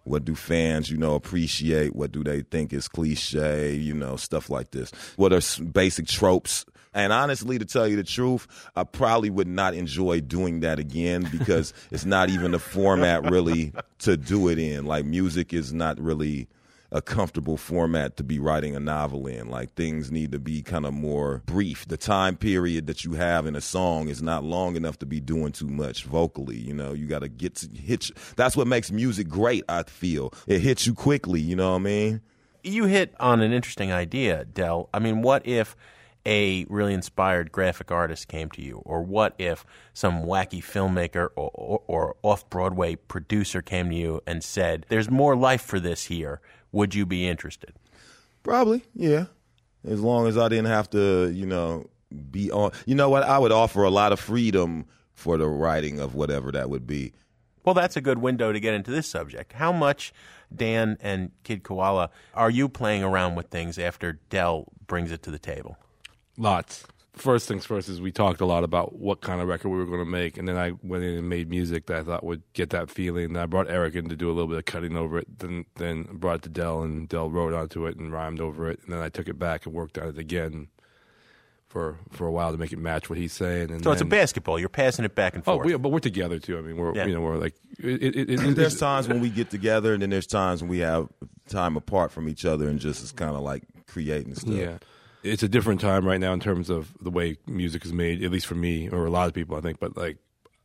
what 0.04 0.25
do 0.25 0.36
fans, 0.36 0.89
you 0.89 0.97
know, 0.97 1.15
appreciate? 1.15 1.95
What 1.95 2.12
do 2.12 2.23
they 2.23 2.41
think 2.41 2.73
is 2.73 2.88
cliche? 2.88 3.75
You 3.75 3.93
know, 3.93 4.15
stuff 4.15 4.49
like 4.49 4.71
this. 4.71 4.91
What 5.17 5.34
are 5.34 5.41
basic 5.63 6.08
tropes? 6.08 6.65
And 6.93 7.13
honestly, 7.13 7.60
to 7.60 7.65
tell 7.65 7.88
you 7.88 7.95
the 7.95 8.04
truth, 8.04 8.47
I 8.75 8.84
probably 8.84 9.30
would 9.30 9.47
not 9.47 9.75
enjoy 9.75 10.21
doing 10.21 10.62
that 10.62 10.80
again 10.80 11.28
because 11.32 11.73
it's 11.91 12.06
not 12.06 12.30
even 12.30 12.52
the 12.52 12.60
format 12.60 13.30
really 13.30 13.71
to 13.99 14.17
do 14.17 14.49
it 14.49 14.58
in. 14.58 14.86
Like, 14.86 15.06
music 15.06 15.54
is 15.54 15.71
not 15.71 15.99
really 15.99 16.47
a 16.91 17.02
comfortable 17.02 17.58
format 17.58 18.17
to 18.17 18.23
be 18.23 18.39
writing 18.39 18.75
a 18.75 18.80
novel 18.80 19.28
in. 19.28 19.49
Like 19.49 19.73
things 19.73 20.12
need 20.12 20.32
to 20.32 20.39
be 20.39 20.62
kind 20.62 20.86
of 20.86 20.93
more 20.93 21.43
brief. 21.45 21.88
The 21.88 21.97
time 21.97 22.36
period 22.36 22.88
that 22.88 23.06
you 23.06 23.13
have 23.13 23.45
in 23.45 23.56
a 23.56 23.62
song 23.62 24.10
is 24.10 24.21
not 24.21 24.43
long 24.43 24.75
enough 24.75 24.97
to 24.99 25.06
be 25.06 25.19
doing 25.19 25.52
too 25.52 25.67
much 25.67 26.04
vocally. 26.04 26.58
You 26.58 26.73
know, 26.73 26.93
you 26.93 27.08
got 27.08 27.19
to 27.19 27.30
get 27.30 27.56
to 27.56 27.69
hit. 27.69 28.10
You. 28.10 28.15
That's 28.36 28.58
what 28.58 28.67
makes 28.67 28.91
music 28.91 29.28
great. 29.28 29.63
I 29.69 29.84
feel 29.84 30.34
it 30.47 30.62
hits 30.62 30.88
you 30.88 30.93
quickly. 30.93 31.41
You 31.41 31.56
know 31.56 31.71
what 31.71 31.78
I 31.78 31.84
mean? 31.84 32.21
You 32.63 32.86
hit 32.86 33.13
on 33.19 33.41
an 33.41 33.54
interesting 33.54 33.91
idea, 33.91 34.45
Del. 34.45 34.89
I 34.93 34.99
mean, 34.99 35.21
what 35.21 35.47
if 35.47 35.78
a 36.25 36.65
really 36.69 36.93
inspired 36.93 37.52
graphic 37.52 37.91
artist 37.91 38.28
came 38.28 38.49
to 38.52 38.62
you? 38.62 38.82
Or 38.86 39.02
what 39.02 39.34
if 39.38 39.65
some 39.93 40.23
wacky 40.23 40.62
filmmaker 40.62 41.30
or, 41.36 41.52
or, 41.54 41.82
or 41.88 42.15
off 42.21 42.49
Broadway 42.49 42.95
producer 42.95 43.62
came 43.62 43.89
to 43.89 43.95
you 43.95 44.21
and 44.28 44.43
said, 44.43 44.86
There's 44.89 45.10
more 45.10 45.36
life 45.36 45.62
for 45.62 45.80
this 45.80 46.06
here? 46.06 46.41
Would 46.71 46.95
you 46.95 47.05
be 47.05 47.27
interested? 47.27 47.73
Probably, 48.43 48.84
yeah. 48.93 49.25
As 49.88 50.01
long 50.01 50.27
as 50.27 50.38
I 50.38 50.49
didn't 50.49 50.65
have 50.65 50.89
to, 50.91 51.29
you 51.29 51.45
know, 51.45 51.89
be 52.32 52.51
on. 52.51 52.71
You 52.86 52.95
know 52.95 53.10
what? 53.10 53.23
I 53.23 53.39
would 53.39 53.51
offer 53.51 53.84
a 53.84 53.89
lot 53.89 54.12
of 54.12 54.19
freedom 54.19 54.86
for 55.13 55.38
the 55.38 55.47
writing 55.47 55.99
of 55.99 56.15
whatever 56.15 56.51
that 56.51 56.69
would 56.69 56.88
be. 56.88 57.13
Well, 57.63 57.75
that's 57.75 57.95
a 57.95 58.01
good 58.01 58.19
window 58.19 58.51
to 58.51 58.60
get 58.60 58.73
into 58.73 58.91
this 58.91 59.08
subject. 59.08 59.53
How 59.53 59.71
much, 59.71 60.13
Dan 60.53 60.97
and 61.01 61.32
Kid 61.43 61.63
Koala, 61.63 62.10
are 62.34 62.49
you 62.49 62.69
playing 62.69 63.03
around 63.03 63.36
with 63.36 63.47
things 63.47 63.77
after 63.77 64.13
Del 64.29 64.65
brings 64.88 65.12
it 65.12 65.21
to 65.23 65.32
the 65.32 65.39
table? 65.39 65.77
Lots. 66.38 66.86
First 67.19 67.47
things 67.49 67.65
first 67.65 67.89
is 67.89 67.99
we 67.99 68.12
talked 68.13 68.39
a 68.39 68.45
lot 68.45 68.63
about 68.63 68.97
what 68.97 69.19
kind 69.19 69.41
of 69.41 69.47
record 69.49 69.69
we 69.69 69.77
were 69.77 69.86
going 69.86 69.99
to 69.99 70.05
make, 70.10 70.38
and 70.38 70.47
then 70.47 70.58
I 70.58 70.71
went 70.82 71.03
in 71.03 71.15
and 71.17 71.27
made 71.27 71.49
music 71.49 71.88
that 71.88 71.97
I 71.97 72.03
thought 72.03 72.23
would 72.23 72.43
get 72.53 72.69
that 72.69 72.89
feeling. 72.89 73.36
I 73.36 73.45
brought 73.45 73.69
Eric 73.69 73.95
in 73.95 74.08
to 74.08 74.15
do 74.15 74.27
a 74.27 74.32
little 74.34 74.47
bit 74.47 74.58
of 74.60 74.65
cutting 74.65 74.95
over 74.95 75.17
it, 75.19 75.39
then 75.39 75.65
then 75.75 76.03
brought 76.13 76.38
it 76.38 76.41
to 76.43 76.49
Del, 76.49 76.82
and 76.82 77.10
Del 77.10 77.29
wrote 77.29 77.53
onto 77.53 77.86
it 77.88 77.97
and 77.97 78.13
rhymed 78.13 78.39
over 78.39 78.69
it, 78.69 78.79
and 78.86 78.93
then 78.93 79.01
I 79.01 79.10
took 79.10 79.27
it 79.27 79.38
back 79.38 79.65
and 79.65 79.75
worked 79.75 79.97
on 79.97 80.08
it 80.08 80.17
again 80.17 80.69
for 81.67 81.97
for 82.10 82.25
a 82.25 82.32
while 82.32 82.51
to 82.53 82.58
make 82.58 82.71
it 82.71 82.79
match 82.79 83.10
what 83.10 83.19
he's 83.19 83.34
saying. 83.34 83.69
And 83.69 83.84
So 83.84 83.91
it's 83.91 84.01
a 84.01 84.05
basketball. 84.05 84.58
You're 84.58 84.69
passing 84.69 85.03
it 85.03 85.13
back 85.13 85.34
and 85.36 85.43
Oh, 85.45 85.55
forth. 85.55 85.65
we, 85.67 85.75
but 85.75 85.89
we're 85.89 85.99
together 85.99 86.39
too. 86.39 86.58
I 86.58 86.62
mean, 86.62 86.77
we're 86.77 86.95
Yeah. 86.95 87.05
you 87.05 87.13
know 87.13 87.21
we're 87.21 87.38
like 87.38 87.55
it, 87.79 88.01
it, 88.01 88.15
it, 88.15 88.29
it, 88.29 88.55
there's 88.55 88.79
times 88.79 89.08
when 89.10 89.19
we 89.19 89.29
get 89.29 89.49
together, 89.49 89.93
and 89.93 90.01
then 90.01 90.10
there's 90.10 90.25
times 90.25 90.62
when 90.62 90.69
we 90.69 90.79
have 90.79 91.10
time 91.49 91.75
apart 91.75 92.12
from 92.12 92.29
each 92.29 92.45
other, 92.45 92.69
and 92.69 92.79
just 92.79 93.03
is 93.03 93.12
kind 93.12 93.36
of 93.36 93.41
like 93.41 93.63
creating 93.88 94.36
stuff. 94.36 94.53
Yeah. 94.53 94.77
It's 95.23 95.43
a 95.43 95.49
different 95.49 95.82
time 95.82 96.05
right 96.05 96.19
now 96.19 96.34
in 96.34 96.39
terms 96.39 96.69
of 96.69 96.93
the 97.01 97.10
way 97.10 97.38
music 97.45 97.86
is 97.86 97.91
made, 97.93 98.23
at 98.23 98.32
least 98.32 98.45
for 98.45 98.55
me 98.55 98.89
or 98.89 99.05
a 99.05 99.10
lot 99.10 99.27
of 99.27 99.34
people, 99.34 99.58
I 99.58 99.62
think. 99.62 99.79
But 99.79 99.97
like, 99.97 100.17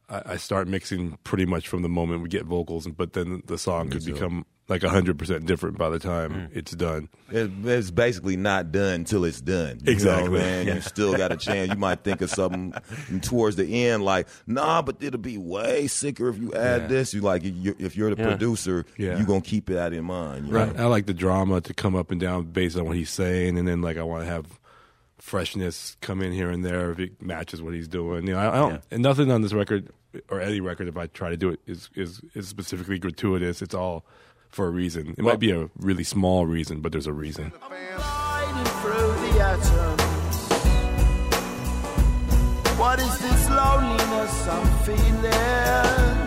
I, 0.08 0.22
I 0.26 0.36
start 0.36 0.68
mixing 0.68 1.18
pretty 1.24 1.44
much 1.46 1.68
from 1.68 1.82
the 1.82 1.88
moment 1.88 2.22
we 2.22 2.28
get 2.28 2.44
vocals, 2.44 2.86
but 2.86 3.14
then 3.14 3.42
the 3.46 3.58
song 3.58 3.90
could 3.90 4.04
become 4.14 4.46
like 4.66 4.82
hundred 4.82 5.18
percent 5.18 5.44
different 5.46 5.76
by 5.76 5.90
the 5.90 5.98
time 5.98 6.32
Mm. 6.32 6.48
it's 6.56 6.72
done. 6.72 7.08
It, 7.30 7.50
it's 7.64 7.90
basically 7.90 8.36
not 8.36 8.72
done 8.72 9.04
till 9.04 9.24
it's 9.24 9.40
done. 9.40 9.78
You 9.80 9.86
know, 9.86 9.92
Exactly. 9.92 10.38
man. 10.38 10.66
Yeah. 10.66 10.74
You 10.76 10.80
still 10.80 11.14
got 11.16 11.32
a 11.32 11.36
chance. 11.36 11.70
You 11.70 11.76
might 11.76 12.02
think 12.02 12.22
of 12.22 12.30
something 12.30 12.72
towards 13.20 13.56
the 13.56 13.86
end, 13.86 14.04
like, 14.04 14.26
nah, 14.46 14.80
but 14.80 14.96
it'll 15.02 15.20
be 15.20 15.36
way 15.36 15.86
sicker 15.86 16.28
if 16.30 16.38
you 16.38 16.54
add 16.54 16.82
Yeah. 16.82 16.86
this. 16.88 17.12
You 17.12 17.20
like, 17.20 17.42
you 17.44 17.76
if 17.78 17.94
you're 17.96 18.14
the 18.14 18.22
Yeah. 18.22 18.28
producer, 18.28 18.86
Yeah. 18.96 19.16
you're 19.18 19.26
gonna 19.26 19.40
keep 19.42 19.66
that 19.66 19.92
in 19.92 20.04
mind. 20.04 20.46
You 20.48 20.54
Right. 20.54 20.74
know? 20.74 20.84
I 20.84 20.86
like 20.86 21.04
the 21.06 21.14
drama 21.14 21.60
to 21.60 21.74
come 21.74 21.94
up 21.94 22.10
and 22.10 22.18
down 22.20 22.44
based 22.46 22.76
on 22.78 22.86
what 22.86 22.96
he's 22.96 23.10
saying, 23.10 23.58
and 23.58 23.68
then 23.68 23.82
like 23.82 23.98
I 23.98 24.02
want 24.02 24.22
to 24.24 24.30
have 24.30 24.46
freshness 25.18 25.96
come 26.00 26.20
in 26.20 26.32
here 26.32 26.50
and 26.50 26.64
there 26.64 26.90
if 26.90 26.98
it 26.98 27.22
matches 27.22 27.62
what 27.62 27.74
he's 27.74 27.88
doing. 27.88 28.26
You 28.26 28.34
know, 28.34 28.38
I, 28.40 28.48
I 28.52 28.56
don't, 28.56 28.72
Yeah. 28.72 28.78
and 28.90 29.02
nothing 29.02 29.30
on 29.30 29.42
this 29.42 29.52
record 29.52 29.88
or 30.28 30.40
any 30.40 30.60
record 30.60 30.88
if 30.88 30.96
I 30.96 31.06
try 31.06 31.30
to 31.30 31.36
do 31.36 31.50
it 31.50 31.60
is 31.66 31.90
is 31.94 32.20
is 32.34 32.48
specifically 32.48 32.98
gratuitous. 32.98 33.62
It's 33.62 33.74
all 33.74 34.04
for 34.54 34.66
a 34.66 34.70
reason. 34.70 35.14
It 35.18 35.24
might 35.24 35.40
be 35.40 35.50
a 35.50 35.68
really 35.78 36.04
small 36.04 36.46
reason, 36.46 36.80
but 36.80 36.92
there's 36.92 37.06
a 37.06 37.12
reason. 37.12 37.52
Sliding 37.60 38.64
through 38.80 39.12
the 39.24 39.40
atoms. 39.40 40.02
What 42.78 42.98
is 43.00 43.18
this 43.18 43.50
loneliness 43.50 44.48
I'm 44.48 44.84
feeling? 44.84 46.23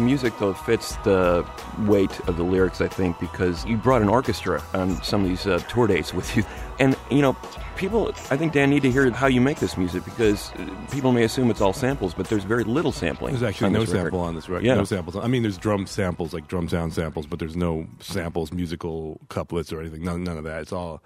Music, 0.00 0.32
though, 0.38 0.54
fits 0.54 0.96
the 0.96 1.46
weight 1.80 2.18
of 2.28 2.36
the 2.36 2.42
lyrics, 2.42 2.80
I 2.80 2.88
think, 2.88 3.18
because 3.18 3.64
you 3.64 3.76
brought 3.76 4.02
an 4.02 4.08
orchestra 4.08 4.62
on 4.74 5.02
some 5.02 5.22
of 5.22 5.28
these 5.28 5.46
uh, 5.46 5.58
tour 5.68 5.86
dates 5.86 6.12
with 6.12 6.36
you. 6.36 6.44
And, 6.78 6.96
you 7.10 7.20
know, 7.20 7.36
people, 7.76 8.08
I 8.30 8.36
think, 8.36 8.52
Dan, 8.52 8.70
need 8.70 8.82
to 8.82 8.90
hear 8.90 9.10
how 9.10 9.26
you 9.26 9.40
make 9.40 9.58
this 9.58 9.76
music 9.76 10.04
because 10.04 10.50
people 10.90 11.12
may 11.12 11.24
assume 11.24 11.50
it's 11.50 11.60
all 11.60 11.72
samples, 11.72 12.14
but 12.14 12.28
there's 12.28 12.44
very 12.44 12.64
little 12.64 12.92
sampling. 12.92 13.34
There's 13.34 13.42
actually 13.42 13.70
no 13.70 13.80
this 13.80 13.90
record. 13.90 14.04
sample 14.04 14.20
on 14.20 14.34
this 14.34 14.48
record. 14.48 14.64
Yeah. 14.64 14.74
No 14.74 14.84
samples. 14.84 15.16
I 15.16 15.26
mean, 15.26 15.42
there's 15.42 15.58
drum 15.58 15.86
samples, 15.86 16.32
like 16.32 16.48
drum 16.48 16.68
sound 16.68 16.94
samples, 16.94 17.26
but 17.26 17.38
there's 17.38 17.56
no 17.56 17.86
samples, 18.00 18.52
musical 18.52 19.20
couplets 19.28 19.72
or 19.72 19.80
anything. 19.80 20.04
None, 20.04 20.24
none 20.24 20.38
of 20.38 20.44
that. 20.44 20.62
It's 20.62 20.72
all, 20.72 21.02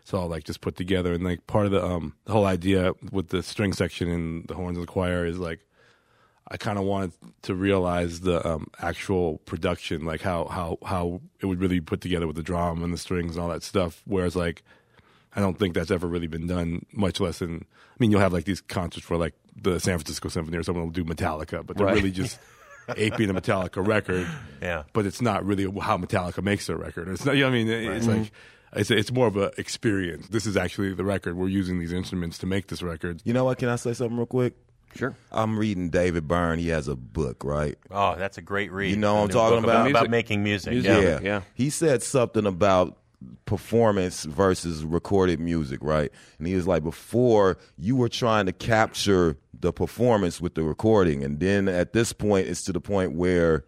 it's 0.00 0.14
all 0.14 0.28
like 0.28 0.44
just 0.44 0.62
put 0.62 0.76
together. 0.76 1.12
And 1.12 1.24
like 1.24 1.46
part 1.46 1.66
of 1.66 1.72
the 1.72 1.84
um, 1.84 2.14
the 2.24 2.32
whole 2.32 2.46
idea 2.46 2.92
with 3.12 3.28
the 3.28 3.42
string 3.42 3.74
section 3.74 4.08
and 4.08 4.48
the 4.48 4.54
horns 4.54 4.78
and 4.78 4.86
the 4.86 4.90
choir 4.90 5.26
is 5.26 5.38
like, 5.38 5.60
I 6.50 6.56
kind 6.56 6.78
of 6.78 6.84
wanted 6.84 7.12
to 7.42 7.54
realize 7.54 8.20
the 8.20 8.46
um, 8.46 8.68
actual 8.80 9.38
production, 9.38 10.04
like 10.06 10.22
how 10.22 10.46
how 10.46 10.78
how 10.84 11.20
it 11.40 11.46
would 11.46 11.60
really 11.60 11.76
be 11.80 11.84
put 11.84 12.00
together 12.00 12.26
with 12.26 12.36
the 12.36 12.42
drum 12.42 12.82
and 12.82 12.92
the 12.92 12.98
strings 12.98 13.36
and 13.36 13.42
all 13.42 13.50
that 13.50 13.62
stuff. 13.62 14.02
Whereas 14.06 14.34
like 14.34 14.62
I 15.36 15.40
don't 15.40 15.58
think 15.58 15.74
that's 15.74 15.90
ever 15.90 16.06
really 16.06 16.26
been 16.26 16.46
done, 16.46 16.86
much 16.92 17.20
less 17.20 17.42
in. 17.42 17.64
I 17.64 17.96
mean, 17.98 18.10
you'll 18.10 18.20
have 18.20 18.32
like 18.32 18.44
these 18.44 18.60
concerts 18.62 19.04
for 19.06 19.16
like 19.16 19.34
the 19.60 19.78
San 19.78 19.98
Francisco 19.98 20.28
Symphony 20.28 20.56
or 20.56 20.62
someone 20.62 20.84
will 20.84 20.92
do 20.92 21.04
Metallica, 21.04 21.66
but 21.66 21.76
they're 21.76 21.86
Right. 21.86 21.96
really 21.96 22.12
just 22.12 22.38
aping 22.96 23.28
a 23.28 23.34
Metallica 23.34 23.86
record. 23.86 24.26
Yeah. 24.62 24.84
But 24.92 25.04
it's 25.04 25.20
not 25.20 25.44
really 25.44 25.64
how 25.80 25.98
Metallica 25.98 26.42
makes 26.42 26.66
their 26.68 26.76
record. 26.76 27.08
It's 27.08 27.24
not. 27.24 27.34
You 27.36 27.42
know 27.42 27.48
what 27.50 27.56
I 27.56 27.64
mean, 27.64 27.68
it's 27.68 28.06
Right. 28.06 28.18
like. 28.20 28.32
It's, 28.74 28.90
it's 28.90 29.10
more 29.10 29.26
of 29.28 29.36
an 29.38 29.50
experience. 29.56 30.28
This 30.28 30.44
is 30.44 30.54
actually 30.54 30.92
the 30.92 31.02
record. 31.04 31.36
We're 31.38 31.48
using 31.48 31.78
these 31.78 31.92
instruments 31.92 32.36
to 32.38 32.46
make 32.46 32.66
this 32.66 32.82
record. 32.82 33.22
You 33.24 33.32
know 33.32 33.44
what? 33.44 33.56
Can 33.58 33.70
I 33.70 33.76
say 33.76 33.94
something 33.94 34.16
real 34.18 34.26
quick? 34.26 34.54
Sure. 34.94 35.14
I'm 35.30 35.58
reading 35.58 35.90
David 35.90 36.26
Byrne. 36.26 36.58
He 36.58 36.68
has 36.68 36.88
a 36.88 36.96
book, 36.96 37.44
right? 37.44 37.78
Oh, 37.90 38.16
that's 38.16 38.38
a 38.38 38.42
great 38.42 38.72
read. 38.72 38.90
You 38.90 38.96
know 38.96 39.14
what 39.14 39.22
I'm 39.22 39.28
talking 39.28 39.62
book 39.62 39.70
about? 39.70 39.90
about 39.90 40.10
making 40.10 40.42
music. 40.42 40.82
Yeah. 40.82 41.20
Yeah. 41.22 41.42
He 41.54 41.70
said 41.70 42.02
something 42.02 42.46
about 42.46 42.98
performance 43.46 44.24
versus 44.24 44.84
recorded 44.84 45.40
music, 45.40 45.80
right? 45.82 46.10
And 46.38 46.46
he 46.46 46.54
was 46.54 46.66
like, 46.66 46.82
before 46.82 47.58
you 47.76 47.96
were 47.96 48.08
trying 48.08 48.46
to 48.46 48.52
capture 48.52 49.36
the 49.58 49.72
performance 49.72 50.40
with 50.40 50.54
the 50.54 50.62
recording, 50.62 51.24
and 51.24 51.40
then 51.40 51.68
at 51.68 51.92
this 51.92 52.12
point, 52.12 52.48
it's 52.48 52.62
to 52.64 52.72
the 52.72 52.80
point 52.80 53.12
where 53.12 53.64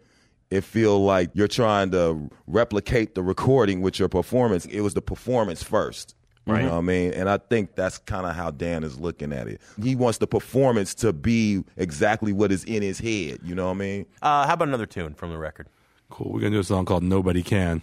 it 0.50 0.62
feel 0.62 1.02
like 1.02 1.30
you're 1.35 1.48
trying 1.48 1.90
to 1.92 2.28
replicate 2.46 3.14
the 3.14 3.22
recording 3.22 3.80
with 3.83 3.98
your 3.98 4.09
performance. 4.09 4.66
It 4.66 4.80
was 4.80 4.94
the 4.94 5.02
performance 5.02 5.62
first. 5.62 6.14
Right. 6.46 6.62
You 6.62 6.66
know 6.66 6.72
what 6.72 6.79
I 6.79 6.83
mean? 6.83 7.12
And 7.12 7.29
I 7.29 7.37
think 7.37 7.74
that's 7.74 7.98
kind 7.98 8.26
of 8.26 8.35
how 8.35 8.50
Dan 8.50 8.83
is 8.83 8.98
looking 8.98 9.33
at 9.33 9.46
it. 9.46 9.61
He 9.81 9.94
wants 9.94 10.18
the 10.18 10.26
performance 10.26 10.94
to 10.96 11.12
be 11.12 11.62
exactly 11.76 12.33
what 12.33 12.50
is 12.50 12.64
in 12.64 12.83
his 12.83 12.98
head. 12.98 13.38
You 13.44 13.55
know 13.55 13.66
what 13.66 13.72
I 13.72 13.79
mean? 13.79 14.07
Uh, 14.22 14.46
how 14.46 14.55
about 14.55 14.68
another 14.68 14.87
tune 14.87 15.14
from 15.14 15.31
the 15.31 15.38
record? 15.38 15.68
Cool. 16.09 16.33
We're 16.33 16.40
gonna 16.40 16.53
do 16.53 16.61
a 16.61 16.64
song 16.64 16.85
called 16.87 17.05
"Nobody 17.05 17.42
Can." 17.42 17.83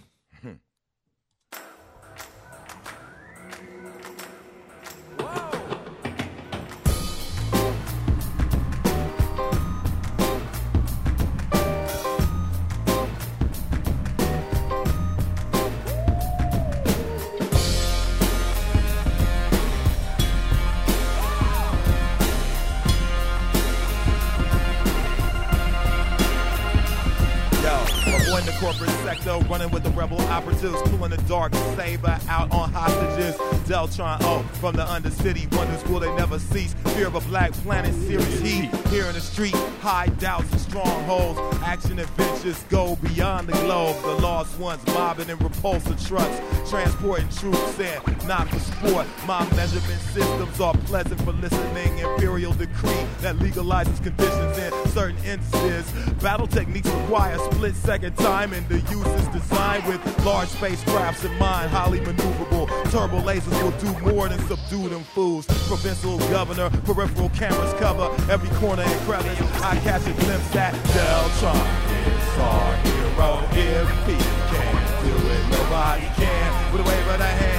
Operatives, 30.68 30.96
pulling 30.96 31.10
the 31.10 31.16
dark 31.28 31.54
saber 31.76 32.18
out 32.28 32.50
on 32.52 32.72
hostages. 32.72 33.36
Deltron, 33.68 34.18
oh, 34.22 34.42
from 34.60 34.76
the 34.76 34.84
undercity, 34.84 35.52
wonders 35.56 35.84
will 35.86 36.00
they 36.00 36.14
never 36.16 36.38
cease. 36.38 36.74
Fear 36.94 37.08
of 37.08 37.14
a 37.14 37.20
black 37.22 37.52
planet, 37.52 37.94
serious 37.94 38.40
heat. 38.40 38.70
Here 38.88 39.06
in 39.06 39.14
the 39.14 39.20
street, 39.20 39.54
hideouts 39.80 40.50
and 40.52 40.60
strongholds. 40.60 41.38
Action 41.62 41.98
adventures 41.98 42.62
go 42.68 42.96
beyond 42.96 43.48
the 43.48 43.52
globe. 43.64 44.00
The 44.02 44.22
lost 44.22 44.58
ones 44.58 44.84
mobbing 44.86 45.28
in 45.28 45.38
repulsor 45.38 46.06
trucks, 46.06 46.70
transporting 46.70 47.28
troops 47.30 47.78
in, 47.78 48.00
not 48.26 48.48
for 48.48 48.58
sport. 48.58 49.06
My 49.26 49.44
measurement 49.54 50.00
systems 50.00 50.60
are 50.60 50.74
pleasant 50.86 51.20
listening. 51.40 51.98
Imperial 51.98 52.52
decree 52.52 53.06
that 53.20 53.36
legalizes 53.36 54.02
conditions 54.02 54.58
in 54.58 54.72
certain 54.90 55.16
instances. 55.24 55.90
Battle 56.22 56.46
techniques 56.46 56.88
require 56.88 57.38
split 57.38 57.74
second 57.74 58.16
time, 58.16 58.52
and 58.52 58.68
the 58.68 58.80
use 58.90 59.06
is 59.06 59.28
designed 59.28 59.86
with 59.86 60.00
large 60.24 60.48
spacecrafts 60.48 61.24
in 61.24 61.36
mind, 61.38 61.70
highly 61.70 62.00
maneuverable. 62.00 62.68
Turbo 62.90 63.20
lasers 63.20 63.62
will 63.62 63.76
do 63.78 64.12
more 64.12 64.28
than 64.28 64.38
subdue 64.46 64.88
them 64.88 65.02
fools. 65.02 65.46
Provincial 65.68 66.18
governor, 66.30 66.70
peripheral 66.84 67.30
cameras 67.30 67.74
cover 67.74 68.10
every 68.30 68.50
corner 68.58 68.82
and 68.82 69.00
crevice. 69.02 69.40
I 69.62 69.76
catch 69.80 70.02
a 70.06 70.12
glimpse 70.24 70.54
at 70.56 70.74
Deltron. 70.94 71.88
It's 72.06 72.38
our 72.38 72.76
hero. 72.76 73.42
If 73.52 73.88
he 74.06 74.16
can't 74.50 74.88
do 75.04 75.28
it, 75.28 75.50
nobody 75.50 76.06
can. 76.16 76.72
With 76.72 76.82
a 76.82 76.84
wave 76.84 77.08
of 77.08 77.18
the 77.18 77.26
hand 77.26 77.57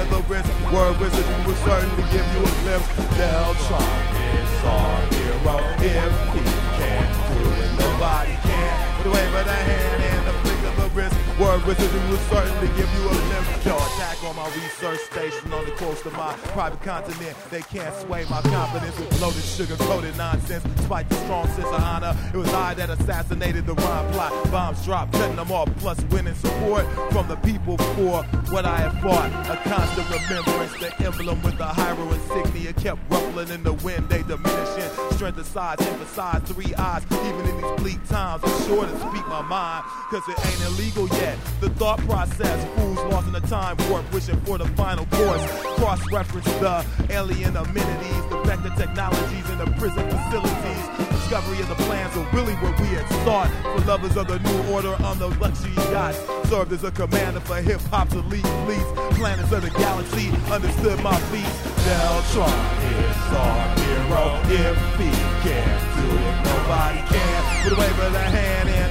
of 0.00 0.10
the 0.10 0.22
wrist, 0.30 0.50
word 0.72 0.98
wizard 1.00 1.26
will 1.46 1.54
certainly 1.66 2.04
give 2.10 2.26
you 2.34 2.40
a 2.40 2.52
glimpse. 2.62 2.88
Deltron 3.18 4.02
is 4.38 4.52
our 4.64 5.00
hero. 5.12 5.56
If 5.82 6.12
he 6.34 6.42
can't 6.78 7.12
do 7.34 7.44
it, 7.50 7.70
nobody 7.78 8.34
can. 8.46 8.98
With 8.98 9.06
a 9.06 9.10
wave 9.10 9.34
of 9.34 9.44
the 9.44 9.52
hand 9.52 10.02
and 10.02 10.28
a 10.28 10.34
flick 10.42 10.62
of 10.70 10.74
the 10.82 10.88
wrist, 10.94 11.27
word 11.38 11.64
wizard 11.64 11.92
will 12.10 12.16
certainly 12.30 12.68
give 12.76 12.90
you 12.94 13.06
a 13.06 13.12
glimpse. 13.12 13.64
Yo, 13.64 13.76
attack 13.76 14.22
on 14.24 14.34
my 14.36 14.48
research 14.54 14.98
station 15.00 15.52
on 15.52 15.64
the 15.64 15.70
coast 15.72 16.04
of 16.06 16.12
my 16.14 16.32
private 16.54 16.82
continent. 16.82 17.36
They 17.50 17.62
can't 17.62 17.94
sway 18.02 18.24
my 18.28 18.40
confidence 18.42 18.98
with 18.98 19.10
bloated, 19.18 19.42
sugar-coated 19.42 20.16
nonsense. 20.16 20.64
Despite 20.76 21.08
the 21.08 21.14
strong 21.16 21.46
sense 21.48 21.66
of 21.66 21.82
honor, 21.82 22.16
it 22.32 22.36
was 22.36 22.52
I 22.52 22.74
that 22.74 22.90
assassinated 22.90 23.66
the 23.66 23.74
rhyme 23.74 24.12
plot. 24.12 24.50
Bombs 24.50 24.84
dropped, 24.84 25.12
cutting 25.12 25.36
them 25.36 25.52
off, 25.52 25.68
plus 25.78 26.00
winning 26.10 26.34
support 26.34 26.86
from 27.12 27.28
the 27.28 27.36
people 27.36 27.76
for 27.78 28.22
what 28.50 28.64
I 28.64 28.78
had 28.78 29.02
fought. 29.02 29.30
A 29.48 29.56
constant 29.68 30.10
remembrance, 30.10 30.72
the 30.80 31.06
emblem 31.06 31.42
with 31.42 31.58
the 31.58 31.68
hero 31.74 32.10
insignia 32.12 32.72
kept 32.72 33.00
ruffling 33.10 33.50
in 33.50 33.62
the 33.62 33.74
wind. 33.74 34.08
They 34.08 34.22
diminishing, 34.22 34.90
strength 35.12 35.38
of 35.38 35.46
size, 35.46 35.80
emphasize 35.80 36.42
three 36.42 36.74
eyes. 36.74 37.04
Even 37.10 37.46
in 37.46 37.60
these 37.60 37.80
bleak 37.80 38.08
times, 38.08 38.42
I'm 38.44 38.66
sure 38.66 38.86
to 38.86 38.98
speak 38.98 39.26
my 39.28 39.42
mind, 39.42 39.84
cause 40.10 40.22
it 40.28 40.38
ain't 40.46 40.62
illegal 40.72 41.06
yet. 41.18 41.27
The 41.60 41.70
thought 41.70 41.98
process, 42.00 42.64
fools 42.76 42.98
lost 43.12 43.26
in 43.26 43.32
the 43.32 43.40
time 43.40 43.76
warp, 43.90 44.10
wishing 44.12 44.40
for 44.42 44.58
the 44.58 44.68
final 44.68 45.06
course. 45.06 45.44
Cross 45.76 46.00
reference 46.12 46.46
the 46.58 46.84
alien 47.10 47.56
amenities, 47.56 48.22
the 48.30 48.42
vector 48.44 48.72
technologies, 48.76 49.48
and 49.50 49.60
the 49.60 49.66
prison 49.78 50.08
facilities. 50.08 51.08
Discovery 51.10 51.60
of 51.60 51.68
the 51.68 51.74
plans 51.86 52.16
are 52.16 52.28
really 52.32 52.54
what 52.54 52.78
we 52.80 52.86
had 52.88 53.06
sought. 53.24 53.50
For 53.62 53.84
lovers 53.86 54.16
of 54.16 54.28
the 54.28 54.38
new 54.38 54.72
order 54.72 54.94
on 55.04 55.18
the 55.18 55.28
luxury 55.40 55.72
yachts. 55.92 56.18
Served 56.48 56.72
as 56.72 56.84
a 56.84 56.90
commander 56.90 57.40
for 57.40 57.56
hip 57.56 57.80
hop's 57.90 58.14
elite 58.14 58.46
fleets. 58.64 59.18
Planets 59.18 59.52
of 59.52 59.62
the 59.62 59.70
galaxy 59.70 60.30
understood 60.50 61.02
my 61.02 61.16
feats. 61.28 61.58
Deltron 61.84 62.48
is 62.96 63.16
our 63.36 63.76
hero. 63.76 64.40
If 64.48 64.78
he 64.96 65.10
can't 65.44 65.80
do 65.96 66.06
it, 66.16 66.34
nobody 66.48 67.00
can. 67.12 67.64
With 67.64 67.72
a 67.72 67.80
wave 67.80 67.98
of 68.00 68.12
the 68.12 68.18
hand 68.20 68.68
and 68.68 68.87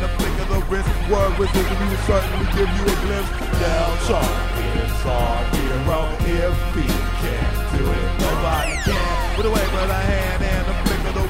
wrist. 0.69 0.89
Word 1.09 1.37
wizard, 1.39 1.67
we 1.79 1.85
will 1.87 2.03
certainly 2.05 2.45
give 2.53 2.69
you 2.75 2.83
a 2.83 2.95
glimpse. 3.05 3.31
Deltron 3.59 4.29
is 4.83 5.05
our 5.05 5.43
hero. 5.55 5.99
If 6.27 6.57
he 6.75 6.87
can't 7.21 7.77
do 7.77 7.83
it, 7.87 8.05
nobody 8.19 8.75
can. 8.83 9.37
With 9.37 9.45
a 9.45 9.51
wave 9.51 9.73
of 9.73 9.87
the 9.87 9.93
hand 9.93 10.46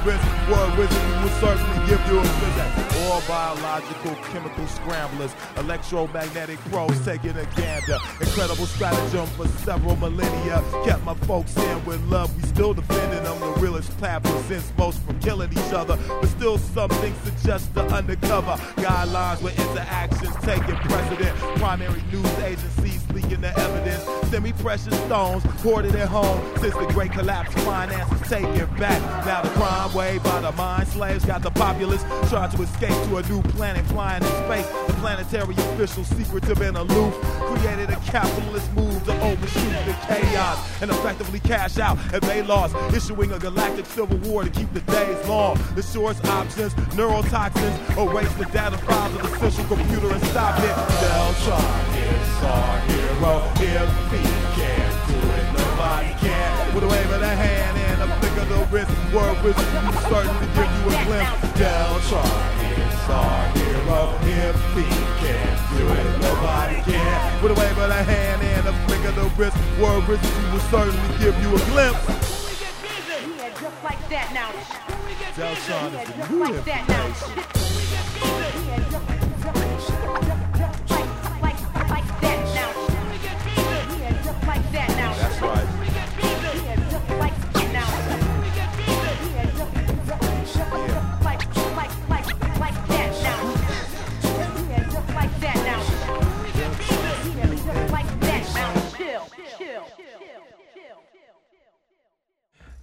and 0.09 0.19
a 0.19 0.25
flick 0.45 0.47
of 0.47 0.47
the 0.47 0.47
wrist. 0.47 0.49
Word 0.49 0.77
wizard, 0.77 1.03
we 1.07 1.23
will 1.23 1.39
certainly 1.39 1.87
give 1.87 2.01
you 2.07 2.19
a 2.19 2.23
visit. 2.23 2.77
All 3.07 3.21
biological 3.27 4.15
chemical 4.31 4.67
scramblers, 4.67 5.33
electromagnetic 5.57 6.59
pros 6.71 7.03
taking 7.05 7.35
a 7.37 7.45
gander. 7.55 7.97
Incredible 8.19 8.65
stratagem 8.65 9.25
for 9.27 9.47
several 9.63 9.95
millennia. 9.97 10.63
Kept 10.85 11.03
my 11.03 11.13
folks 11.25 11.55
in 11.57 11.85
with 11.85 12.01
love, 12.07 12.35
we 12.35 12.43
still 12.43 12.73
defending 12.73 13.23
them. 13.23 13.39
The 13.39 13.61
realest 13.61 13.95
path 13.99 14.23
presents 14.23 14.71
most 14.77 15.01
from 15.03 15.19
killing 15.19 15.51
each 15.51 15.73
other. 15.73 15.97
But 16.07 16.27
still, 16.27 16.57
some 16.57 16.89
things 16.89 17.17
suggest 17.21 17.73
the 17.73 17.83
undercover 17.93 18.55
guidelines 18.77 19.41
where 19.41 19.53
interactions 19.53 20.35
taking 20.41 20.75
precedent. 20.75 21.37
Primary 21.59 22.01
news 22.11 22.39
agencies 22.39 23.07
leaking 23.11 23.41
the 23.41 23.57
evidence. 23.59 24.03
Semi 24.29 24.53
precious 24.53 24.97
stones 25.05 25.43
hoarded 25.61 25.95
at 25.95 26.07
home 26.07 26.39
since 26.59 26.75
the 26.75 26.85
great 26.87 27.11
collapse. 27.11 27.53
Finances 27.63 28.29
taken 28.29 28.67
back. 28.77 29.01
Now 29.25 29.41
the 29.41 29.49
crime 29.49 29.93
wave 29.97 30.23
by 30.23 30.39
the 30.41 30.51
mind 30.51 30.87
slaves 30.87 31.25
got 31.25 31.41
the 31.41 31.49
populace 31.49 32.03
trying 32.29 32.51
to 32.51 32.61
escape 32.61 32.93
to 33.09 33.17
a 33.17 33.23
new 33.23 33.41
planet 33.53 33.83
flying 33.87 34.21
in 34.21 34.29
space. 34.45 34.67
The 34.85 34.93
planetary 35.01 35.55
officials, 35.55 36.07
secretive 36.09 36.61
and 36.61 36.77
aloof, 36.77 37.15
created 37.49 37.89
a 37.89 37.95
capitalist 38.01 38.71
move 38.73 39.03
to 39.05 39.13
overshoot 39.21 39.73
the 39.87 39.95
chaos 40.05 40.59
and 40.83 40.91
effectively 40.91 41.39
cash 41.39 41.79
out 41.79 41.97
if 42.13 42.21
they 42.21 42.43
lost, 42.43 42.75
issuing 42.95 43.31
a 43.31 43.39
galactic 43.39 43.87
civil 43.87 44.17
war 44.29 44.43
to 44.43 44.51
keep 44.51 44.71
the 44.71 44.81
days 44.81 45.27
long. 45.27 45.57
The 45.73 45.81
short's 45.81 46.23
options, 46.25 46.75
neurotoxins, 46.93 47.75
erase 47.97 48.33
the 48.35 48.45
data 48.45 48.77
files 48.77 49.15
of 49.15 49.21
the 49.23 49.49
central 49.49 49.77
computer 49.77 50.13
and 50.13 50.23
stop 50.25 50.59
it. 50.59 50.75
Deltron 51.01 51.73
is 51.97 52.43
our 52.43 52.79
hero. 52.81 53.33
If 53.55 53.89
he 54.13 54.21
can't 54.61 55.07
do 55.07 55.17
it, 55.37 55.45
nobody 55.57 56.13
can. 56.21 56.75
With 56.75 56.83
a 56.83 56.87
wave 56.87 57.11
of 57.11 57.19
the 57.19 57.35
hand 57.35 57.76
of 58.37 58.49
the 58.49 58.67
wrist, 58.71 58.91
word 59.13 59.37
we 59.43 59.51
will 59.51 60.01
certainly 60.09 60.47
give 60.53 60.69
you 60.77 60.85
a 60.93 60.97
glimpse. 61.05 61.41
Deltron 61.57 62.25
is 62.77 63.09
our 63.09 63.47
hero. 63.57 64.13
If 64.21 64.57
he 64.75 64.85
can't 65.21 65.59
do 65.73 65.83
it, 65.87 66.05
nobody 66.21 66.81
can. 66.81 67.43
With 67.43 67.51
a 67.51 67.59
wave 67.59 67.77
of 67.77 67.89
the 67.89 68.03
hand 68.03 68.41
and 68.41 68.67
a 68.67 68.73
flick 68.85 69.03
of 69.05 69.15
the 69.15 69.27
wrist, 69.41 69.57
word 69.79 70.07
wizard, 70.07 70.43
we 70.43 70.51
will 70.51 70.65
certainly 70.69 71.17
give 71.17 71.35
you 71.41 71.55
a 71.55 71.59
glimpse. 71.71 72.05
Just 73.59 73.83
like 73.83 74.09
that 74.09 74.31
now. 74.33 74.51
Deltron 75.35 75.91
is 76.01 76.09
the 76.13 76.27
new 76.33 76.45
information. 79.33 80.46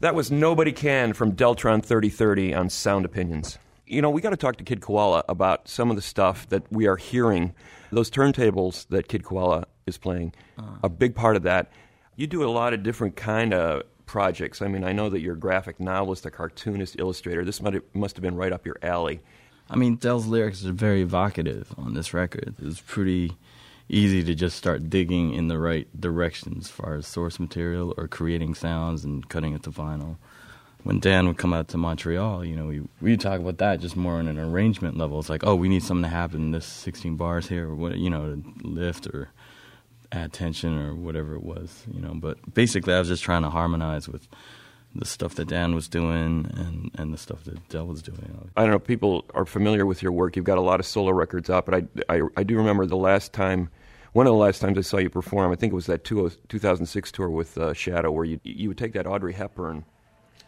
That 0.05 0.15
was 0.15 0.31
Nobody 0.31 0.71
Can 0.71 1.15
from 1.15 1.33
Deltron 1.33 1.83
3030 1.83 2.53
on 2.53 2.69
Sound 2.69 3.07
Opinions. 3.07 3.59
You 3.87 4.03
know, 4.03 4.11
we 4.11 4.21
got 4.21 4.31
to 4.31 4.37
talk 4.37 4.57
to 4.57 4.63
Kid 4.63 4.83
Koala 4.83 5.25
about 5.31 5.67
some 5.67 5.89
of 5.89 5.97
the 5.97 6.03
stuff 6.03 6.47
that 6.51 6.71
we 6.71 6.87
are 6.87 6.97
hearing. 6.97 7.55
Those 7.91 8.11
turntables 8.11 8.87
that 8.89 9.09
Kid 9.09 9.25
Koala 9.25 9.65
is 9.87 9.97
playing, 9.97 10.35
uh. 10.59 10.77
a 10.83 10.91
big 10.91 11.15
part 11.15 11.37
of 11.37 11.45
that. 11.45 11.73
You 12.17 12.27
do 12.27 12.45
a 12.45 12.53
lot 12.53 12.75
of 12.75 12.83
different 12.83 13.17
kind 13.17 13.55
of 13.55 13.85
projects. 14.05 14.61
I 14.61 14.69
mean, 14.69 14.85
I 14.85 14.93
know 14.93 15.09
that 15.09 15.21
you're 15.21 15.37
a 15.37 15.41
graphic 15.41 15.81
novelist, 15.81 16.27
a 16.27 16.31
cartoonist, 16.31 16.97
illustrator. 16.99 17.43
This 17.43 17.63
might 17.63 17.73
have, 17.73 17.85
must 17.95 18.15
have 18.17 18.23
been 18.23 18.37
right 18.37 18.53
up 18.53 18.67
your 18.67 18.77
alley. 18.83 19.23
I 19.71 19.77
mean, 19.77 19.97
Del's 19.97 20.27
lyrics 20.27 20.67
are 20.67 20.73
very 20.75 21.01
evocative 21.01 21.73
on 21.79 21.95
this 21.95 22.13
record. 22.13 22.57
It 22.61 22.63
was 22.63 22.79
pretty 22.79 23.39
easy 23.89 24.25
to 24.25 24.35
just 24.35 24.57
start 24.57 24.89
digging 24.89 25.35
in 25.35 25.49
the 25.49 25.59
right 25.59 25.89
direction 26.01 26.57
as 26.59 26.69
far 26.69 26.95
as 26.95 27.07
source 27.07 27.39
material 27.39 27.95
or 27.97 28.09
creating 28.09 28.55
sounds 28.55 29.05
and 29.05 29.29
cutting 29.29 29.55
it 29.55 29.63
to 29.65 29.71
vinyl. 29.71 30.17
When 30.83 31.01
Dan 31.01 31.27
would 31.27 31.39
come 31.39 31.55
out 31.55 31.69
to 31.69 31.79
Montreal, 31.79 32.45
you 32.45 32.57
know, 32.57 32.67
we 32.67 32.83
we 33.01 33.17
talk 33.17 33.41
about 33.41 33.59
that 33.59 33.81
just 33.81 33.97
more 33.97 34.15
on 34.15 34.29
an 34.29 34.39
arrangement 34.39 34.99
level. 34.99 35.19
It's 35.19 35.31
like, 35.31 35.45
oh, 35.45 35.55
we 35.55 35.69
need 35.69 35.83
something 35.83 36.03
to 36.03 36.15
happen. 36.15 36.51
This 36.51 36.67
16 36.67 37.17
bars 37.17 37.49
here, 37.49 37.71
or 37.71 37.75
what, 37.75 37.97
you 37.97 38.11
know, 38.11 38.35
to 38.35 38.43
lift 38.63 39.07
or 39.07 39.31
add 40.13 40.33
tension 40.33 40.79
or 40.79 40.95
whatever 40.95 41.35
it 41.35 41.43
was, 41.43 41.85
you 41.93 42.01
know. 42.01 42.13
But 42.15 42.53
basically, 42.53 42.93
I 42.93 42.99
was 42.99 43.09
just 43.09 43.25
trying 43.25 43.43
to 43.43 43.51
harmonize 43.51 44.09
with 44.09 44.29
the 44.95 45.05
stuff 45.05 45.35
that 45.35 45.49
Dan 45.49 45.75
was 45.75 45.89
doing 45.89 46.51
and, 46.57 46.91
and 46.97 47.13
the 47.13 47.19
stuff 47.19 47.45
that 47.45 47.69
Del 47.69 47.87
was 47.87 48.03
doing. 48.03 48.51
I 48.57 48.63
don't 48.63 48.71
know. 48.71 48.79
People 48.79 49.25
are 49.35 49.45
familiar 49.45 49.87
with 49.87 50.03
your 50.03 50.13
work. 50.13 50.37
You've 50.37 50.45
got 50.45 50.59
a 50.59 50.63
lot 50.63 50.79
of 50.81 50.87
solo 50.87 51.11
records 51.11 51.51
out, 51.51 51.67
but 51.67 51.75
I, 51.75 51.83
I, 52.17 52.21
I 52.37 52.43
do 52.45 52.57
remember 52.57 52.87
the 52.87 52.97
last 52.97 53.33
time, 53.33 53.71
one 54.13 54.27
of 54.27 54.33
the 54.33 54.39
last 54.39 54.61
times 54.61 54.79
I 54.79 54.83
saw 54.83 54.99
you 54.99 55.11
perform. 55.11 55.51
I 55.51 55.57
think 55.57 55.73
it 55.73 55.77
was 55.77 55.87
that 55.87 56.05
2006 56.05 57.13
tour 57.13 57.29
with 57.29 57.59
uh, 57.59 57.73
Shadow, 57.75 58.13
where 58.13 58.25
you 58.25 58.39
you 58.45 58.69
would 58.69 58.79
take 58.79 58.93
that 58.93 59.07
Audrey 59.07 59.33
Hepburn. 59.33 59.85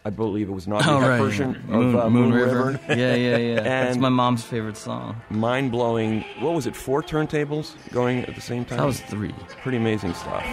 I 0.04 0.10
believe 0.10 0.48
it 0.48 0.52
was 0.52 0.68
not 0.68 0.86
Audrey 0.86 0.94
Oh, 1.18 1.24
right. 1.24 1.32
Hepburn 1.32 1.56
of 1.56 1.68
Moon, 1.68 1.96
uh, 1.98 2.08
Moon 2.08 2.30
Moon 2.30 2.32
River. 2.32 2.64
River. 2.66 2.80
yeah, 2.90 3.16
yeah, 3.16 3.36
yeah. 3.38 3.60
That's 3.64 3.96
my 3.96 4.08
mom's 4.08 4.44
favorite 4.44 4.76
song. 4.76 5.20
Mind 5.30 5.72
blowing. 5.72 6.24
What 6.38 6.54
was 6.54 6.68
it? 6.68 6.76
Four 6.76 7.02
turntables 7.02 7.74
going 7.90 8.24
at 8.24 8.36
the 8.36 8.40
same 8.40 8.64
time. 8.64 8.78
That 8.78 8.86
was 8.86 9.00
three. 9.00 9.34
Pretty 9.62 9.78
amazing 9.78 10.14
stuff. 10.14 10.44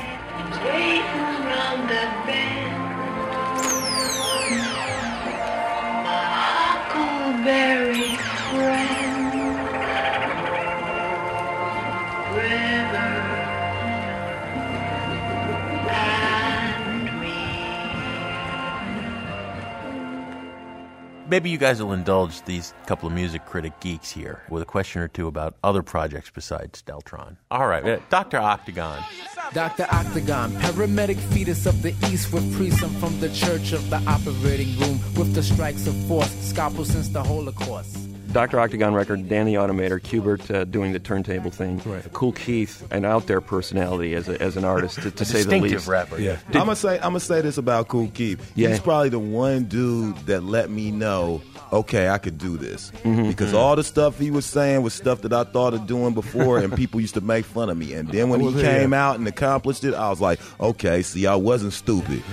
Maybe 21.34 21.50
you 21.50 21.58
guys 21.58 21.82
will 21.82 21.93
indulge 21.93 22.43
these 22.43 22.76
couple 22.86 23.08
of 23.08 23.15
music 23.15 23.43
critic 23.48 23.80
geeks 23.80 24.12
here 24.12 24.43
with 24.52 24.62
a 24.62 24.67
question 24.67 25.02
or 25.02 25.08
two 25.08 25.28
about 25.28 25.56
other 25.63 25.82
projects 25.82 26.30
besides 26.30 26.84
Deltron. 26.84 27.38
All 27.50 27.65
right, 27.65 27.84
uh, 27.84 27.98
Dr. 28.12 28.38
Octagon. 28.38 29.04
Dr. 29.52 29.88
Octagon, 29.91 30.52
paramedic 30.52 31.17
fetus 31.17 31.65
of 31.65 31.82
the 31.82 31.96
east 32.12 32.32
with 32.32 32.56
priest. 32.56 32.84
I'm 32.84 32.91
from 33.02 33.19
the 33.19 33.30
church 33.30 33.72
of 33.72 33.89
the 33.89 33.98
operating 34.06 34.78
room 34.78 35.00
with 35.15 35.34
the 35.34 35.41
strikes 35.41 35.88
of 35.88 35.96
force, 36.08 36.32
scalpel 36.41 36.86
since 36.86 37.08
the 37.10 37.24
Holocaust. 37.24 38.03
Dr. 38.34 38.60
Octagon 38.60 38.93
record, 38.96 39.30
Danny 39.30 39.54
Automator, 39.54 40.00
Qbert 40.02 40.54
uh, 40.54 40.63
doing 40.65 40.91
the 40.91 41.00
turntable 41.00 41.52
thing. 41.52 41.80
Kool 42.13 42.32
Keith, 42.32 42.86
an 42.91 43.06
out 43.06 43.28
there 43.28 43.41
personality 43.41 44.15
as, 44.15 44.28
a, 44.28 44.41
as 44.41 44.58
an 44.58 44.65
artist, 44.65 45.02
to, 45.04 45.12
to 45.12 45.24
say 45.24 45.43
the 45.43 45.60
least. 45.60 45.88
rapper. 45.88 46.19
Yeah, 46.19 46.38
Did- 46.48 46.58
I'm 46.58 46.63
gonna 46.65 46.76
say 46.76 46.96
I'm 46.96 47.02
gonna 47.13 47.19
say 47.19 47.41
this 47.41 47.58
about 47.60 47.88
Kool 47.89 48.10
Keith. 48.10 48.52
Yeah. 48.56 48.69
He's 48.69 48.80
probably 48.80 49.10
the 49.10 49.19
one 49.19 49.65
dude 49.65 50.17
that 50.26 50.43
let 50.43 50.72
me 50.72 50.89
know, 50.89 51.41
okay, 51.72 52.10
I 52.10 52.17
could 52.17 52.39
do 52.39 52.58
this 52.58 52.91
Mhm. 53.04 53.28
because 53.28 53.54
all 53.54 53.76
the 53.76 53.84
stuff 53.84 54.17
he 54.17 54.32
was 54.32 54.46
saying 54.48 54.82
was 54.82 54.93
stuff 54.96 55.22
that 55.22 55.32
I 55.32 55.43
thought 55.43 55.76
of 55.76 55.86
doing 55.86 56.15
before, 56.15 56.58
and 56.58 56.76
people 56.76 57.00
used 57.02 57.13
to 57.13 57.22
make 57.22 57.46
fun 57.46 57.69
of 57.69 57.78
me. 57.78 57.93
And 57.93 58.10
then 58.10 58.30
when 58.30 58.39
he 58.39 58.52
came 58.62 58.93
yeah. 58.93 59.08
out 59.10 59.19
and 59.19 59.28
accomplished 59.28 59.84
it, 59.84 59.93
I 59.93 60.10
was 60.10 60.19
like, 60.19 60.39
okay, 60.60 61.04
see, 61.04 61.28
I 61.28 61.36
wasn't 61.36 61.74
stupid. 61.74 62.24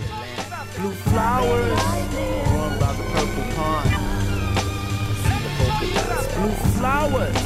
Flowers 6.81 7.37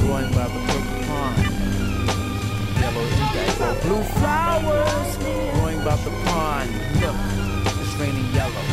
growing 0.00 0.32
by 0.32 0.48
the 0.48 0.60
purple 0.66 0.98
pond. 1.06 1.38
Yellow 2.80 3.04
indigo. 3.06 3.80
Blue 3.82 4.02
flowers 4.18 5.16
growing 5.16 5.78
by 5.84 5.94
the 5.94 6.10
pond. 6.24 6.70
Look, 7.00 7.14
it's 7.80 7.94
raining 8.00 8.34
yellow. 8.34 8.64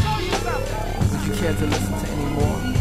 Would 1.11 1.27
you 1.27 1.33
care 1.39 1.53
to 1.53 1.65
listen 1.67 1.93
to 1.99 2.07
any 2.13 2.25
more? 2.33 2.71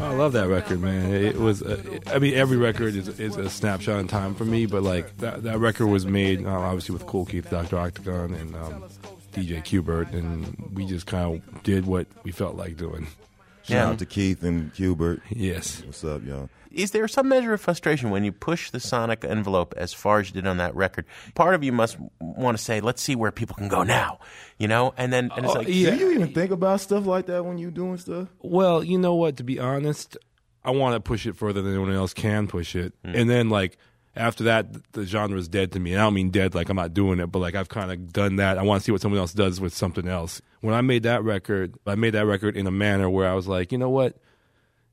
I 0.00 0.14
love 0.14 0.32
that 0.32 0.48
record, 0.48 0.80
man. 0.80 1.12
It 1.14 1.36
was, 1.36 1.62
uh, 1.62 2.00
I 2.08 2.18
mean, 2.18 2.34
every 2.34 2.56
record 2.56 2.96
is, 2.96 3.20
is 3.20 3.36
a 3.36 3.48
snapshot 3.48 4.00
in 4.00 4.08
time 4.08 4.34
for 4.34 4.44
me, 4.44 4.66
but 4.66 4.82
like 4.82 5.16
that, 5.18 5.44
that 5.44 5.58
record 5.58 5.86
was 5.86 6.06
made 6.06 6.44
uh, 6.44 6.50
obviously 6.50 6.92
with 6.92 7.06
Kool 7.06 7.24
Keith, 7.24 7.48
Dr. 7.50 7.78
Octagon, 7.78 8.34
and 8.34 8.56
um, 8.56 8.84
DJ 9.38 9.62
Qbert, 9.62 10.12
and 10.12 10.70
we 10.74 10.86
just 10.86 11.06
kind 11.06 11.42
of 11.42 11.62
did 11.62 11.86
what 11.86 12.06
we 12.24 12.32
felt 12.32 12.56
like 12.56 12.76
doing. 12.76 13.06
Shout 13.62 13.92
out 13.92 13.98
to 13.98 14.06
Keith 14.06 14.42
and 14.42 14.72
Qbert. 14.74 15.20
Yes. 15.28 15.82
What's 15.84 16.02
up, 16.02 16.24
y'all? 16.24 16.48
Is 16.70 16.92
there 16.92 17.06
some 17.08 17.28
measure 17.28 17.52
of 17.52 17.60
frustration 17.60 18.10
when 18.10 18.24
you 18.24 18.32
push 18.32 18.70
the 18.70 18.80
sonic 18.80 19.24
envelope 19.24 19.74
as 19.76 19.92
far 19.92 20.20
as 20.20 20.28
you 20.28 20.34
did 20.34 20.46
on 20.46 20.58
that 20.58 20.74
record? 20.74 21.06
Part 21.34 21.54
of 21.54 21.62
you 21.64 21.72
must 21.72 21.98
want 22.20 22.56
to 22.56 22.62
say, 22.62 22.80
"Let's 22.80 23.02
see 23.02 23.14
where 23.14 23.30
people 23.32 23.56
can 23.56 23.68
go 23.68 23.82
now," 23.82 24.20
you 24.58 24.68
know, 24.68 24.94
and 24.96 25.12
then 25.12 25.30
and 25.36 25.44
it's 25.44 25.54
Oh, 25.54 25.58
like, 25.58 25.68
yeah. 25.68 25.90
Do 25.90 25.96
you 25.96 26.10
even 26.12 26.32
think 26.34 26.50
about 26.50 26.80
stuff 26.80 27.06
like 27.06 27.26
that 27.26 27.44
when 27.44 27.58
you're 27.58 27.70
doing 27.70 27.96
stuff? 27.98 28.28
Well, 28.40 28.84
you 28.84 28.98
know 28.98 29.14
what? 29.14 29.36
To 29.38 29.44
be 29.44 29.58
honest, 29.58 30.16
I 30.64 30.70
want 30.70 30.94
to 30.94 31.00
push 31.00 31.26
it 31.26 31.36
further 31.36 31.62
than 31.62 31.72
anyone 31.72 31.92
else 31.92 32.12
can 32.14 32.48
push 32.48 32.76
it. 32.76 32.92
Hmm. 33.04 33.12
And 33.14 33.30
then, 33.30 33.48
like, 33.48 33.78
after 34.18 34.44
that, 34.44 34.92
the 34.92 35.04
genre 35.04 35.38
is 35.38 35.48
dead 35.48 35.72
to 35.72 35.80
me. 35.80 35.92
And 35.92 36.00
I 36.00 36.04
don't 36.04 36.14
mean 36.14 36.30
dead 36.30 36.54
like 36.54 36.68
I'm 36.68 36.76
not 36.76 36.92
doing 36.92 37.20
it, 37.20 37.28
but 37.28 37.38
like 37.38 37.54
I've 37.54 37.68
kind 37.68 37.90
of 37.90 38.12
done 38.12 38.36
that. 38.36 38.58
I 38.58 38.62
want 38.62 38.80
to 38.80 38.84
see 38.84 38.92
what 38.92 39.00
someone 39.00 39.20
else 39.20 39.32
does 39.32 39.60
with 39.60 39.74
something 39.74 40.08
else. 40.08 40.42
When 40.60 40.74
I 40.74 40.80
made 40.80 41.04
that 41.04 41.22
record, 41.22 41.76
I 41.86 41.94
made 41.94 42.10
that 42.10 42.26
record 42.26 42.56
in 42.56 42.66
a 42.66 42.70
manner 42.70 43.08
where 43.08 43.28
I 43.28 43.34
was 43.34 43.46
like, 43.46 43.72
you 43.72 43.78
know 43.78 43.90
what? 43.90 44.18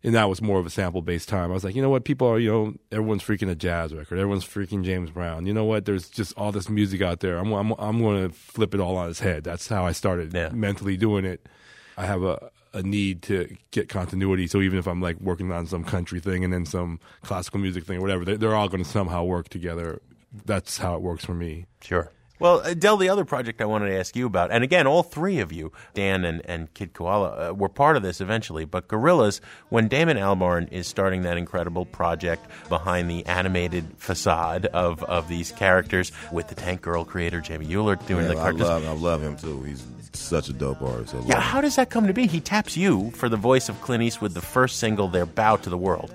And 0.04 0.14
that 0.14 0.30
was 0.30 0.40
more 0.40 0.60
of 0.60 0.68
a 0.68 0.70
sample 0.70 1.02
based 1.02 1.28
time. 1.28 1.50
I 1.50 1.54
was 1.56 1.64
like, 1.64 1.76
you 1.76 1.82
know 1.82 1.90
what? 1.90 2.06
People 2.06 2.28
are, 2.28 2.38
you 2.38 2.52
know, 2.52 2.74
everyone's 2.92 3.24
freaking 3.24 3.50
a 3.50 3.56
jazz 3.56 3.92
record. 3.92 4.20
Everyone's 4.20 4.46
freaking 4.46 4.84
James 4.84 5.10
Brown. 5.10 5.48
You 5.48 5.54
know 5.54 5.66
what? 5.66 5.86
There's 5.86 6.10
just 6.10 6.38
all 6.38 6.52
this 6.52 6.70
music 6.70 7.02
out 7.02 7.22
there. 7.22 7.38
I'm, 7.38 7.52
I'm, 7.52 7.72
I'm 7.80 8.00
going 8.00 8.30
to 8.30 8.36
flip 8.36 8.76
it 8.76 8.80
all 8.80 8.98
on 8.98 9.10
its 9.10 9.20
head. 9.20 9.44
That's 9.44 9.68
how 9.68 9.86
I 9.86 9.94
started 9.94 10.32
mentally 10.54 10.96
doing 10.96 11.26
it. 11.26 11.50
I 11.98 12.06
have 12.06 12.22
a, 12.22 12.52
a 12.76 12.84
need 12.84 13.22
to 13.24 13.56
get 13.72 13.88
continuity. 13.90 14.48
So 14.48 14.62
even 14.62 14.78
if 14.78 14.86
I'm 14.86 15.02
like 15.02 15.20
working 15.22 15.52
on 15.52 15.66
some 15.66 15.84
country 15.84 16.20
thing 16.20 16.44
and 16.44 16.54
then 16.54 16.66
some 16.66 17.00
classical 17.24 17.60
music 17.60 17.86
thing 17.86 17.98
or 17.98 18.02
whatever, 18.02 18.26
they're, 18.26 18.54
all 18.56 18.68
going 18.68 18.84
to 18.84 18.90
somehow 18.90 19.24
work 19.24 19.50
together. 19.50 20.02
That's 20.46 20.78
how 20.78 20.96
it 20.96 21.02
works 21.02 21.26
for 21.26 21.34
me. 21.34 21.66
Sure. 21.82 22.12
Well, 22.40 22.74
Del, 22.74 22.98
the 22.98 23.10
other 23.10 23.26
project 23.26 23.62
I 23.62 23.66
wanted 23.66 23.90
to 23.90 23.98
ask 23.98 24.16
you 24.16 24.26
about, 24.26 24.52
and 24.52 24.64
again, 24.64 24.88
all 24.88 25.04
three 25.04 25.40
of 25.40 25.52
you, 25.52 25.72
Dan 25.94 26.26
and, 26.26 26.42
and 26.46 26.74
Kid 26.74 26.94
Koala, 26.94 27.50
uh, 27.50 27.54
were 27.54 27.70
part 27.70 27.96
of 27.96 28.04
this 28.04 28.20
eventually. 28.20 28.66
But 28.66 28.88
Gorillaz, 28.88 29.40
when 29.70 29.88
Damon 29.88 30.18
Albarn 30.18 30.72
is 30.72 30.88
starting 30.88 31.24
that 31.24 31.38
incredible 31.38 31.86
project 31.86 32.46
behind 32.70 33.10
the 33.10 33.26
animated 33.26 33.86
facade 33.98 34.66
of, 34.68 35.04
of 35.04 35.28
these 35.28 35.52
characters 35.52 36.12
with 36.32 36.48
the 36.48 36.56
Tank 36.56 36.82
Girl 36.82 37.06
creator 37.06 37.42
Jamie 37.42 37.68
Hewlett 37.68 38.06
doing 38.06 38.26
Yeah, 38.26 38.34
the 38.34 38.40
I 38.40 38.52
love, 38.52 38.86
I 38.86 38.92
love 38.92 39.22
him 39.22 39.38
too. 39.38 39.64
He's 39.64 39.86
such 40.14 40.50
a 40.50 40.54
dope 40.54 40.82
artist. 40.82 41.14
Yeah, 41.26 41.36
him. 41.36 41.42
how 41.42 41.62
does 41.62 41.76
that 41.76 41.90
come 41.90 42.08
to 42.08 42.14
be? 42.14 42.28
He 42.28 42.40
taps 42.40 42.76
you 42.76 43.12
for 43.12 43.30
the 43.30 43.38
voice 43.38 43.70
of 43.70 43.80
Clint 43.82 44.04
Eastwood, 44.04 44.34
the 44.34 44.42
first 44.42 44.78
single, 44.80 45.08
their 45.08 45.26
Bow 45.26 45.56
to 45.58 45.70
the 45.70 45.78
World. 45.78 46.14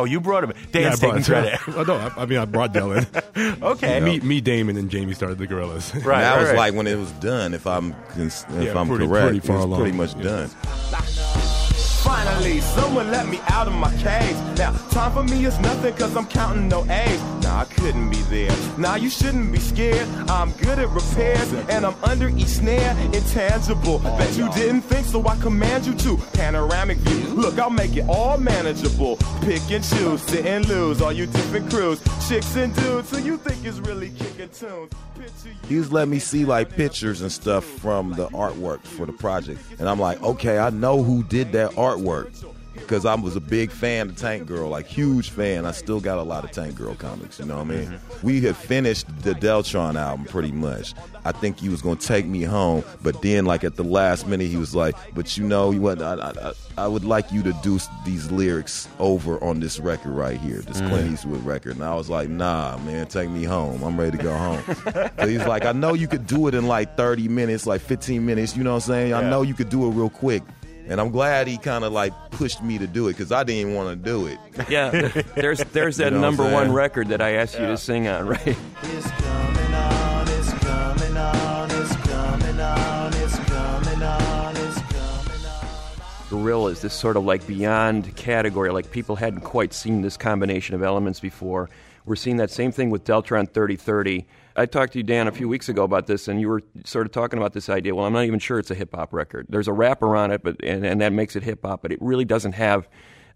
Oh, 0.00 0.04
you 0.04 0.20
brought 0.20 0.44
him. 0.44 0.52
Yeah, 0.72 0.80
I 0.80 0.82
Dan's 0.82 1.00
taking 1.00 1.22
brought- 1.22 1.24
credit. 1.24 1.60
oh, 1.76 1.82
no, 1.82 1.94
I, 1.96 2.22
I 2.22 2.26
mean, 2.26 2.38
I 2.38 2.44
brought 2.46 2.72
Dylan. 2.72 3.06
Okay. 3.62 4.00
Me, 4.00 4.20
me, 4.20 4.40
Damon, 4.40 4.76
and 4.76 4.90
Jamie 4.90 5.14
started 5.14 5.38
the 5.38 5.46
Gorillaz. 5.46 5.94
And 5.94 6.02
that 6.04 6.40
was 6.40 6.52
like 6.52 6.74
when 6.74 6.86
it 6.86 6.96
was 6.96 7.10
done. 7.12 7.54
If 7.54 7.66
I'm 7.66 7.94
if 8.16 8.44
Yeah, 8.58 8.78
I'm 8.78 8.88
pretty- 8.88 9.06
correct, 9.06 9.26
pretty 9.28 9.40
far 9.40 9.56
it 9.56 9.58
was 9.58 9.64
along. 9.66 9.80
pretty 9.80 9.96
much 9.96 10.20
done. 10.22 10.48
Finally, 12.02 12.60
someone 12.60 13.10
let 13.10 13.28
me 13.28 13.38
out 13.48 13.66
of 13.68 13.74
my 13.74 13.90
cage. 13.96 14.34
Now, 14.58 14.72
time 14.90 15.12
for 15.12 15.22
me 15.22 15.44
is 15.44 15.58
nothing 15.60 15.94
cause 15.94 16.16
I'm 16.16 16.26
counting 16.26 16.68
no 16.68 16.84
A's. 16.90 17.22
Now, 17.42 17.58
I 17.60 17.64
couldn't 17.66 18.10
be 18.10 18.20
there. 18.22 18.50
Now 18.78 18.96
you 18.96 19.10
shouldn't 19.10 19.52
be 19.52 19.58
scared. 19.58 20.08
I'm 20.28 20.52
good 20.52 20.78
at 20.78 20.88
repairs, 20.90 21.52
and 21.68 21.84
I'm 21.84 21.94
under 22.02 22.28
each 22.28 22.46
snare, 22.46 22.96
intangible. 23.12 24.00
Oh, 24.04 24.18
Bet 24.18 24.36
you 24.36 24.50
didn't 24.52 24.82
think, 24.82 25.06
so 25.06 25.26
I 25.26 25.36
command 25.36 25.86
you 25.86 25.94
to. 25.94 26.16
Panoramic 26.34 26.98
view. 26.98 27.34
Look, 27.34 27.58
I'll 27.58 27.70
make 27.70 27.96
it 27.96 28.08
all 28.08 28.38
manageable. 28.38 29.16
Pick 29.42 29.70
and 29.70 29.84
choose, 29.84 30.22
sit 30.22 30.46
and 30.46 30.66
lose. 30.68 31.00
All 31.00 31.12
you 31.12 31.26
different 31.26 31.70
crews, 31.70 32.00
chicks 32.28 32.56
and 32.56 32.74
dudes, 32.74 33.10
who 33.10 33.22
you 33.22 33.36
think 33.36 33.64
is 33.64 33.80
really 33.80 34.10
kicking 34.10 34.48
tunes. 34.50 34.92
Picture 35.14 35.56
He 35.68 35.76
was 35.76 35.92
letting 35.92 36.10
me 36.10 36.18
see 36.18 36.44
like 36.44 36.70
pictures 36.70 37.20
and 37.20 37.30
stuff 37.30 37.64
from 37.64 38.10
the 38.14 38.28
artwork 38.28 38.80
for 38.80 39.06
the 39.06 39.12
project, 39.12 39.60
and 39.78 39.88
I'm 39.88 40.00
like, 40.00 40.22
okay, 40.22 40.58
I 40.58 40.70
know 40.70 41.02
who 41.02 41.22
did 41.24 41.52
that 41.52 41.72
artwork 41.72 42.32
because 42.74 43.04
I 43.04 43.14
was 43.14 43.36
a 43.36 43.40
big 43.40 43.70
fan 43.70 44.10
of 44.10 44.16
Tank 44.16 44.46
Girl, 44.46 44.68
like 44.68 44.86
huge 44.86 45.30
fan. 45.30 45.64
I 45.66 45.72
still 45.72 46.00
got 46.00 46.18
a 46.18 46.22
lot 46.22 46.44
of 46.44 46.50
Tank 46.52 46.74
Girl 46.76 46.94
comics. 46.94 47.38
You 47.38 47.46
know 47.46 47.56
what 47.56 47.66
I 47.66 47.70
mean? 47.70 47.98
We 48.22 48.40
had 48.40 48.56
finished 48.56 49.06
the 49.22 49.32
Deltron 49.32 49.96
album 49.96 50.26
pretty 50.26 50.52
much. 50.52 50.94
I 51.24 51.32
think 51.32 51.58
he 51.60 51.68
was 51.68 51.82
gonna 51.82 51.96
take 51.96 52.24
me 52.26 52.42
home, 52.42 52.82
but 53.02 53.20
then 53.22 53.44
like 53.44 53.62
at 53.64 53.76
the 53.76 53.84
last 53.84 54.26
minute, 54.26 54.48
he 54.48 54.56
was 54.56 54.74
like, 54.74 54.94
"But 55.14 55.36
you 55.36 55.44
know, 55.44 55.70
you 55.70 55.80
what? 55.80 56.00
I, 56.00 56.14
I, 56.14 56.52
I 56.78 56.86
would 56.88 57.04
like 57.04 57.30
you 57.30 57.42
to 57.42 57.52
do 57.62 57.78
these 58.06 58.30
lyrics 58.30 58.88
over 58.98 59.42
on 59.44 59.60
this 59.60 59.78
record 59.78 60.12
right 60.12 60.40
here, 60.40 60.58
this 60.60 60.78
Clint 60.78 61.08
Mm. 61.08 61.12
Eastwood 61.12 61.44
record." 61.44 61.74
And 61.74 61.84
I 61.84 61.94
was 61.94 62.08
like, 62.08 62.28
"Nah, 62.30 62.78
man, 62.78 63.06
take 63.06 63.28
me 63.28 63.44
home. 63.44 63.82
I'm 63.82 64.00
ready 64.00 64.16
to 64.16 64.22
go 64.22 64.34
home." 64.36 64.62
so 65.18 65.26
he's 65.26 65.44
like, 65.46 65.66
"I 65.66 65.72
know 65.72 65.92
you 65.92 66.08
could 66.08 66.26
do 66.26 66.46
it 66.46 66.54
in 66.54 66.66
like 66.66 66.96
30 66.96 67.28
minutes, 67.28 67.66
like 67.66 67.82
15 67.82 68.24
minutes. 68.24 68.56
You 68.56 68.64
know 68.64 68.70
what 68.70 68.84
I'm 68.84 68.92
saying? 68.92 69.12
I 69.14 69.28
know 69.28 69.42
you 69.42 69.52
could 69.54 69.68
do 69.68 69.86
it 69.86 69.90
real 69.90 70.10
quick." 70.10 70.42
And 70.88 71.00
I'm 71.00 71.10
glad 71.10 71.46
he 71.46 71.56
kind 71.58 71.84
of 71.84 71.92
like 71.92 72.12
pushed 72.30 72.62
me 72.62 72.78
to 72.78 72.86
do 72.86 73.08
it 73.08 73.12
because 73.12 73.30
I 73.32 73.44
didn't 73.44 73.74
want 73.74 73.90
to 73.90 73.96
do 73.96 74.26
it. 74.26 74.38
Yeah, 74.68 74.90
there's 75.34 75.60
there's 75.72 75.96
that 75.98 76.12
You 76.12 76.18
know 76.18 76.20
number 76.20 76.48
one 76.50 76.72
record 76.72 77.08
that 77.08 77.20
I 77.20 77.34
asked 77.34 77.58
you 77.58 77.66
to 77.66 77.76
sing 77.76 78.06
on, 78.08 78.26
right? 78.26 78.46
It's 78.46 79.10
coming 79.10 79.74
on, 79.74 80.28
it's 80.28 80.52
coming 80.54 81.16
on, 81.16 81.70
it's 81.70 81.96
coming 81.96 82.60
on, 82.60 83.12
it's 83.14 83.38
coming 83.38 84.02
on, 84.02 84.56
it's 84.56 84.78
coming 84.80 85.46
on. 85.46 86.28
Gorillaz, 86.28 86.80
this 86.80 86.94
sort 86.94 87.16
of 87.16 87.24
like 87.24 87.46
beyond 87.46 88.14
category, 88.16 88.70
like 88.70 88.90
people 88.90 89.16
hadn't 89.16 89.40
quite 89.40 89.72
seen 89.72 90.02
this 90.02 90.16
combination 90.16 90.74
of 90.74 90.82
elements 90.82 91.20
before. 91.20 91.68
We're 92.04 92.16
seeing 92.16 92.36
that 92.38 92.50
same 92.50 92.72
thing 92.72 92.90
with 92.90 93.04
Deltron 93.04 93.48
3030. 93.52 94.26
I 94.60 94.66
talked 94.66 94.92
to 94.92 94.98
you, 94.98 95.02
Dan, 95.02 95.26
a 95.26 95.32
few 95.32 95.48
weeks 95.48 95.68
ago 95.68 95.84
about 95.84 96.06
this, 96.06 96.28
and 96.28 96.40
you 96.40 96.48
were 96.48 96.62
sort 96.84 97.06
of 97.06 97.12
talking 97.12 97.38
about 97.38 97.52
this 97.54 97.68
idea. 97.68 97.94
Well, 97.94 98.04
I'm 98.06 98.12
not 98.12 98.24
even 98.24 98.38
sure 98.38 98.58
it's 98.58 98.70
a 98.70 98.74
hip 98.74 98.94
hop 98.94 99.12
record. 99.12 99.46
There's 99.48 99.68
a 99.68 99.72
rapper 99.72 100.14
on 100.16 100.30
it, 100.30 100.42
but 100.42 100.62
and, 100.62 100.84
and 100.84 101.00
that 101.00 101.12
makes 101.12 101.34
it 101.36 101.42
hip 101.42 101.60
hop, 101.64 101.82
but 101.82 101.92
it 101.92 101.98
really 102.02 102.24
doesn't 102.26 102.52
have 102.52 102.88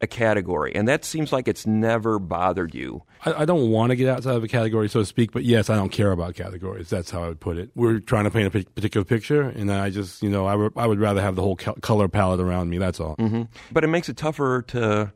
a 0.02 0.06
category. 0.06 0.74
And 0.74 0.86
that 0.88 1.04
seems 1.04 1.32
like 1.32 1.48
it's 1.48 1.66
never 1.66 2.18
bothered 2.18 2.74
you. 2.74 3.04
I, 3.24 3.32
I 3.32 3.44
don't 3.44 3.70
want 3.70 3.90
to 3.90 3.96
get 3.96 4.08
outside 4.08 4.34
of 4.36 4.44
a 4.44 4.48
category, 4.48 4.88
so 4.88 5.00
to 5.00 5.06
speak, 5.06 5.32
but 5.32 5.44
yes, 5.44 5.70
I 5.70 5.76
don't 5.76 5.88
care 5.90 6.12
about 6.12 6.34
categories. 6.34 6.90
That's 6.90 7.10
how 7.10 7.22
I 7.24 7.28
would 7.28 7.40
put 7.40 7.56
it. 7.56 7.70
We're 7.74 8.00
trying 8.00 8.24
to 8.24 8.30
paint 8.30 8.48
a 8.48 8.50
p- 8.50 8.64
particular 8.74 9.04
picture, 9.04 9.42
and 9.42 9.72
I 9.72 9.90
just, 9.90 10.20
you 10.22 10.28
know, 10.28 10.46
I, 10.46 10.54
re- 10.54 10.70
I 10.76 10.86
would 10.86 10.98
rather 10.98 11.22
have 11.22 11.36
the 11.36 11.42
whole 11.42 11.56
co- 11.56 11.74
color 11.74 12.08
palette 12.08 12.40
around 12.40 12.68
me. 12.70 12.78
That's 12.78 13.00
all. 13.00 13.14
hmm 13.14 13.42
But 13.72 13.84
it 13.84 13.86
makes 13.86 14.08
it 14.08 14.16
tougher 14.16 14.62
to 14.68 15.12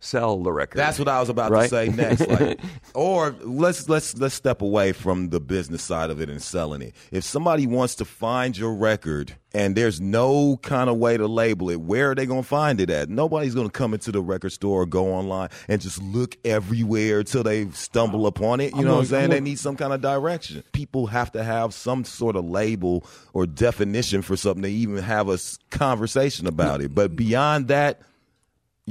sell 0.00 0.42
the 0.42 0.52
record. 0.52 0.78
That's 0.78 0.98
what 0.98 1.08
I 1.08 1.20
was 1.20 1.28
about 1.28 1.50
Right? 1.52 1.64
to 1.64 1.68
say 1.68 1.88
next. 1.88 2.26
Like, 2.26 2.58
or 2.94 3.34
let's 3.42 3.88
let's 3.88 4.16
let's 4.18 4.34
step 4.34 4.62
away 4.62 4.92
from 4.92 5.28
the 5.28 5.40
business 5.40 5.82
side 5.82 6.10
of 6.10 6.20
it 6.20 6.28
and 6.30 6.42
selling 6.42 6.82
it. 6.82 6.94
If 7.12 7.22
somebody 7.24 7.66
wants 7.66 7.94
to 7.96 8.04
find 8.04 8.56
your 8.56 8.74
record 8.74 9.36
and 9.52 9.76
there's 9.76 10.00
no 10.00 10.56
kind 10.62 10.88
of 10.88 10.96
way 10.96 11.16
to 11.16 11.26
label 11.26 11.70
it, 11.70 11.80
where 11.80 12.12
are 12.12 12.14
they 12.14 12.24
going 12.24 12.42
to 12.42 12.48
find 12.48 12.80
it 12.80 12.88
at? 12.88 13.08
Nobody's 13.10 13.54
going 13.54 13.66
to 13.66 13.72
come 13.72 13.92
into 13.94 14.10
the 14.12 14.22
record 14.22 14.50
store 14.52 14.82
or 14.82 14.86
go 14.86 15.12
online 15.12 15.48
and 15.68 15.80
just 15.80 16.00
look 16.02 16.36
everywhere 16.44 17.22
till 17.24 17.42
they 17.42 17.68
stumble 17.70 18.26
upon 18.26 18.60
it. 18.60 18.72
You 18.72 18.78
I'm 18.80 18.84
know 18.84 18.94
what 18.94 19.00
I'm 19.00 19.06
saying? 19.06 19.24
I'm 19.24 19.30
They 19.30 19.40
need 19.40 19.58
some 19.58 19.76
kind 19.76 19.92
of 19.92 20.00
direction. 20.00 20.62
People 20.72 21.08
have 21.08 21.32
to 21.32 21.42
have 21.42 21.74
some 21.74 22.04
sort 22.04 22.36
of 22.36 22.44
label 22.44 23.04
or 23.32 23.44
definition 23.44 24.22
for 24.22 24.36
something 24.36 24.62
to 24.62 24.70
even 24.70 24.98
have 24.98 25.28
a 25.28 25.38
conversation 25.70 26.46
about 26.46 26.80
it. 26.80 26.94
But 26.94 27.16
beyond 27.16 27.68
that, 27.68 28.00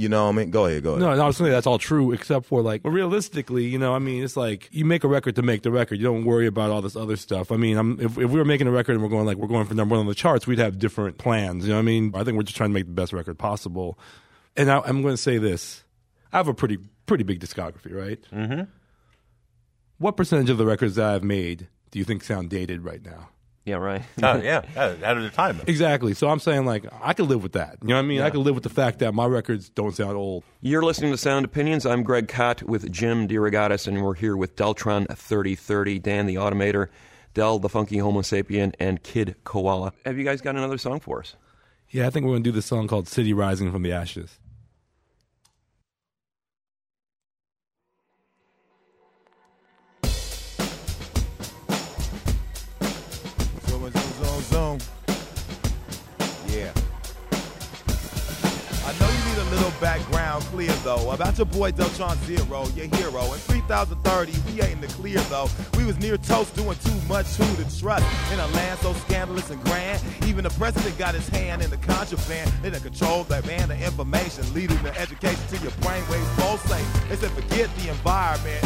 you 0.00 0.08
know 0.08 0.24
what 0.24 0.32
I 0.32 0.36
mean? 0.36 0.50
Go 0.50 0.64
ahead, 0.64 0.82
go 0.82 0.92
ahead. 0.92 1.02
No, 1.02 1.14
no, 1.14 1.22
I 1.22 1.26
was 1.26 1.36
saying 1.36 1.50
that's 1.50 1.66
all 1.66 1.78
true, 1.78 2.12
except 2.12 2.46
for 2.46 2.62
like 2.62 2.80
realistically, 2.84 3.66
you 3.66 3.78
know, 3.78 3.94
I 3.94 3.98
mean, 3.98 4.24
it's 4.24 4.34
like 4.34 4.66
you 4.72 4.86
make 4.86 5.04
a 5.04 5.08
record 5.08 5.36
to 5.36 5.42
make 5.42 5.62
the 5.62 5.70
record. 5.70 5.96
You 5.96 6.04
don't 6.04 6.24
worry 6.24 6.46
about 6.46 6.70
all 6.70 6.80
this 6.80 6.96
other 6.96 7.16
stuff. 7.16 7.52
I 7.52 7.56
mean, 7.56 7.76
I'm, 7.76 8.00
if, 8.00 8.16
if 8.16 8.30
we 8.30 8.38
were 8.38 8.46
making 8.46 8.66
a 8.66 8.70
record 8.70 8.94
and 8.94 9.02
we're 9.02 9.10
going 9.10 9.26
like 9.26 9.36
we're 9.36 9.46
going 9.46 9.66
for 9.66 9.74
number 9.74 9.92
one 9.92 10.00
on 10.00 10.06
the 10.06 10.14
charts, 10.14 10.46
we'd 10.46 10.58
have 10.58 10.78
different 10.78 11.18
plans. 11.18 11.64
You 11.64 11.70
know 11.70 11.76
what 11.76 11.82
I 11.82 11.84
mean? 11.84 12.12
I 12.14 12.24
think 12.24 12.38
we're 12.38 12.44
just 12.44 12.56
trying 12.56 12.70
to 12.70 12.74
make 12.74 12.86
the 12.86 12.92
best 12.92 13.12
record 13.12 13.38
possible. 13.38 13.98
And 14.56 14.70
I, 14.70 14.80
I'm 14.86 15.02
going 15.02 15.12
to 15.12 15.22
say 15.22 15.36
this: 15.36 15.84
I 16.32 16.38
have 16.38 16.48
a 16.48 16.54
pretty 16.54 16.78
pretty 17.04 17.24
big 17.24 17.38
discography, 17.38 17.94
right? 17.94 18.22
Mm-hmm. 18.32 18.62
What 19.98 20.16
percentage 20.16 20.48
of 20.48 20.56
the 20.56 20.64
records 20.64 20.94
that 20.94 21.14
I've 21.14 21.24
made 21.24 21.68
do 21.90 21.98
you 21.98 22.06
think 22.06 22.24
sound 22.24 22.48
dated 22.48 22.84
right 22.84 23.04
now? 23.04 23.28
Yeah, 23.64 23.76
right. 23.76 24.02
Oh, 24.22 24.36
yeah, 24.40 24.62
out 24.76 25.02
out 25.02 25.16
of 25.16 25.22
the 25.22 25.30
time. 25.30 25.60
Exactly. 25.66 26.14
So 26.14 26.28
I'm 26.28 26.40
saying 26.40 26.64
like 26.64 26.86
I 27.02 27.12
could 27.12 27.26
live 27.26 27.42
with 27.42 27.52
that. 27.52 27.78
You 27.82 27.88
know 27.88 27.94
what 27.96 28.00
I 28.00 28.06
mean? 28.06 28.20
I 28.22 28.30
could 28.30 28.40
live 28.40 28.54
with 28.54 28.64
the 28.64 28.70
fact 28.70 28.98
that 29.00 29.12
my 29.12 29.26
records 29.26 29.68
don't 29.68 29.94
sound 29.94 30.16
old. 30.16 30.44
You're 30.60 30.82
listening 30.82 31.12
to 31.12 31.18
Sound 31.18 31.44
Opinions. 31.44 31.84
I'm 31.86 32.02
Greg 32.02 32.26
Kot 32.26 32.62
with 32.62 32.90
Jim 32.90 33.28
DeRogatis, 33.28 33.86
and 33.86 34.02
we're 34.02 34.14
here 34.14 34.36
with 34.36 34.56
Deltron 34.56 35.06
3030, 35.14 35.98
Dan 35.98 36.26
the 36.26 36.36
Automator, 36.36 36.88
Del 37.34 37.58
the 37.58 37.68
Funky 37.68 37.96
Homosapien, 37.98 38.74
and 38.80 39.02
Kid 39.02 39.36
Koala. 39.44 39.92
Have 40.04 40.18
you 40.18 40.24
guys 40.24 40.40
got 40.40 40.56
another 40.56 40.78
song 40.78 40.98
for 40.98 41.20
us? 41.20 41.36
Yeah, 41.90 42.06
I 42.06 42.10
think 42.10 42.24
we're 42.24 42.32
going 42.32 42.44
to 42.44 42.50
do 42.50 42.54
this 42.54 42.66
song 42.66 42.88
called 42.88 43.08
"City 43.08 43.32
Rising 43.32 43.70
from 43.70 43.82
the 43.82 43.92
Ashes." 43.92 44.38
Clear 60.60 60.76
though 60.84 61.10
about 61.12 61.38
your 61.38 61.46
boy 61.46 61.72
Deltron 61.72 62.16
Zero, 62.26 62.66
your 62.76 62.84
hero. 62.96 63.32
In 63.32 63.40
3030, 63.48 64.32
we 64.52 64.60
ain't 64.60 64.72
in 64.72 64.80
the 64.82 64.88
clear 64.88 65.18
though. 65.30 65.48
We 65.78 65.86
was 65.86 65.98
near 65.98 66.18
toast 66.18 66.54
doing 66.54 66.76
too 66.84 67.00
much 67.08 67.26
who 67.36 67.46
to 67.56 67.80
trust 67.80 68.04
in 68.30 68.38
a 68.38 68.46
land 68.48 68.78
so 68.80 68.92
scandalous 68.92 69.48
and 69.48 69.62
grand. 69.64 70.02
Even 70.26 70.44
the 70.44 70.50
president 70.50 70.98
got 70.98 71.14
his 71.14 71.26
hand 71.28 71.62
in 71.62 71.70
the 71.70 71.78
contraband. 71.78 72.52
They 72.62 72.68
done 72.68 72.82
control 72.82 73.24
that 73.24 73.46
man 73.46 73.70
of 73.70 73.80
information, 73.80 74.52
leading 74.52 74.82
the 74.82 74.94
education 75.00 75.40
to 75.48 75.56
your 75.62 75.72
brainwaves 75.80 76.28
pulsate. 76.36 76.84
They 77.08 77.16
said 77.16 77.30
forget 77.30 77.74
the 77.76 77.88
environment 77.88 78.62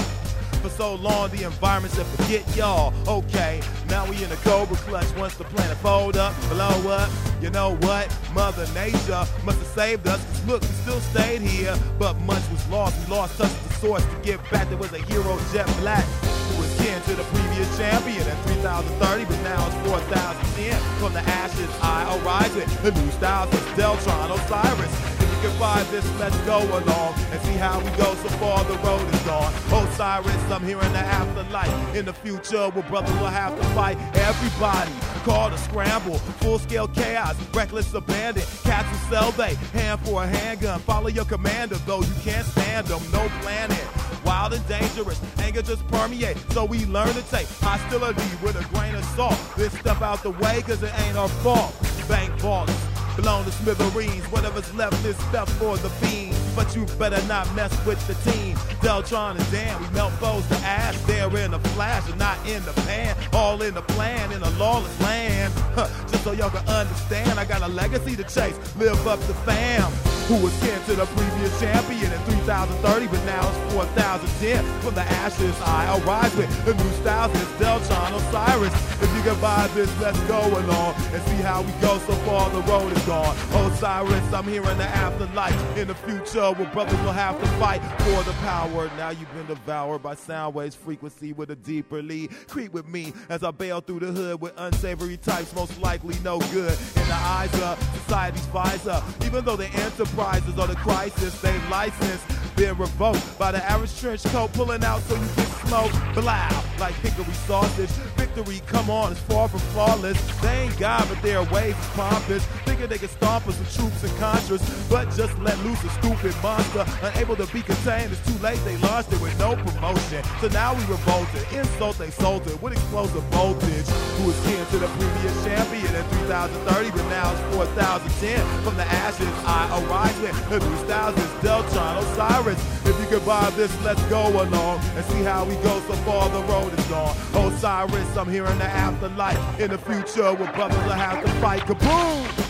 for 0.65 0.71
so 0.71 0.95
long, 0.95 1.29
the 1.29 1.45
environment 1.45 1.93
said, 1.93 2.07
forget 2.07 2.43
y'all. 2.57 2.95
Okay, 3.07 3.61
now 3.91 4.09
we 4.09 4.23
in 4.25 4.31
the 4.31 4.37
Cobra 4.37 4.77
clutch. 4.77 5.07
Once 5.17 5.37
the 5.37 5.45
planet 5.45 5.77
fold 5.79 6.17
up, 6.17 6.35
blow 6.49 6.91
up, 6.91 7.11
you 7.43 7.51
know 7.51 7.77
what? 7.85 8.09
Mother 8.33 8.67
Nature 8.73 9.27
must 9.45 9.59
have 9.59 9.73
saved 9.75 10.09
us. 10.09 10.25
Cause 10.25 10.47
look, 10.47 10.63
we 10.63 10.69
still 10.69 11.01
stayed 11.01 11.43
here, 11.43 11.77
but 11.99 12.19
much 12.21 12.43
was 12.51 12.67
lost. 12.69 12.97
We 13.07 13.15
lost 13.15 13.37
touch 13.37 13.51
of 13.51 13.69
the 13.69 13.75
source 13.75 14.05
to 14.07 14.17
get 14.23 14.39
back. 14.51 14.69
There 14.71 14.79
was 14.79 14.93
a 14.95 15.03
hero, 15.05 15.39
Jet 15.53 15.67
Black, 15.81 16.05
who 16.05 16.63
was 16.63 16.75
kin 16.81 17.01
to 17.03 17.15
the 17.15 17.25
previous 17.25 17.69
champion 17.77 18.27
in 18.27 18.37
3030, 18.65 19.25
but 19.27 19.41
now 19.43 19.67
it's 19.67 19.77
4010. 19.87 20.81
From 20.99 21.13
the 21.13 21.21
ashes, 21.21 21.69
I 21.83 22.09
arise 22.17 22.55
with 22.55 22.83
the 22.83 22.91
new 22.91 23.11
styles 23.11 23.53
of 23.53 23.61
Deltron 23.77 24.33
Osiris. 24.33 25.24
This, 25.45 26.19
let's 26.19 26.37
go 26.39 26.59
along 26.59 27.15
and 27.31 27.41
see 27.43 27.53
how 27.53 27.79
we 27.79 27.91
go 27.91 28.15
so 28.15 28.29
far 28.41 28.65
the 28.65 28.79
road 28.79 29.07
is 29.15 29.21
gone. 29.23 29.53
Osiris, 29.71 30.51
I'm 30.51 30.65
here 30.65 30.81
in 30.81 30.93
the 30.93 30.99
afterlife. 30.99 31.95
In 31.95 32.07
the 32.07 32.15
future, 32.15 32.71
where 32.71 32.83
brothers 32.85 33.13
will 33.19 33.27
have 33.27 33.55
to 33.55 33.65
fight 33.69 33.99
everybody. 34.17 34.91
Call 35.23 35.51
to 35.51 35.59
scramble, 35.59 36.19
full 36.41 36.59
scale 36.59 36.89
chaos, 36.89 37.37
reckless 37.53 37.93
abandon. 37.93 38.43
Cats 38.63 38.89
who 38.89 39.15
sell 39.15 39.33
they 39.33 39.55
hand 39.79 40.01
for 40.01 40.25
a 40.25 40.27
handgun. 40.27 40.81
Follow 40.81 41.09
your 41.09 41.27
commander, 41.27 41.77
though 41.87 42.01
you 42.01 42.15
can't 42.23 42.47
stand 42.47 42.87
them. 42.87 43.03
No 43.13 43.29
planning. 43.43 43.77
Wild 44.25 44.55
and 44.55 44.67
dangerous, 44.67 45.21
anger 45.39 45.61
just 45.61 45.87
permeate. 45.89 46.39
So 46.53 46.65
we 46.65 46.87
learn 46.87 47.13
to 47.13 47.23
take 47.31 47.47
hostility 47.61 48.25
with 48.43 48.57
a 48.57 48.65
grain 48.75 48.95
of 48.95 49.05
salt. 49.17 49.39
Then 49.57 49.71
step 49.71 50.01
out 50.01 50.23
the 50.23 50.31
way, 50.31 50.63
cause 50.63 50.83
it 50.83 50.93
ain't 51.01 51.17
our 51.17 51.29
fault. 51.29 51.75
Bank 52.09 52.33
vaults, 52.41 52.73
blown 53.17 53.45
to 53.45 53.53
smithereens. 53.53 54.25
Whatever's 54.27 54.73
left 54.75 55.05
is 55.05 55.19
left 55.33 55.51
for 55.53 55.77
the 55.79 55.91
beans. 56.01 56.39
But 56.55 56.75
you 56.77 56.85
better 56.99 57.21
not 57.27 57.53
mess 57.55 57.73
with 57.85 58.05
the 58.07 58.15
team. 58.31 58.57
Deltron 58.81 59.37
and 59.37 59.51
Dan, 59.51 59.81
we 59.81 59.89
melt 59.91 60.13
foes 60.15 60.47
to 60.49 60.57
ash. 60.57 60.97
They're 61.03 61.35
in 61.39 61.51
the 61.51 61.59
flash 61.71 62.09
and 62.09 62.19
not 62.19 62.39
in 62.49 62.65
the 62.65 62.73
pan. 62.83 63.17
All 63.33 63.61
in 63.63 63.75
the 63.75 63.83
plan 63.83 64.33
in 64.33 64.43
a 64.43 64.51
lawless 64.51 65.01
land. 65.01 65.53
Huh, 65.75 65.89
Just 66.09 66.25
so 66.25 66.33
y'all 66.33 66.51
can 66.51 66.67
understand, 66.69 67.39
I 67.39 67.45
got 67.45 67.63
a 67.63 67.69
legacy 67.69 68.17
to 68.17 68.25
chase. 68.25 68.57
Live 68.77 69.07
up 69.07 69.19
to 69.21 69.35
fam. 69.47 70.14
Who 70.29 70.37
was 70.43 70.59
kin 70.61 70.81
to 70.85 70.95
the 70.95 71.05
previous 71.07 71.61
champion 71.61 72.11
in 72.11 72.19
3030, 72.43 73.07
but 73.09 73.23
now 73.27 73.47
it's 73.47 73.75
4010. 73.75 74.65
From 74.81 74.95
the 74.95 75.03
ashes, 75.03 75.55
I 75.61 76.01
arise 76.01 76.35
with 76.35 76.49
the 76.65 76.73
new 76.73 76.91
styles. 77.03 77.31
It's 77.35 77.51
Deltron 77.61 78.15
Osiris. 78.17 78.73
If 79.03 79.15
you 79.15 79.23
can 79.23 79.39
buy 79.41 79.69
this, 79.75 79.91
let's 80.01 80.19
go 80.21 80.41
along 80.41 80.95
and 81.13 81.23
see 81.25 81.43
how 81.45 81.61
we 81.61 81.73
go. 81.73 81.99
So 81.99 82.15
far, 82.25 82.49
the 82.49 82.63
road 82.63 82.91
is 82.93 83.03
gone. 83.05 83.37
Osiris, 83.53 84.33
I'm 84.33 84.45
here 84.45 84.65
in 84.71 84.79
the 84.79 84.85
afterlife. 84.85 85.77
In 85.77 85.89
the 85.89 85.95
future, 85.95 86.53
where 86.53 86.71
brothers 86.73 86.99
will 87.03 87.13
have 87.13 87.39
to 87.39 87.47
fight 87.59 87.83
for 88.01 88.23
the 88.23 88.33
power. 88.41 88.91
Now 88.97 89.11
you've 89.11 89.33
been 89.35 89.47
devoured 89.47 90.03
by 90.03 90.15
sound 90.15 90.55
waves 90.55 90.75
frequency 90.75 91.35
with 91.35 91.51
a 91.51 91.57
deeper 91.57 92.01
lead. 92.03 92.31
Creep 92.49 92.73
with 92.73 92.89
me 92.89 93.13
as 93.29 93.45
I 93.45 93.51
bail 93.51 93.83
through 93.83 94.01
the 94.01 94.13
hood 94.13 94.41
with 94.41 94.55
unsavory 94.57 95.19
types, 95.19 95.55
most 95.55 95.79
likely 95.81 96.17
no 96.25 96.39
good. 96.39 96.79
In 96.97 97.09
the 97.09 97.15
eyes 97.15 97.53
of 97.61 97.79
society's 98.05 98.47
visor, 98.47 99.03
even 99.27 99.45
though 99.45 99.57
the 99.57 99.69
enterprises 100.15 100.59
are 100.61 100.69
the 100.69 100.77
crisis, 100.77 101.41
they 101.41 101.59
license 101.69 102.44
been 102.57 102.77
revoked 102.77 103.39
by 103.39 103.53
the 103.53 103.63
average 103.65 103.99
trench 103.99 104.23
coat 104.25 104.53
pulling 104.53 104.85
out 104.85 105.01
so 105.03 105.15
you 105.15 105.29
can 105.35 105.47
smoke. 105.67 105.93
Blow 106.15 106.49
like 106.79 106.95
hickory 106.97 107.33
sausage. 107.47 107.91
Victory, 108.17 108.61
come 108.67 108.91
on, 108.91 109.13
it's 109.13 109.21
far 109.23 109.49
from 109.49 109.61
flawless. 109.73 110.19
They 110.41 110.65
ain't 110.65 110.79
God, 110.79 111.07
but 111.09 111.21
their 111.23 111.43
ways 111.45 111.77
is 111.79 111.87
pompous. 111.89 112.45
Thinking 112.67 112.89
they 112.89 112.99
can 112.99 113.09
stomp 113.09 113.47
us 113.47 113.59
with 113.59 113.75
troops 113.75 114.03
and 114.03 114.13
contras, 114.19 114.63
but 114.91 115.11
just 115.15 115.39
let 115.39 115.59
loose 115.61 115.83
a 115.85 115.91
stupid 116.01 116.35
monster. 116.43 116.85
Unable 117.03 117.37
to 117.37 117.47
be 117.53 117.63
contained, 117.63 118.13
it's 118.13 118.25
too 118.27 118.39
late. 118.43 118.59
They 118.65 118.77
launched 118.79 119.13
it 119.13 119.21
with 119.21 119.39
no 119.39 119.57
promotion. 119.57 120.23
So 120.41 120.49
now 120.49 120.75
we 120.75 120.81
revolted. 120.87 121.47
Insult 121.53 121.99
they 121.99 122.11
sold 122.11 122.47
it 122.47 122.61
with 122.61 122.73
explosive 122.73 123.23
voltage. 123.25 123.89
Who 124.19 124.31
is 124.31 124.41
kin 124.45 124.65
to 124.67 124.79
the 124.79 124.89
previous 124.99 125.45
champion 125.45 125.95
in 125.95 126.05
2030, 126.27 126.91
but 126.91 127.07
now 127.09 127.33
it's 127.33 127.57
4010. 127.57 128.65
From 128.65 128.77
the 128.77 128.85
ashes, 128.85 129.29
I 129.47 129.69
arise 129.81 130.19
with 130.21 130.51
the 130.51 130.59
new 130.59 130.77
styles 130.85 131.17
is 131.17 131.31
Deltron 131.43 131.99
Osiris. 131.99 132.44
If 132.53 133.01
you 133.01 133.07
can 133.19 133.27
buy 133.27 133.49
this, 133.51 133.73
let's 133.83 134.03
go 134.05 134.29
along 134.29 134.81
and 134.81 135.05
see 135.07 135.23
how 135.23 135.45
we 135.45 135.55
go. 135.57 135.81
So 135.89 135.95
far, 136.05 136.29
the 136.29 136.41
road 136.43 136.79
is 136.79 136.87
gone. 136.87 137.17
Osiris, 137.35 138.17
I'm 138.17 138.31
here 138.31 138.45
in 138.47 138.59
the 138.59 138.65
afterlife. 138.65 139.61
In 139.61 139.71
the 139.71 139.79
future, 139.79 140.35
where 140.35 140.53
brothers 140.53 140.77
will 140.85 140.93
have 140.93 141.25
to 141.25 141.31
fight. 141.41 141.63
Kaboom! 141.63 142.45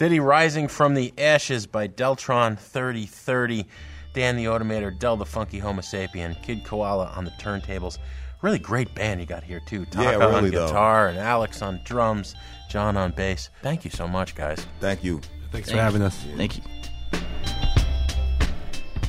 City 0.00 0.18
Rising 0.18 0.66
from 0.66 0.94
the 0.94 1.12
Ashes 1.18 1.66
by 1.66 1.86
Deltron 1.86 2.58
3030. 2.58 3.66
Dan 4.14 4.34
the 4.34 4.46
Automator, 4.46 4.98
Del 4.98 5.18
the 5.18 5.26
Funky 5.26 5.60
Homosapien, 5.60 6.42
Kid 6.42 6.64
Koala 6.64 7.12
on 7.14 7.26
the 7.26 7.30
turntables. 7.32 7.98
Really 8.40 8.58
great 8.58 8.94
band 8.94 9.20
you 9.20 9.26
got 9.26 9.44
here, 9.44 9.60
too. 9.66 9.84
Taka 9.84 10.02
Yeah, 10.18 10.26
on 10.26 10.34
really, 10.36 10.48
though. 10.48 10.68
guitar 10.68 11.08
and 11.08 11.18
Alex 11.18 11.60
on 11.60 11.82
drums, 11.84 12.34
John 12.70 12.96
on 12.96 13.10
bass. 13.10 13.50
Thank 13.60 13.84
you 13.84 13.90
so 13.90 14.08
much, 14.08 14.34
guys. 14.34 14.66
Thank 14.80 15.04
you. 15.04 15.20
Thanks 15.52 15.70
for 15.70 15.76
having 15.76 16.00
us. 16.00 16.16
Thank 16.34 16.56
you. 16.56 16.62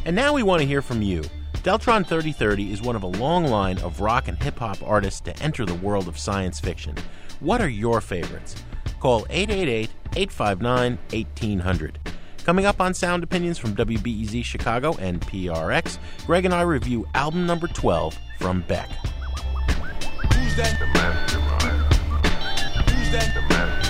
And 0.03 0.13
now 0.13 0.33
we 0.33 0.43
want 0.43 0.59
to 0.59 0.67
hear 0.67 0.81
from 0.81 1.01
you. 1.01 1.21
Deltron 1.63 2.05
3030 2.05 2.73
is 2.73 2.81
one 2.81 2.97
of 2.97 3.03
a 3.03 3.07
long 3.07 3.45
line 3.45 3.77
of 3.77 4.01
rock 4.01 4.27
and 4.27 4.37
hip 4.43 4.59
hop 4.59 4.83
artists 4.83 5.21
to 5.21 5.39
enter 5.41 5.65
the 5.65 5.75
world 5.75 6.09
of 6.09 6.19
science 6.19 6.59
fiction. 6.59 6.97
What 7.39 7.61
are 7.61 7.69
your 7.69 8.01
favorites? 8.01 8.57
Call 9.01 9.25
888 9.31 9.89
859 10.15 10.99
1800. 11.11 11.99
Coming 12.45 12.65
up 12.67 12.79
on 12.79 12.93
Sound 12.93 13.23
Opinions 13.23 13.57
from 13.57 13.75
WBEZ 13.75 14.45
Chicago 14.45 14.95
and 14.99 15.19
PRX, 15.21 15.97
Greg 16.27 16.45
and 16.45 16.53
I 16.53 16.61
review 16.61 17.07
album 17.15 17.47
number 17.47 17.67
12 17.67 18.15
from 18.37 18.61
Beck. 18.67 18.89
Who's 18.89 20.55
that? 20.55 20.79
The 20.79 20.85
mastermind. 20.93 21.93
Who's 22.89 23.11
that? 23.11 23.33
The 23.33 23.41
mastermind. 23.41 23.80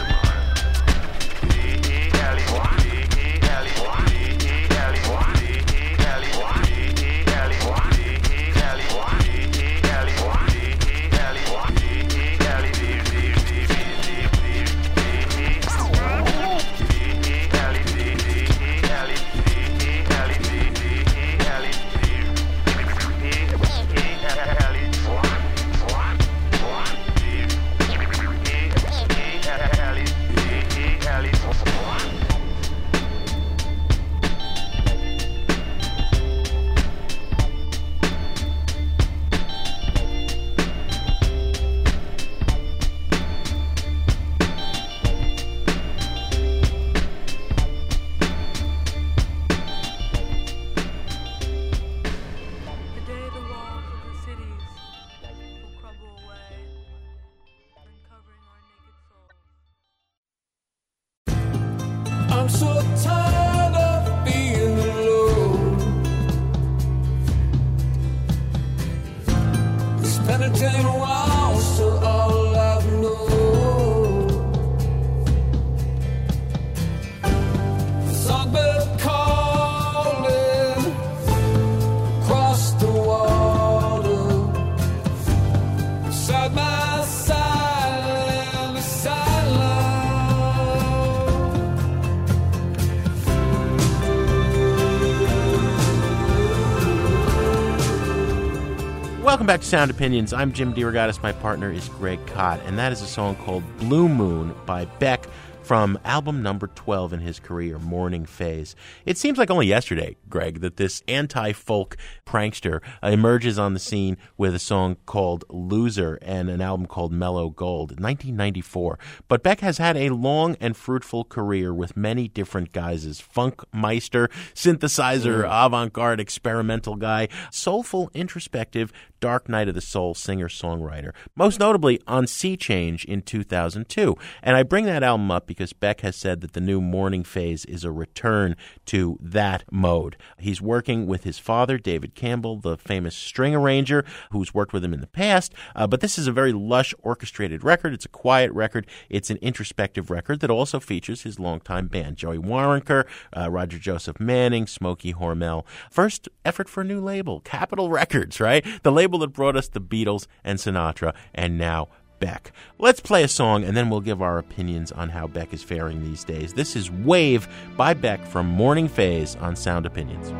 Back 99.51 99.59
to 99.59 99.67
Sound 99.67 99.91
Opinions. 99.91 100.31
I'm 100.31 100.53
Jim 100.53 100.73
DeRogatis. 100.73 101.21
My 101.21 101.33
partner 101.33 101.69
is 101.69 101.89
Greg 101.89 102.25
Kot, 102.25 102.61
and 102.65 102.79
that 102.79 102.93
is 102.93 103.01
a 103.01 103.05
song 103.05 103.35
called 103.35 103.63
Blue 103.79 104.07
Moon 104.07 104.55
by 104.65 104.85
Beck 104.85 105.27
from 105.61 105.97
album 106.03 106.41
number 106.41 106.67
12 106.67 107.13
in 107.13 107.19
his 107.19 107.39
career, 107.39 107.79
Morning 107.79 108.25
Phase. 108.25 108.75
It 109.05 109.17
seems 109.17 109.37
like 109.37 109.49
only 109.49 109.67
yesterday, 109.67 110.17
Greg, 110.29 110.61
that 110.61 110.77
this 110.77 111.03
anti 111.07 111.53
folk 111.53 111.95
prankster 112.25 112.81
emerges 113.03 113.59
on 113.59 113.73
the 113.73 113.79
scene 113.79 114.17
with 114.37 114.55
a 114.55 114.59
song 114.59 114.97
called 115.05 115.45
Loser 115.49 116.17
and 116.21 116.49
an 116.49 116.61
album 116.61 116.87
called 116.87 117.11
Mellow 117.11 117.49
Gold, 117.49 117.91
1994. 117.91 118.99
But 119.27 119.43
Beck 119.43 119.59
has 119.61 119.77
had 119.77 119.95
a 119.97 120.09
long 120.09 120.55
and 120.59 120.75
fruitful 120.75 121.25
career 121.25 121.73
with 121.73 121.95
many 121.95 122.27
different 122.27 122.73
guises 122.73 123.19
funk 123.21 123.61
meister, 123.73 124.29
synthesizer, 124.53 125.43
mm. 125.43 125.65
avant 125.65 125.93
garde 125.93 126.19
experimental 126.19 126.95
guy, 126.95 127.27
soulful, 127.51 128.09
introspective, 128.13 128.91
dark 129.21 129.47
night 129.47 129.69
of 129.69 129.75
the 129.75 129.81
soul 129.81 130.13
singer 130.13 130.49
songwriter, 130.49 131.13
most 131.35 131.59
notably 131.59 132.01
on 132.07 132.27
Sea 132.27 132.57
Change 132.57 133.05
in 133.05 133.21
2002. 133.21 134.17
And 134.43 134.57
I 134.57 134.63
bring 134.63 134.85
that 134.85 135.03
album 135.03 135.31
up 135.31 135.47
because 135.47 135.71
Beck 135.71 136.01
has 136.01 136.17
said 136.17 136.41
that 136.41 136.53
the 136.53 136.59
new 136.59 136.81
morning 136.81 137.23
phase 137.23 137.63
is 137.65 137.85
a 137.85 137.91
return 137.91 138.57
to 138.87 139.17
that 139.21 139.63
mode. 139.71 140.17
He's 140.37 140.61
working 140.61 141.07
with 141.07 141.23
his 141.23 141.39
father, 141.39 141.77
David 141.77 142.15
Campbell, 142.15 142.57
the 142.57 142.77
famous 142.77 143.15
string 143.15 143.55
arranger, 143.55 144.03
who's 144.31 144.53
worked 144.53 144.73
with 144.73 144.83
him 144.83 144.93
in 144.93 145.01
the 145.01 145.07
past. 145.07 145.53
Uh, 145.75 145.87
but 145.87 146.01
this 146.01 146.17
is 146.17 146.27
a 146.27 146.31
very 146.31 146.51
lush, 146.51 146.93
orchestrated 147.03 147.63
record. 147.63 147.93
It's 147.93 148.05
a 148.05 148.09
quiet 148.09 148.51
record. 148.51 148.87
It's 149.09 149.29
an 149.29 149.37
introspective 149.37 150.09
record 150.09 150.39
that 150.39 150.49
also 150.49 150.79
features 150.79 151.21
his 151.21 151.39
longtime 151.39 151.87
band, 151.87 152.17
Joey 152.17 152.39
Waronker, 152.39 153.05
uh, 153.37 153.49
Roger 153.51 153.77
Joseph 153.77 154.19
Manning, 154.19 154.65
Smokey 154.65 155.13
Hormel. 155.13 155.65
First 155.89 156.27
effort 156.43 156.67
for 156.67 156.81
a 156.81 156.85
new 156.85 156.99
label, 156.99 157.39
Capitol 157.41 157.89
Records, 157.89 158.39
right? 158.39 158.65
The 158.83 158.91
label 158.91 159.10
that 159.19 159.29
brought 159.29 159.55
us 159.55 159.67
the 159.67 159.81
Beatles 159.81 160.27
and 160.43 160.59
Sinatra, 160.59 161.13
and 161.33 161.57
now 161.57 161.89
Beck. 162.21 162.53
Let's 162.77 162.99
play 162.99 163.23
a 163.23 163.27
song 163.27 163.63
and 163.63 163.75
then 163.75 163.89
we'll 163.89 163.99
give 163.99 164.21
our 164.21 164.37
opinions 164.37 164.91
on 164.91 165.09
how 165.09 165.27
Beck 165.27 165.53
is 165.53 165.63
faring 165.63 166.03
these 166.03 166.23
days. 166.23 166.53
This 166.53 166.75
is 166.75 166.91
Wave 166.91 167.47
by 167.75 167.95
Beck 167.95 168.23
from 168.25 168.45
Morning 168.45 168.87
Phase 168.87 169.35
on 169.37 169.55
Sound 169.55 169.87
Opinions. 169.87 170.31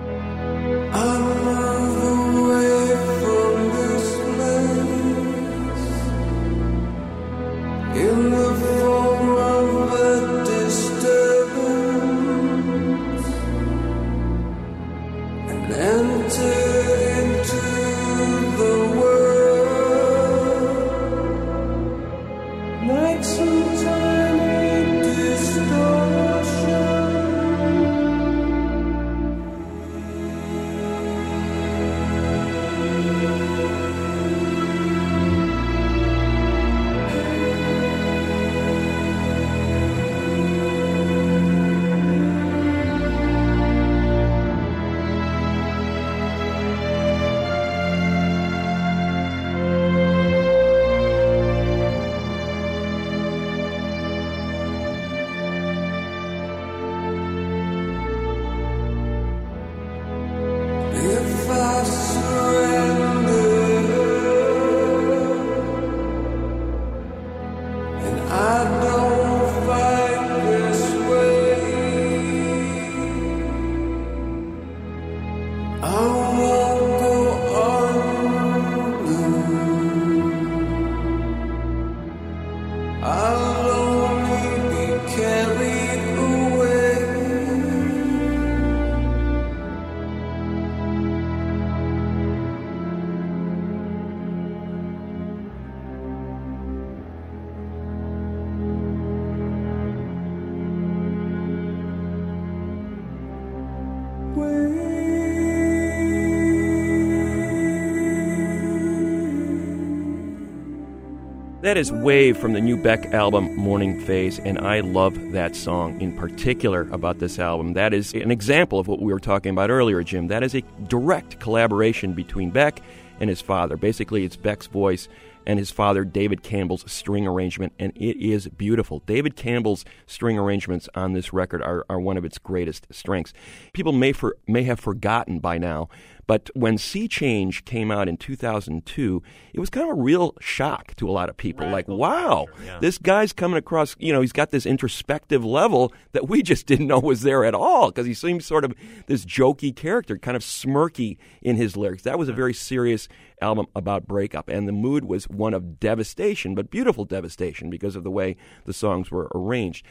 That 111.71 111.77
is 111.77 111.89
Wave 111.89 112.37
from 112.37 112.51
the 112.51 112.59
new 112.59 112.75
Beck 112.75 113.13
album, 113.13 113.55
Morning 113.55 113.97
Phase, 114.01 114.39
and 114.39 114.59
I 114.59 114.81
love 114.81 115.31
that 115.31 115.55
song 115.55 116.01
in 116.01 116.13
particular 116.17 116.81
about 116.91 117.19
this 117.19 117.39
album. 117.39 117.71
That 117.71 117.93
is 117.93 118.13
an 118.13 118.29
example 118.29 118.77
of 118.77 118.89
what 118.89 119.01
we 119.01 119.13
were 119.13 119.21
talking 119.21 119.51
about 119.51 119.69
earlier, 119.69 120.03
Jim. 120.03 120.27
That 120.27 120.43
is 120.43 120.53
a 120.53 120.63
direct 120.89 121.39
collaboration 121.39 122.11
between 122.11 122.49
Beck 122.49 122.81
and 123.21 123.29
his 123.29 123.39
father. 123.39 123.77
Basically, 123.77 124.25
it's 124.25 124.35
Beck's 124.35 124.67
voice 124.67 125.07
and 125.45 125.57
his 125.57 125.71
father, 125.71 126.03
David 126.03 126.43
Campbell's 126.43 126.83
string 126.91 127.25
arrangement, 127.25 127.71
and 127.79 127.93
it 127.95 128.17
is 128.17 128.49
beautiful. 128.49 128.99
David 129.05 129.37
Campbell's 129.37 129.85
string 130.05 130.37
arrangements 130.37 130.89
on 130.93 131.13
this 131.13 131.31
record 131.31 131.61
are, 131.61 131.85
are 131.89 132.01
one 132.01 132.17
of 132.17 132.25
its 132.25 132.37
greatest 132.37 132.85
strengths. 132.91 133.33
People 133.71 133.93
may, 133.93 134.11
for, 134.11 134.35
may 134.45 134.63
have 134.63 134.79
forgotten 134.79 135.39
by 135.39 135.57
now 135.57 135.87
but 136.31 136.49
when 136.53 136.77
Sea 136.77 137.09
Change 137.09 137.65
came 137.65 137.91
out 137.91 138.07
in 138.07 138.15
2002, 138.15 139.21
it 139.53 139.59
was 139.59 139.69
kind 139.69 139.91
of 139.91 139.97
a 139.97 140.01
real 140.01 140.33
shock 140.39 140.95
to 140.95 141.09
a 141.09 141.11
lot 141.11 141.27
of 141.27 141.35
people. 141.35 141.67
like, 141.67 141.89
wow, 141.89 142.47
this 142.79 142.97
guy's 142.97 143.33
coming 143.33 143.57
across, 143.57 143.97
you 143.99 144.13
know, 144.13 144.21
he's 144.21 144.31
got 144.31 144.49
this 144.49 144.65
introspective 144.65 145.43
level 145.43 145.91
that 146.13 146.29
we 146.29 146.41
just 146.51 146.67
didn't 146.67 146.87
know 146.87 147.01
was 147.01 147.23
there 147.23 147.43
at 147.43 147.53
all 147.53 147.89
because 147.89 148.05
he 148.05 148.13
seems 148.13 148.45
sort 148.45 148.63
of 148.63 148.73
this 149.07 149.25
jokey 149.25 149.75
character, 149.75 150.17
kind 150.17 150.37
of 150.37 150.41
smirky 150.41 151.17
in 151.41 151.57
his 151.57 151.75
lyrics. 151.75 152.03
That 152.03 152.17
was 152.17 152.29
a 152.29 152.33
very 152.33 152.53
serious 152.53 153.09
album 153.41 153.65
about 153.75 154.07
breakup, 154.07 154.47
and 154.47 154.69
the 154.69 154.71
mood 154.71 155.03
was 155.03 155.27
one 155.27 155.53
of 155.53 155.81
devastation, 155.81 156.55
but 156.55 156.71
beautiful 156.71 157.03
devastation 157.03 157.69
because 157.69 157.97
of 157.97 158.05
the 158.05 158.11
way 158.11 158.37
the 158.63 158.71
songs 158.71 159.11
were 159.11 159.29
arranged. 159.35 159.85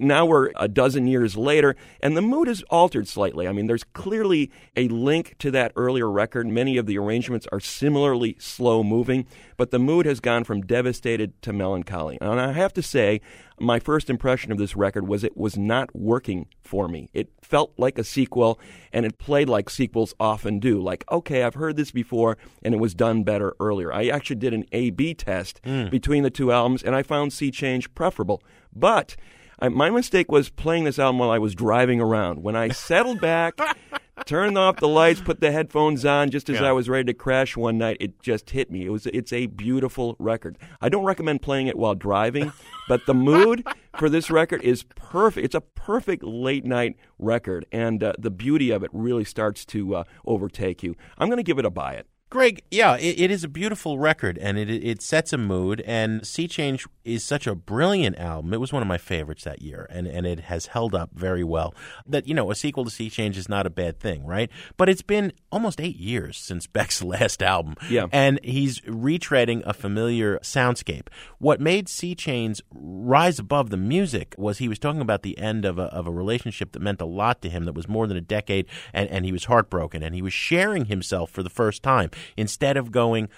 Now 0.00 0.26
we're 0.26 0.50
a 0.56 0.68
dozen 0.68 1.06
years 1.06 1.36
later, 1.36 1.76
and 2.00 2.16
the 2.16 2.22
mood 2.22 2.48
has 2.48 2.62
altered 2.70 3.08
slightly. 3.08 3.46
I 3.46 3.52
mean, 3.52 3.66
there's 3.66 3.84
clearly 3.84 4.50
a 4.76 4.88
link 4.88 5.36
to 5.38 5.50
that 5.52 5.72
earlier 5.76 6.10
record. 6.10 6.46
Many 6.46 6.76
of 6.76 6.86
the 6.86 6.98
arrangements 6.98 7.46
are 7.52 7.60
similarly 7.60 8.36
slow 8.38 8.82
moving, 8.82 9.26
but 9.56 9.70
the 9.70 9.78
mood 9.78 10.06
has 10.06 10.20
gone 10.20 10.44
from 10.44 10.62
devastated 10.62 11.40
to 11.42 11.52
melancholy. 11.52 12.18
And 12.20 12.40
I 12.40 12.52
have 12.52 12.72
to 12.74 12.82
say, 12.82 13.20
my 13.58 13.78
first 13.78 14.10
impression 14.10 14.52
of 14.52 14.58
this 14.58 14.76
record 14.76 15.08
was 15.08 15.24
it 15.24 15.36
was 15.36 15.56
not 15.56 15.94
working 15.96 16.46
for 16.62 16.88
me. 16.88 17.08
It 17.14 17.30
felt 17.40 17.72
like 17.78 17.98
a 17.98 18.04
sequel, 18.04 18.58
and 18.92 19.06
it 19.06 19.18
played 19.18 19.48
like 19.48 19.70
sequels 19.70 20.14
often 20.20 20.58
do. 20.58 20.80
Like, 20.80 21.04
okay, 21.10 21.42
I've 21.42 21.54
heard 21.54 21.76
this 21.76 21.90
before, 21.90 22.36
and 22.62 22.74
it 22.74 22.78
was 22.78 22.94
done 22.94 23.22
better 23.22 23.54
earlier. 23.60 23.92
I 23.92 24.08
actually 24.08 24.36
did 24.36 24.52
an 24.52 24.64
A 24.72 24.90
B 24.90 25.14
test 25.14 25.60
Mm. 25.64 25.90
between 25.90 26.22
the 26.22 26.30
two 26.30 26.52
albums, 26.52 26.82
and 26.82 26.94
I 26.94 27.02
found 27.02 27.32
Sea 27.32 27.50
Change 27.50 27.94
preferable. 27.94 28.42
But 28.74 29.16
I, 29.58 29.68
my 29.68 29.90
mistake 29.90 30.30
was 30.30 30.48
playing 30.50 30.84
this 30.84 30.98
album 30.98 31.18
while 31.18 31.30
I 31.30 31.38
was 31.38 31.54
driving 31.54 32.00
around. 32.00 32.42
When 32.42 32.56
I 32.56 32.68
settled 32.68 33.20
back, 33.20 33.58
turned 34.26 34.58
off 34.58 34.76
the 34.76 34.88
lights, 34.88 35.20
put 35.20 35.40
the 35.40 35.52
headphones 35.52 36.04
on 36.04 36.30
just 36.30 36.48
as 36.50 36.60
Yeah. 36.60 36.68
I 36.68 36.72
was 36.72 36.88
ready 36.88 37.04
to 37.04 37.14
crash 37.14 37.56
one 37.56 37.78
night, 37.78 37.96
it 38.00 38.20
just 38.20 38.50
hit 38.50 38.70
me. 38.70 38.84
It 38.86 38.90
was 38.90 39.06
it's 39.06 39.32
a 39.32 39.46
beautiful 39.46 40.16
record. 40.18 40.58
I 40.80 40.88
don't 40.88 41.04
recommend 41.04 41.42
playing 41.42 41.66
it 41.68 41.76
while 41.76 41.94
driving, 41.94 42.52
but 42.88 43.06
the 43.06 43.14
mood 43.14 43.66
for 43.98 44.08
this 44.10 44.30
record 44.30 44.62
is 44.62 44.84
perfect. 44.94 45.44
It's 45.44 45.54
a 45.54 45.60
perfect 45.60 46.22
late 46.22 46.64
night 46.64 46.96
record, 47.18 47.66
and 47.72 48.02
uh, 48.02 48.12
the 48.18 48.30
beauty 48.30 48.70
of 48.70 48.82
it 48.82 48.90
really 48.92 49.24
starts 49.24 49.64
to 49.66 49.96
uh, 49.96 50.04
overtake 50.26 50.82
you. 50.82 50.96
I'm 51.18 51.28
going 51.28 51.38
to 51.38 51.42
give 51.42 51.58
it 51.58 51.64
a 51.64 51.70
buy 51.70 51.94
it. 51.94 52.06
Greg, 52.28 52.60
yeah, 52.72 52.96
it, 52.96 53.20
it 53.20 53.30
is 53.30 53.44
a 53.44 53.48
beautiful 53.48 54.00
record, 54.00 54.36
and 54.38 54.58
it 54.58 54.68
it 54.68 55.00
sets 55.00 55.32
a 55.32 55.38
mood. 55.38 55.80
And 55.86 56.26
Sea 56.26 56.48
Change 56.48 56.84
is 57.04 57.22
such 57.22 57.46
a 57.46 57.54
brilliant 57.54 58.18
album. 58.18 58.52
It 58.52 58.58
was 58.60 58.72
one 58.72 58.82
of 58.82 58.88
my 58.88 58.98
favorites 58.98 59.44
that 59.44 59.62
year, 59.62 59.86
and, 59.90 60.08
and 60.08 60.26
it 60.26 60.40
has 60.40 60.66
held 60.66 60.92
up 60.92 61.10
very 61.14 61.44
well. 61.44 61.72
That 62.04 62.26
you 62.26 62.34
know, 62.34 62.50
a 62.50 62.56
sequel 62.56 62.84
to 62.84 62.90
Sea 62.90 63.10
Change 63.10 63.38
is 63.38 63.48
not 63.48 63.64
a 63.64 63.70
bad 63.70 64.00
thing, 64.00 64.26
right? 64.26 64.50
But 64.76 64.88
it's 64.88 65.02
been 65.02 65.32
almost 65.52 65.80
eight 65.80 65.94
years 65.98 66.36
since 66.36 66.66
Beck's 66.76 67.00
last 67.00 67.42
album, 67.44 67.76
Yeah. 67.88 68.06
and 68.10 68.40
he's 68.42 68.80
retreading 68.80 69.62
a 69.64 69.72
familiar 69.72 70.38
soundscape. 70.40 71.06
What 71.38 71.60
made 71.60 71.88
Sea 71.88 72.16
Change 72.16 72.60
rise 72.74 73.38
above 73.38 73.70
the 73.70 73.76
music 73.76 74.34
was 74.36 74.58
he 74.58 74.68
was 74.68 74.80
talking 74.80 75.00
about 75.00 75.22
the 75.22 75.38
end 75.38 75.64
of 75.64 75.78
a 75.78 75.84
of 75.84 76.08
a 76.08 76.12
relationship 76.12 76.72
that 76.72 76.82
meant 76.82 77.00
a 77.00 77.06
lot 77.06 77.40
to 77.42 77.48
him, 77.48 77.66
that 77.66 77.74
was 77.76 77.86
more 77.88 78.08
than 78.08 78.16
a 78.16 78.20
decade, 78.20 78.66
and, 78.92 79.08
and 79.10 79.24
he 79.24 79.30
was 79.30 79.44
heartbroken, 79.44 80.02
and 80.02 80.12
he 80.12 80.22
was 80.22 80.32
sharing 80.32 80.86
himself 80.86 81.30
for 81.30 81.44
the 81.44 81.50
first 81.50 81.84
time 81.84 82.10
instead 82.36 82.76
of 82.76 82.90
going. 82.90 83.28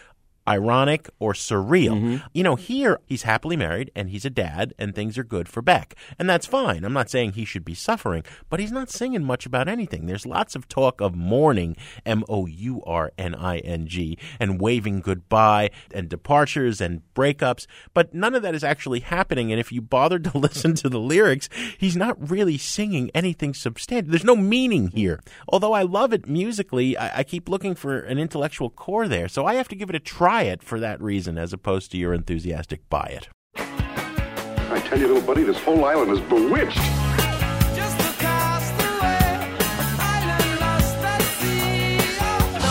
Ironic 0.49 1.11
or 1.19 1.33
surreal. 1.35 1.99
Mm-hmm. 1.99 2.17
You 2.33 2.43
know, 2.43 2.57
here 2.57 2.99
he's 3.07 3.23
happily 3.23 3.57
married 3.57 3.91
and 3.95 4.11
he's 4.11 4.25
a 4.25 4.31
dad 4.31 4.75
and 4.79 4.95
things 4.95 5.19
are 5.19 5.25
good 5.25 5.49
for 5.49 5.63
Beck. 5.63 5.95
And 6.19 6.29
that's 6.29 6.47
fine. 6.47 6.85
I'm 6.85 6.93
not 6.93 7.11
saying 7.11 7.33
he 7.33 7.45
should 7.45 7.65
be 7.65 7.75
suffering, 7.75 8.25
but 8.49 8.59
he's 8.59 8.73
not 8.73 8.91
singing 8.91 9.25
much 9.25 9.47
about 9.47 9.69
anything. 9.69 10.07
There's 10.07 10.27
lots 10.27 10.57
of 10.57 10.69
talk 10.69 11.01
of 11.01 11.15
mourning, 11.15 11.77
M 12.07 12.25
O 12.29 12.47
U 12.47 12.83
R 12.87 13.13
N 13.19 13.35
I 13.35 13.59
N 13.59 13.87
G, 13.87 14.19
and 14.41 14.61
waving 14.61 15.01
goodbye 15.01 15.71
and 15.93 16.09
departures 16.09 16.81
and 16.81 17.03
breakups, 17.15 17.67
but 17.93 18.15
none 18.15 18.35
of 18.35 18.43
that 18.43 18.55
is 18.55 18.65
actually 18.65 19.01
happening. 19.01 19.53
And 19.53 19.61
if 19.61 19.71
you 19.71 19.83
bothered 19.83 20.25
to 20.25 20.39
listen 20.39 20.75
to 20.77 20.89
the 20.89 21.01
lyrics, 21.01 21.49
he's 21.77 21.97
not 21.97 22.31
really 22.31 22.57
singing 22.57 23.11
anything 23.15 23.55
substantial. 23.55 24.11
There's 24.11 24.25
no 24.25 24.37
meaning 24.37 24.89
here. 24.89 25.21
Although 25.49 25.73
I 25.73 25.83
love 25.83 26.13
it 26.13 26.27
musically, 26.27 26.97
I, 26.97 27.19
I 27.19 27.23
keep 27.25 27.49
looking 27.49 27.75
for 27.75 27.99
an 27.99 28.19
intellectual 28.19 28.71
core 28.71 29.09
there. 29.09 29.29
So 29.29 29.45
I 29.45 29.55
have 29.55 29.69
to 29.69 29.77
give 29.77 29.91
it 29.91 29.97
a 29.97 30.01
try 30.01 30.38
it 30.43 30.62
for 30.62 30.78
that 30.80 31.01
reason 31.01 31.39
as 31.39 31.53
opposed 31.53 31.91
to 31.93 31.97
your 31.97 32.12
enthusiastic 32.14 32.89
buy 32.89 33.07
it. 33.07 33.28
I 33.57 34.80
tell 34.80 34.99
you, 34.99 35.07
little 35.09 35.22
buddy, 35.22 35.43
this 35.43 35.59
whole 35.59 35.84
island 35.84 36.11
is 36.11 36.20
bewitched. 36.20 36.76
Now 36.76 36.84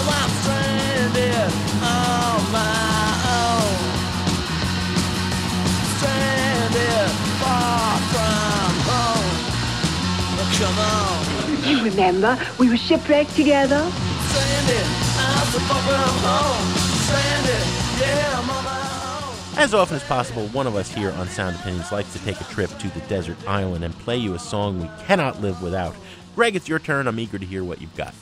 I'm 0.08 0.30
stranded 0.42 1.52
on 1.82 2.52
my 2.52 3.12
own. 3.38 3.76
Stranded 5.98 7.10
far 7.42 7.98
from 8.12 8.74
home. 8.88 9.36
Come. 10.58 11.70
You 11.70 11.84
remember, 11.84 12.38
we 12.60 12.70
were 12.70 12.78
shipwrecked 12.78 13.36
together. 13.36 13.90
Stranded, 14.30 15.08
As 19.58 19.74
often 19.74 19.96
as 19.96 20.04
possible, 20.04 20.48
one 20.50 20.68
of 20.68 20.76
us 20.76 20.94
here 20.94 21.12
on 21.14 21.28
Sound 21.28 21.56
Opinions 21.56 21.92
likes 21.92 22.14
to 22.14 22.20
take 22.20 22.40
a 22.40 22.44
trip 22.44 22.70
to 22.78 22.90
the 22.90 23.00
desert 23.08 23.38
island 23.48 23.84
and 23.84 23.94
play 23.96 24.16
you 24.16 24.36
a 24.36 24.40
song 24.40 24.80
we 24.80 24.88
cannot 25.06 25.42
live 25.42 25.64
without. 25.64 25.96
Greg, 26.36 26.56
it's 26.56 26.70
your 26.70 26.78
turn. 26.78 27.08
I'm 27.08 27.20
eager 27.20 27.40
to 27.40 27.46
hear 27.46 27.64
what 27.64 27.82
you've 27.82 27.96
got. 27.96 28.14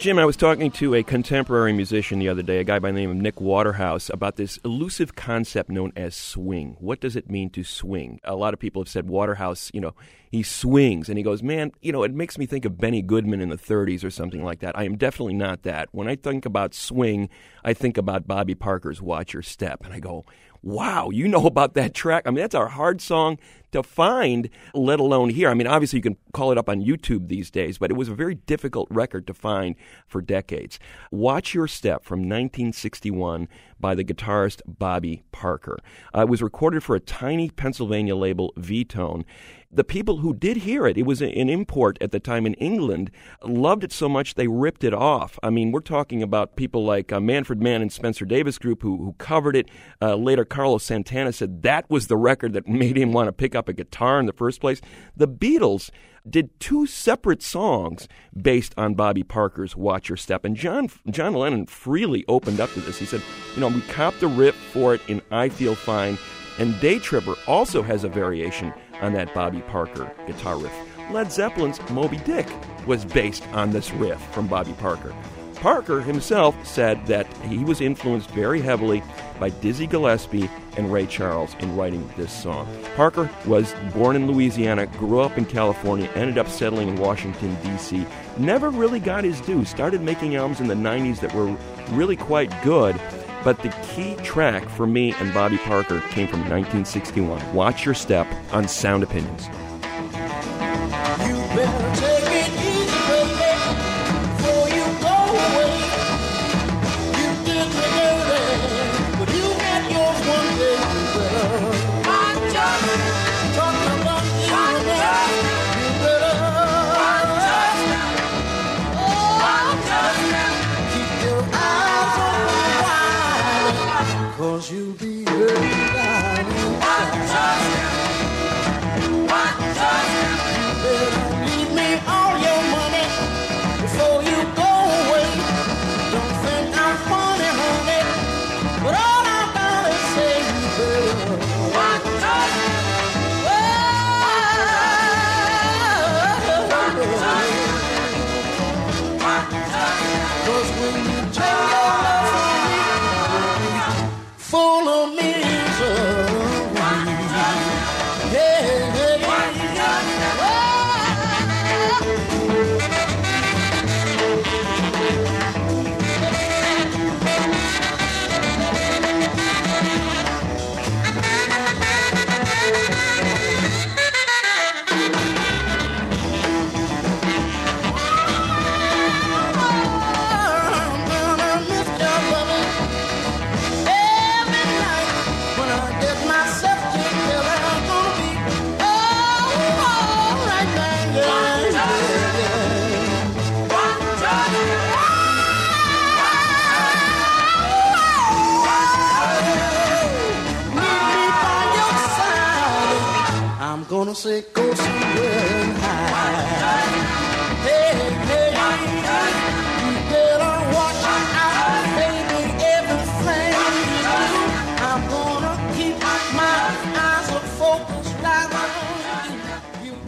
Jim, 0.00 0.18
I 0.18 0.24
was 0.24 0.38
talking 0.38 0.70
to 0.70 0.94
a 0.94 1.02
contemporary 1.02 1.74
musician 1.74 2.20
the 2.20 2.30
other 2.30 2.40
day, 2.40 2.58
a 2.60 2.64
guy 2.64 2.78
by 2.78 2.90
the 2.90 2.98
name 2.98 3.10
of 3.10 3.18
Nick 3.18 3.38
Waterhouse, 3.38 4.08
about 4.08 4.36
this 4.36 4.58
elusive 4.64 5.14
concept 5.14 5.68
known 5.68 5.92
as 5.94 6.16
swing. 6.16 6.74
What 6.80 7.00
does 7.00 7.16
it 7.16 7.28
mean 7.28 7.50
to 7.50 7.62
swing? 7.62 8.18
A 8.24 8.34
lot 8.34 8.54
of 8.54 8.60
people 8.60 8.80
have 8.80 8.88
said 8.88 9.10
Waterhouse, 9.10 9.70
you 9.74 9.80
know, 9.82 9.94
he 10.30 10.42
swings. 10.42 11.10
And 11.10 11.18
he 11.18 11.22
goes, 11.22 11.42
man, 11.42 11.72
you 11.82 11.92
know, 11.92 12.02
it 12.02 12.14
makes 12.14 12.38
me 12.38 12.46
think 12.46 12.64
of 12.64 12.78
Benny 12.78 13.02
Goodman 13.02 13.42
in 13.42 13.50
the 13.50 13.58
30s 13.58 14.02
or 14.02 14.08
something 14.08 14.42
like 14.42 14.60
that. 14.60 14.78
I 14.78 14.84
am 14.84 14.96
definitely 14.96 15.34
not 15.34 15.64
that. 15.64 15.90
When 15.92 16.08
I 16.08 16.16
think 16.16 16.46
about 16.46 16.72
swing, 16.72 17.28
I 17.62 17.74
think 17.74 17.98
about 17.98 18.26
Bobby 18.26 18.54
Parker's 18.54 19.02
Watch 19.02 19.34
Your 19.34 19.42
Step. 19.42 19.84
And 19.84 19.92
I 19.92 20.00
go, 20.00 20.24
wow, 20.62 21.10
you 21.10 21.28
know 21.28 21.44
about 21.44 21.74
that 21.74 21.92
track. 21.92 22.22
I 22.24 22.30
mean, 22.30 22.40
that's 22.40 22.54
our 22.54 22.68
hard 22.68 23.02
song 23.02 23.38
to 23.72 23.82
find, 23.82 24.48
let 24.74 25.00
alone 25.00 25.30
here. 25.30 25.48
I 25.48 25.54
mean, 25.54 25.66
obviously 25.66 25.98
you 25.98 26.02
can 26.02 26.16
call 26.32 26.52
it 26.52 26.58
up 26.58 26.68
on 26.68 26.80
YouTube 26.80 27.28
these 27.28 27.50
days, 27.50 27.78
but 27.78 27.90
it 27.90 27.96
was 27.96 28.08
a 28.08 28.14
very 28.14 28.34
difficult 28.34 28.88
record 28.90 29.26
to 29.26 29.34
find 29.34 29.74
for 30.06 30.20
decades. 30.20 30.78
Watch 31.10 31.54
Your 31.54 31.68
Step 31.68 32.04
from 32.04 32.20
1961 32.20 33.48
by 33.78 33.94
the 33.94 34.04
guitarist 34.04 34.60
Bobby 34.66 35.22
Parker. 35.32 35.78
Uh, 36.14 36.22
it 36.22 36.28
was 36.28 36.42
recorded 36.42 36.82
for 36.82 36.94
a 36.94 37.00
tiny 37.00 37.50
Pennsylvania 37.50 38.14
label, 38.14 38.52
V-Tone 38.56 39.24
the 39.72 39.84
people 39.84 40.18
who 40.18 40.34
did 40.34 40.58
hear 40.58 40.86
it, 40.86 40.98
it 40.98 41.06
was 41.06 41.22
an 41.22 41.30
import 41.30 41.96
at 42.00 42.10
the 42.10 42.18
time 42.18 42.44
in 42.44 42.54
England, 42.54 43.10
loved 43.44 43.84
it 43.84 43.92
so 43.92 44.08
much 44.08 44.34
they 44.34 44.48
ripped 44.48 44.82
it 44.82 44.92
off. 44.92 45.38
I 45.42 45.50
mean, 45.50 45.70
we're 45.70 45.80
talking 45.80 46.22
about 46.22 46.56
people 46.56 46.84
like 46.84 47.12
uh, 47.12 47.20
Manfred 47.20 47.62
Mann 47.62 47.80
and 47.80 47.92
Spencer 47.92 48.24
Davis 48.24 48.58
Group 48.58 48.82
who, 48.82 48.96
who 48.96 49.12
covered 49.18 49.54
it. 49.54 49.70
Uh, 50.02 50.16
later, 50.16 50.44
Carlos 50.44 50.82
Santana 50.82 51.32
said 51.32 51.62
that 51.62 51.88
was 51.88 52.08
the 52.08 52.16
record 52.16 52.52
that 52.54 52.66
made 52.80 52.96
him 52.96 53.12
want 53.12 53.28
to 53.28 53.32
pick 53.32 53.54
up 53.54 53.59
a 53.68 53.72
guitar 53.72 54.18
in 54.18 54.26
the 54.26 54.32
first 54.32 54.60
place. 54.60 54.80
The 55.16 55.28
Beatles 55.28 55.90
did 56.28 56.58
two 56.60 56.86
separate 56.86 57.42
songs 57.42 58.08
based 58.40 58.74
on 58.76 58.94
Bobby 58.94 59.22
Parker's 59.22 59.76
Watch 59.76 60.08
Your 60.08 60.16
Step. 60.16 60.44
And 60.44 60.56
John, 60.56 60.88
John 61.08 61.34
Lennon 61.34 61.66
freely 61.66 62.24
opened 62.28 62.60
up 62.60 62.72
to 62.74 62.80
this. 62.80 62.98
He 62.98 63.06
said, 63.06 63.22
You 63.54 63.60
know, 63.60 63.68
we 63.68 63.80
copped 63.82 64.20
the 64.20 64.28
riff 64.28 64.54
for 64.54 64.94
it 64.94 65.00
in 65.08 65.22
I 65.30 65.48
Feel 65.48 65.74
Fine. 65.74 66.18
And 66.58 66.78
Day 66.80 66.98
Tripper 66.98 67.36
also 67.46 67.82
has 67.82 68.04
a 68.04 68.08
variation 68.08 68.72
on 69.00 69.12
that 69.14 69.32
Bobby 69.32 69.62
Parker 69.62 70.12
guitar 70.26 70.58
riff. 70.58 70.72
Led 71.10 71.32
Zeppelin's 71.32 71.80
Moby 71.90 72.18
Dick 72.18 72.46
was 72.86 73.04
based 73.04 73.46
on 73.48 73.70
this 73.70 73.90
riff 73.92 74.20
from 74.32 74.46
Bobby 74.46 74.74
Parker. 74.74 75.14
Parker 75.60 76.00
himself 76.00 76.56
said 76.66 77.06
that 77.06 77.26
he 77.44 77.64
was 77.64 77.82
influenced 77.82 78.30
very 78.30 78.60
heavily 78.60 79.02
by 79.38 79.50
Dizzy 79.50 79.86
Gillespie 79.86 80.48
and 80.76 80.90
Ray 80.90 81.06
Charles 81.06 81.54
in 81.60 81.76
writing 81.76 82.08
this 82.16 82.32
song. 82.32 82.66
Parker 82.96 83.30
was 83.44 83.74
born 83.92 84.16
in 84.16 84.26
Louisiana, 84.26 84.86
grew 84.86 85.20
up 85.20 85.36
in 85.36 85.44
California, 85.44 86.08
ended 86.14 86.38
up 86.38 86.48
settling 86.48 86.88
in 86.88 86.96
Washington, 86.96 87.56
D.C., 87.62 88.06
never 88.38 88.70
really 88.70 89.00
got 89.00 89.24
his 89.24 89.40
due, 89.42 89.64
started 89.66 90.00
making 90.00 90.34
albums 90.34 90.60
in 90.60 90.68
the 90.68 90.74
90s 90.74 91.20
that 91.20 91.34
were 91.34 91.54
really 91.90 92.16
quite 92.16 92.50
good. 92.62 92.98
But 93.44 93.58
the 93.58 93.68
key 93.94 94.16
track 94.16 94.68
for 94.68 94.86
me 94.86 95.12
and 95.14 95.32
Bobby 95.34 95.58
Parker 95.58 96.00
came 96.10 96.26
from 96.26 96.40
1961. 96.40 97.54
Watch 97.54 97.84
Your 97.84 97.94
Step 97.94 98.26
on 98.52 98.66
Sound 98.68 99.02
Opinions. 99.02 99.46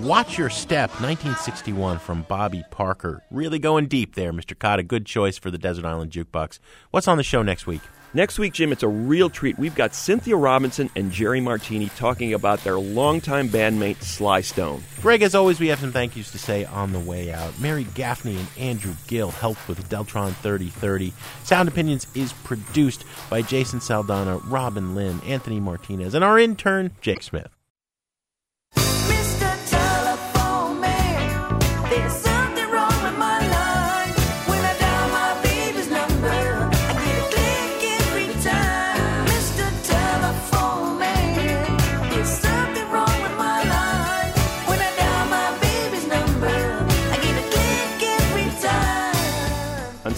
Watch 0.03 0.37
Your 0.37 0.51
Step, 0.51 0.91
1961 1.01 2.01
from 2.01 2.23
Bobby 2.23 2.65
Parker. 2.73 3.23
Really 3.31 3.61
going 3.61 3.87
deep 3.87 4.17
there, 4.17 4.33
Mr. 4.33 4.59
Kot. 4.59 4.81
A 4.81 4.83
good 4.83 5.07
choice 5.07 5.39
for 5.39 5.49
the 5.49 5.59
Desert 5.59 5.85
Island 5.85 6.11
Jukebox. 6.11 6.59
What's 6.91 7.07
on 7.07 7.19
the 7.19 7.23
show 7.23 7.41
next 7.43 7.69
week? 7.69 7.83
Next 8.13 8.37
week, 8.37 8.53
Jim, 8.53 8.73
it's 8.73 8.83
a 8.83 8.89
real 8.89 9.31
treat. 9.31 9.61
We've 9.61 9.77
got 9.77 9.95
Cynthia 9.95 10.35
Robinson 10.35 10.91
and 10.97 11.13
Jerry 11.13 11.41
Martini 11.41 11.89
talking 11.91 12.35
about 12.35 12.65
their 12.65 12.81
longtime 12.81 13.49
bandmate 13.49 14.03
Sly 14.03 14.41
Stone. 14.41 14.83
Greg, 15.01 15.23
as 15.23 15.37
always, 15.37 15.61
we 15.61 15.69
have 15.69 15.79
some 15.79 15.93
thank 15.93 16.17
yous 16.17 16.33
to 16.33 16.39
say 16.39 16.65
on 16.65 16.93
the 16.93 16.99
way 16.99 17.33
out. 17.33 17.57
Mary 17.61 17.85
Gaffney 17.95 18.37
and 18.37 18.49
Andrew 18.59 18.95
Gill 19.07 19.31
helped 19.31 19.69
with 19.69 19.89
Deltron 19.89 20.35
3030. 20.35 21.13
Sound 21.45 21.69
Opinions 21.69 22.09
is 22.17 22.33
produced 22.33 23.05
by 23.31 23.41
Jason 23.41 23.79
Saldanha, 23.79 24.43
Robin 24.51 24.97
Lynn, 24.97 25.21
Anthony 25.21 25.61
Martinez, 25.61 26.15
and 26.15 26.25
our 26.25 26.41
intern, 26.41 26.91
Jake 27.01 27.23
Smith. 27.23 27.57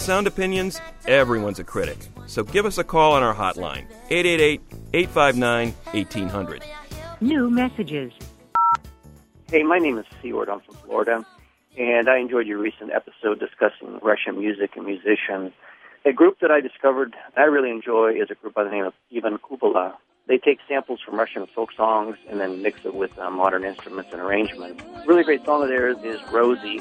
Sound 0.05 0.27
Opinions, 0.27 0.79
everyone's 1.07 1.57
a 1.57 1.63
critic. 1.63 1.97
So 2.27 2.43
give 2.43 2.67
us 2.67 2.77
a 2.77 2.83
call 2.83 3.13
on 3.13 3.23
our 3.23 3.33
hotline, 3.33 3.87
888 4.11 4.61
859 4.93 5.71
1800. 5.71 6.63
New 7.21 7.49
messages. 7.49 8.13
Hey, 9.49 9.63
my 9.63 9.79
name 9.79 9.97
is 9.97 10.05
Seward. 10.21 10.47
I'm 10.47 10.59
from 10.59 10.75
Florida, 10.75 11.25
and 11.75 12.07
I 12.07 12.19
enjoyed 12.19 12.45
your 12.45 12.59
recent 12.59 12.91
episode 12.91 13.39
discussing 13.39 13.97
Russian 14.03 14.37
music 14.37 14.75
and 14.75 14.85
musicians. 14.85 15.53
A 16.05 16.13
group 16.13 16.39
that 16.39 16.51
I 16.51 16.61
discovered 16.61 17.15
I 17.35 17.45
really 17.45 17.71
enjoy 17.71 18.13
is 18.13 18.29
a 18.29 18.35
group 18.35 18.53
by 18.53 18.63
the 18.63 18.69
name 18.69 18.85
of 18.85 18.93
Ivan 19.11 19.39
Kupala. 19.39 19.95
They 20.27 20.37
take 20.37 20.59
samples 20.67 20.99
from 21.03 21.15
Russian 21.15 21.47
folk 21.47 21.71
songs 21.75 22.17
and 22.29 22.39
then 22.39 22.61
mix 22.61 22.85
it 22.85 22.93
with 22.93 23.17
uh, 23.17 23.31
modern 23.31 23.63
instruments 23.63 24.11
and 24.13 24.21
arrangements. 24.21 24.83
Really 25.07 25.23
great 25.23 25.43
song 25.45 25.63
of 25.63 25.69
theirs 25.69 25.97
is 26.03 26.21
Rosie. 26.31 26.79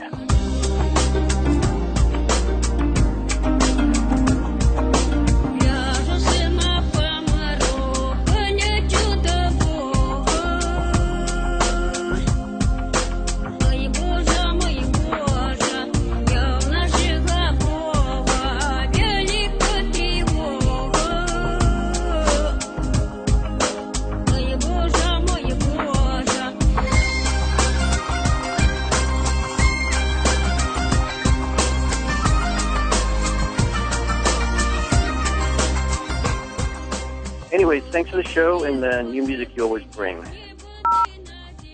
Anyways, 37.65 37.85
thanks 37.85 38.11
for 38.11 38.17
the 38.17 38.29
show 38.29 38.63
and 38.65 38.83
the 38.83 39.03
new 39.03 39.27
music 39.27 39.57
you 39.57 39.65
always 39.65 39.85
bring. 39.85 40.23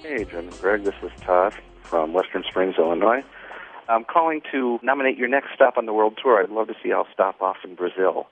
Hey, 0.01 0.23
Jim 0.23 0.47
and 0.47 0.61
Greg, 0.61 0.85
this 0.85 0.95
is 1.03 1.11
Todd 1.23 1.53
from 1.83 2.13
Western 2.13 2.45
Springs, 2.45 2.77
Illinois. 2.79 3.25
I'm 3.89 4.05
calling 4.05 4.41
to 4.53 4.79
nominate 4.85 5.19
your 5.19 5.27
next 5.27 5.49
stop 5.53 5.77
on 5.77 5.87
the 5.87 5.93
world 5.93 6.17
tour. 6.23 6.41
I'd 6.41 6.49
love 6.49 6.69
to 6.69 6.75
see 6.81 6.91
y'all 6.91 7.09
stop 7.13 7.43
off 7.43 7.57
in 7.65 7.75
Brazil. 7.75 8.29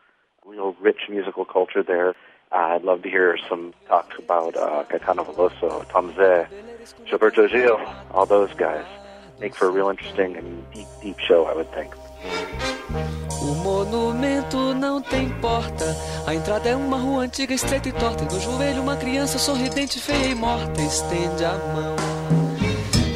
Real 0.46 0.76
rich 0.80 1.08
musical 1.08 1.44
culture 1.44 1.82
there. 1.82 2.10
Uh, 2.52 2.76
I'd 2.76 2.84
love 2.84 3.02
to 3.02 3.10
hear 3.10 3.36
some 3.48 3.74
talk 3.88 4.16
about 4.20 4.56
uh, 4.56 4.84
Caetano 4.84 5.26
Veloso, 5.26 5.84
Tom 5.90 6.12
Zé, 6.12 6.46
Gilberto 7.06 7.50
Gil, 7.50 7.80
all 8.12 8.24
those 8.24 8.54
guys. 8.54 8.86
Make 9.40 9.56
for 9.56 9.66
a 9.66 9.70
real 9.72 9.88
interesting 9.88 10.36
and 10.36 10.64
deep, 10.72 10.86
deep 11.02 11.18
show, 11.18 11.46
I 11.46 11.54
would 11.56 11.72
think. 11.72 13.17
O 13.40 13.54
monumento 13.54 14.74
não 14.74 15.00
tem 15.00 15.28
porta. 15.40 15.84
A 16.26 16.34
entrada 16.34 16.68
é 16.68 16.76
uma 16.76 16.98
rua 16.98 17.22
antiga, 17.22 17.54
estreita 17.54 17.88
e 17.88 17.92
torta. 17.92 18.24
E 18.24 18.26
no 18.26 18.40
joelho, 18.40 18.82
uma 18.82 18.96
criança 18.96 19.38
sorridente, 19.38 20.00
feia 20.00 20.26
e 20.26 20.34
morta. 20.34 20.80
Estende 20.82 21.44
a 21.44 21.52
mão. 21.52 21.96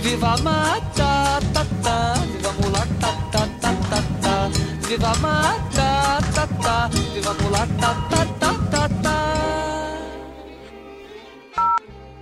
Viva 0.00 0.34
a 0.34 0.38
mata, 0.38 1.40
ta. 1.82 2.14
Viva 2.30 2.48
a 2.48 2.52
mulata, 2.52 3.08
ta, 3.32 3.46
ta, 3.60 3.72
ta, 3.90 4.02
ta. 4.22 4.48
Viva 4.86 5.08
a 5.08 5.16
mata, 5.18 6.18
ta. 6.62 6.88
Viva 7.12 7.30
a 7.30 7.34
mulata, 7.42 7.90
ta, 8.10 8.26
ta, 8.38 8.52
ta, 8.70 8.88
ta. 9.02 9.12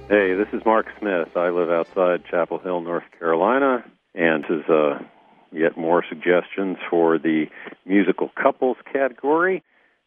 Hey, 0.08 0.34
this 0.34 0.48
is 0.52 0.64
Mark 0.64 0.86
Smith. 0.98 1.36
I 1.36 1.50
live 1.50 1.70
outside 1.70 2.22
Chapel 2.30 2.58
Hill, 2.58 2.80
North 2.80 3.04
Carolina, 3.18 3.84
and 4.14 4.44
is 4.48 4.68
uh, 4.68 4.98
yet 5.52 5.76
more 5.76 6.04
suggestions 6.08 6.78
for 6.88 7.18
the 7.18 7.46
musical 7.84 8.30
couples 8.40 8.76
category. 8.92 9.62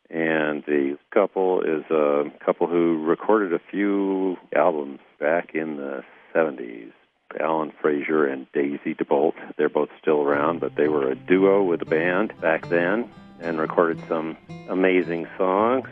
And 0.09 0.63
the 0.65 0.97
couple 1.11 1.61
is 1.61 1.83
a 1.89 2.25
couple 2.45 2.67
who 2.67 3.03
recorded 3.03 3.53
a 3.53 3.59
few 3.71 4.37
albums 4.55 4.99
back 5.19 5.51
in 5.55 5.77
the 5.77 6.03
70s. 6.35 6.91
Alan 7.39 7.71
Fraser 7.81 8.27
and 8.27 8.45
Daisy 8.53 8.93
DeBolt. 8.93 9.33
They're 9.57 9.69
both 9.69 9.89
still 9.99 10.21
around, 10.21 10.59
but 10.59 10.75
they 10.75 10.87
were 10.87 11.09
a 11.09 11.15
duo 11.15 11.63
with 11.63 11.81
a 11.81 11.85
band 11.85 12.33
back 12.39 12.69
then 12.69 13.09
and 13.39 13.59
recorded 13.59 13.99
some 14.07 14.37
amazing 14.69 15.27
songs 15.37 15.89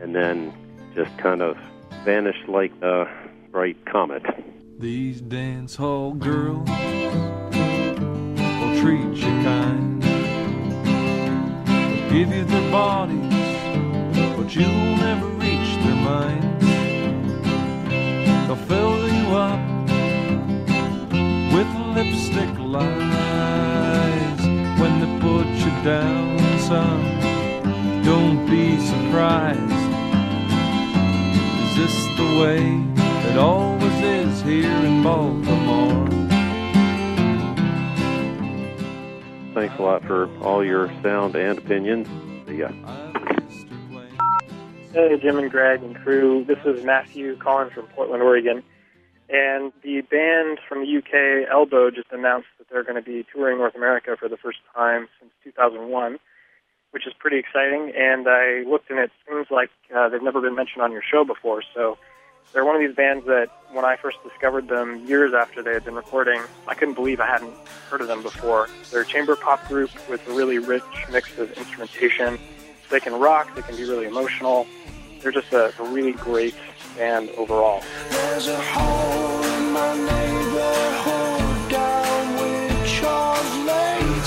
and 0.00 0.14
then 0.14 0.52
just 0.94 1.16
kind 1.18 1.42
of 1.42 1.56
vanished 2.04 2.48
like 2.48 2.72
a 2.82 3.04
bright 3.50 3.84
comet. 3.86 4.22
These 4.78 5.20
dance 5.20 5.76
hall 5.76 6.14
girls 6.14 6.68
treat 8.80 9.14
you 9.14 9.32
kind. 9.44 10.02
They'll 10.02 12.10
give 12.10 12.32
you 12.34 12.44
their 12.44 12.70
bodies, 12.70 13.34
but 14.36 14.54
you'll 14.56 14.96
never 14.96 15.26
reach 15.26 15.70
their 15.84 16.00
minds. 16.12 16.66
They'll 18.46 18.64
fill 18.72 18.96
you 19.16 19.26
up 19.36 19.60
with 21.54 21.68
lipstick 21.94 22.52
lies 22.58 24.40
when 24.80 24.92
they 25.00 25.12
put 25.28 25.46
you 25.64 25.72
down, 25.84 26.38
son. 26.60 27.00
Don't 28.02 28.46
be 28.48 28.80
surprised. 28.80 29.84
Is 31.64 31.72
this 31.76 31.96
the 32.16 32.28
way 32.40 32.62
it 33.30 33.36
always 33.36 33.98
is 34.00 34.40
here 34.40 34.80
in 34.88 35.02
Baltimore? 35.02 35.49
Thanks 39.60 39.78
a 39.78 39.82
lot 39.82 40.02
for 40.06 40.26
all 40.38 40.64
your 40.64 40.88
sound 41.02 41.36
and 41.36 41.58
opinions. 41.58 42.08
See 42.48 42.60
ya. 42.60 42.70
Hey, 44.94 45.18
Jim 45.20 45.36
and 45.36 45.50
Greg 45.50 45.82
and 45.82 45.94
crew. 45.96 46.46
This 46.46 46.56
is 46.64 46.82
Matthew 46.82 47.36
calling 47.36 47.68
from 47.68 47.84
Portland, 47.88 48.22
Oregon. 48.22 48.62
And 49.28 49.70
the 49.82 50.00
band 50.00 50.60
from 50.66 50.80
the 50.80 50.96
UK, 50.96 51.46
Elbow, 51.52 51.90
just 51.90 52.10
announced 52.10 52.48
that 52.56 52.70
they're 52.70 52.84
going 52.84 52.94
to 52.94 53.02
be 53.02 53.26
touring 53.30 53.58
North 53.58 53.74
America 53.74 54.16
for 54.18 54.30
the 54.30 54.38
first 54.38 54.60
time 54.74 55.08
since 55.20 55.30
2001, 55.44 56.18
which 56.92 57.06
is 57.06 57.12
pretty 57.18 57.36
exciting. 57.36 57.92
And 57.94 58.26
I 58.30 58.62
looked 58.66 58.88
and 58.88 58.98
it 58.98 59.10
seems 59.28 59.48
like 59.50 59.68
uh, 59.94 60.08
they've 60.08 60.22
never 60.22 60.40
been 60.40 60.54
mentioned 60.54 60.80
on 60.80 60.90
your 60.90 61.02
show 61.02 61.22
before. 61.22 61.62
So 61.74 61.98
they're 62.52 62.64
one 62.64 62.74
of 62.74 62.80
these 62.80 62.94
bands 62.94 63.26
that 63.26 63.48
when 63.72 63.84
I 63.84 63.96
first 63.96 64.18
discovered 64.24 64.68
them 64.68 65.06
years 65.06 65.32
after 65.32 65.62
they 65.62 65.72
had 65.72 65.84
been 65.84 65.94
recording, 65.94 66.42
I 66.66 66.74
couldn't 66.74 66.94
believe 66.94 67.20
I 67.20 67.26
hadn't 67.26 67.54
heard 67.88 68.00
of 68.00 68.08
them 68.08 68.22
before. 68.22 68.68
They're 68.90 69.02
a 69.02 69.06
chamber 69.06 69.36
pop 69.36 69.66
group 69.68 69.90
with 70.08 70.26
a 70.28 70.32
really 70.32 70.58
rich 70.58 70.82
mix 71.12 71.38
of 71.38 71.52
instrumentation. 71.52 72.38
They 72.90 73.00
can 73.00 73.14
rock, 73.14 73.54
they 73.54 73.62
can 73.62 73.76
be 73.76 73.84
really 73.84 74.06
emotional. 74.06 74.66
They're 75.20 75.32
just 75.32 75.52
a, 75.52 75.72
a 75.80 75.88
really 75.88 76.12
great 76.12 76.54
band 76.96 77.30
overall. 77.30 77.82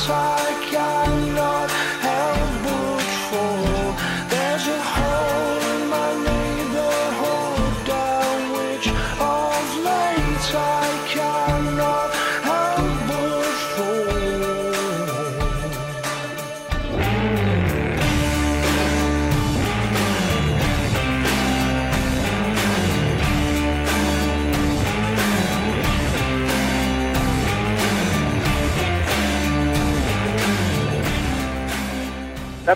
I 0.06 0.68
cannot 0.70 1.70
help 2.02 2.64
but 2.64 3.04
fall. 3.30 3.96
There's 4.30 4.68
a 4.68 5.03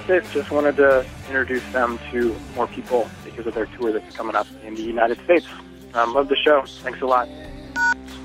that's 0.08 0.10
it. 0.10 0.32
Just 0.32 0.52
wanted 0.52 0.76
to 0.78 1.06
introduce 1.28 1.66
them 1.72 2.00
to 2.12 2.36
more 2.56 2.68
people 2.68 3.10
because 3.24 3.48
of 3.48 3.54
their 3.54 3.66
tour 3.66 3.92
that's 3.92 4.16
coming 4.16 4.36
up 4.36 4.48
in 4.64 4.76
the 4.76 4.82
United 4.82 5.20
States. 5.24 5.48
Um, 5.94 6.14
love 6.14 6.30
the 6.30 6.36
show. 6.36 6.64
Thanks 6.84 7.02
a 7.02 7.06
lot. 7.06 7.28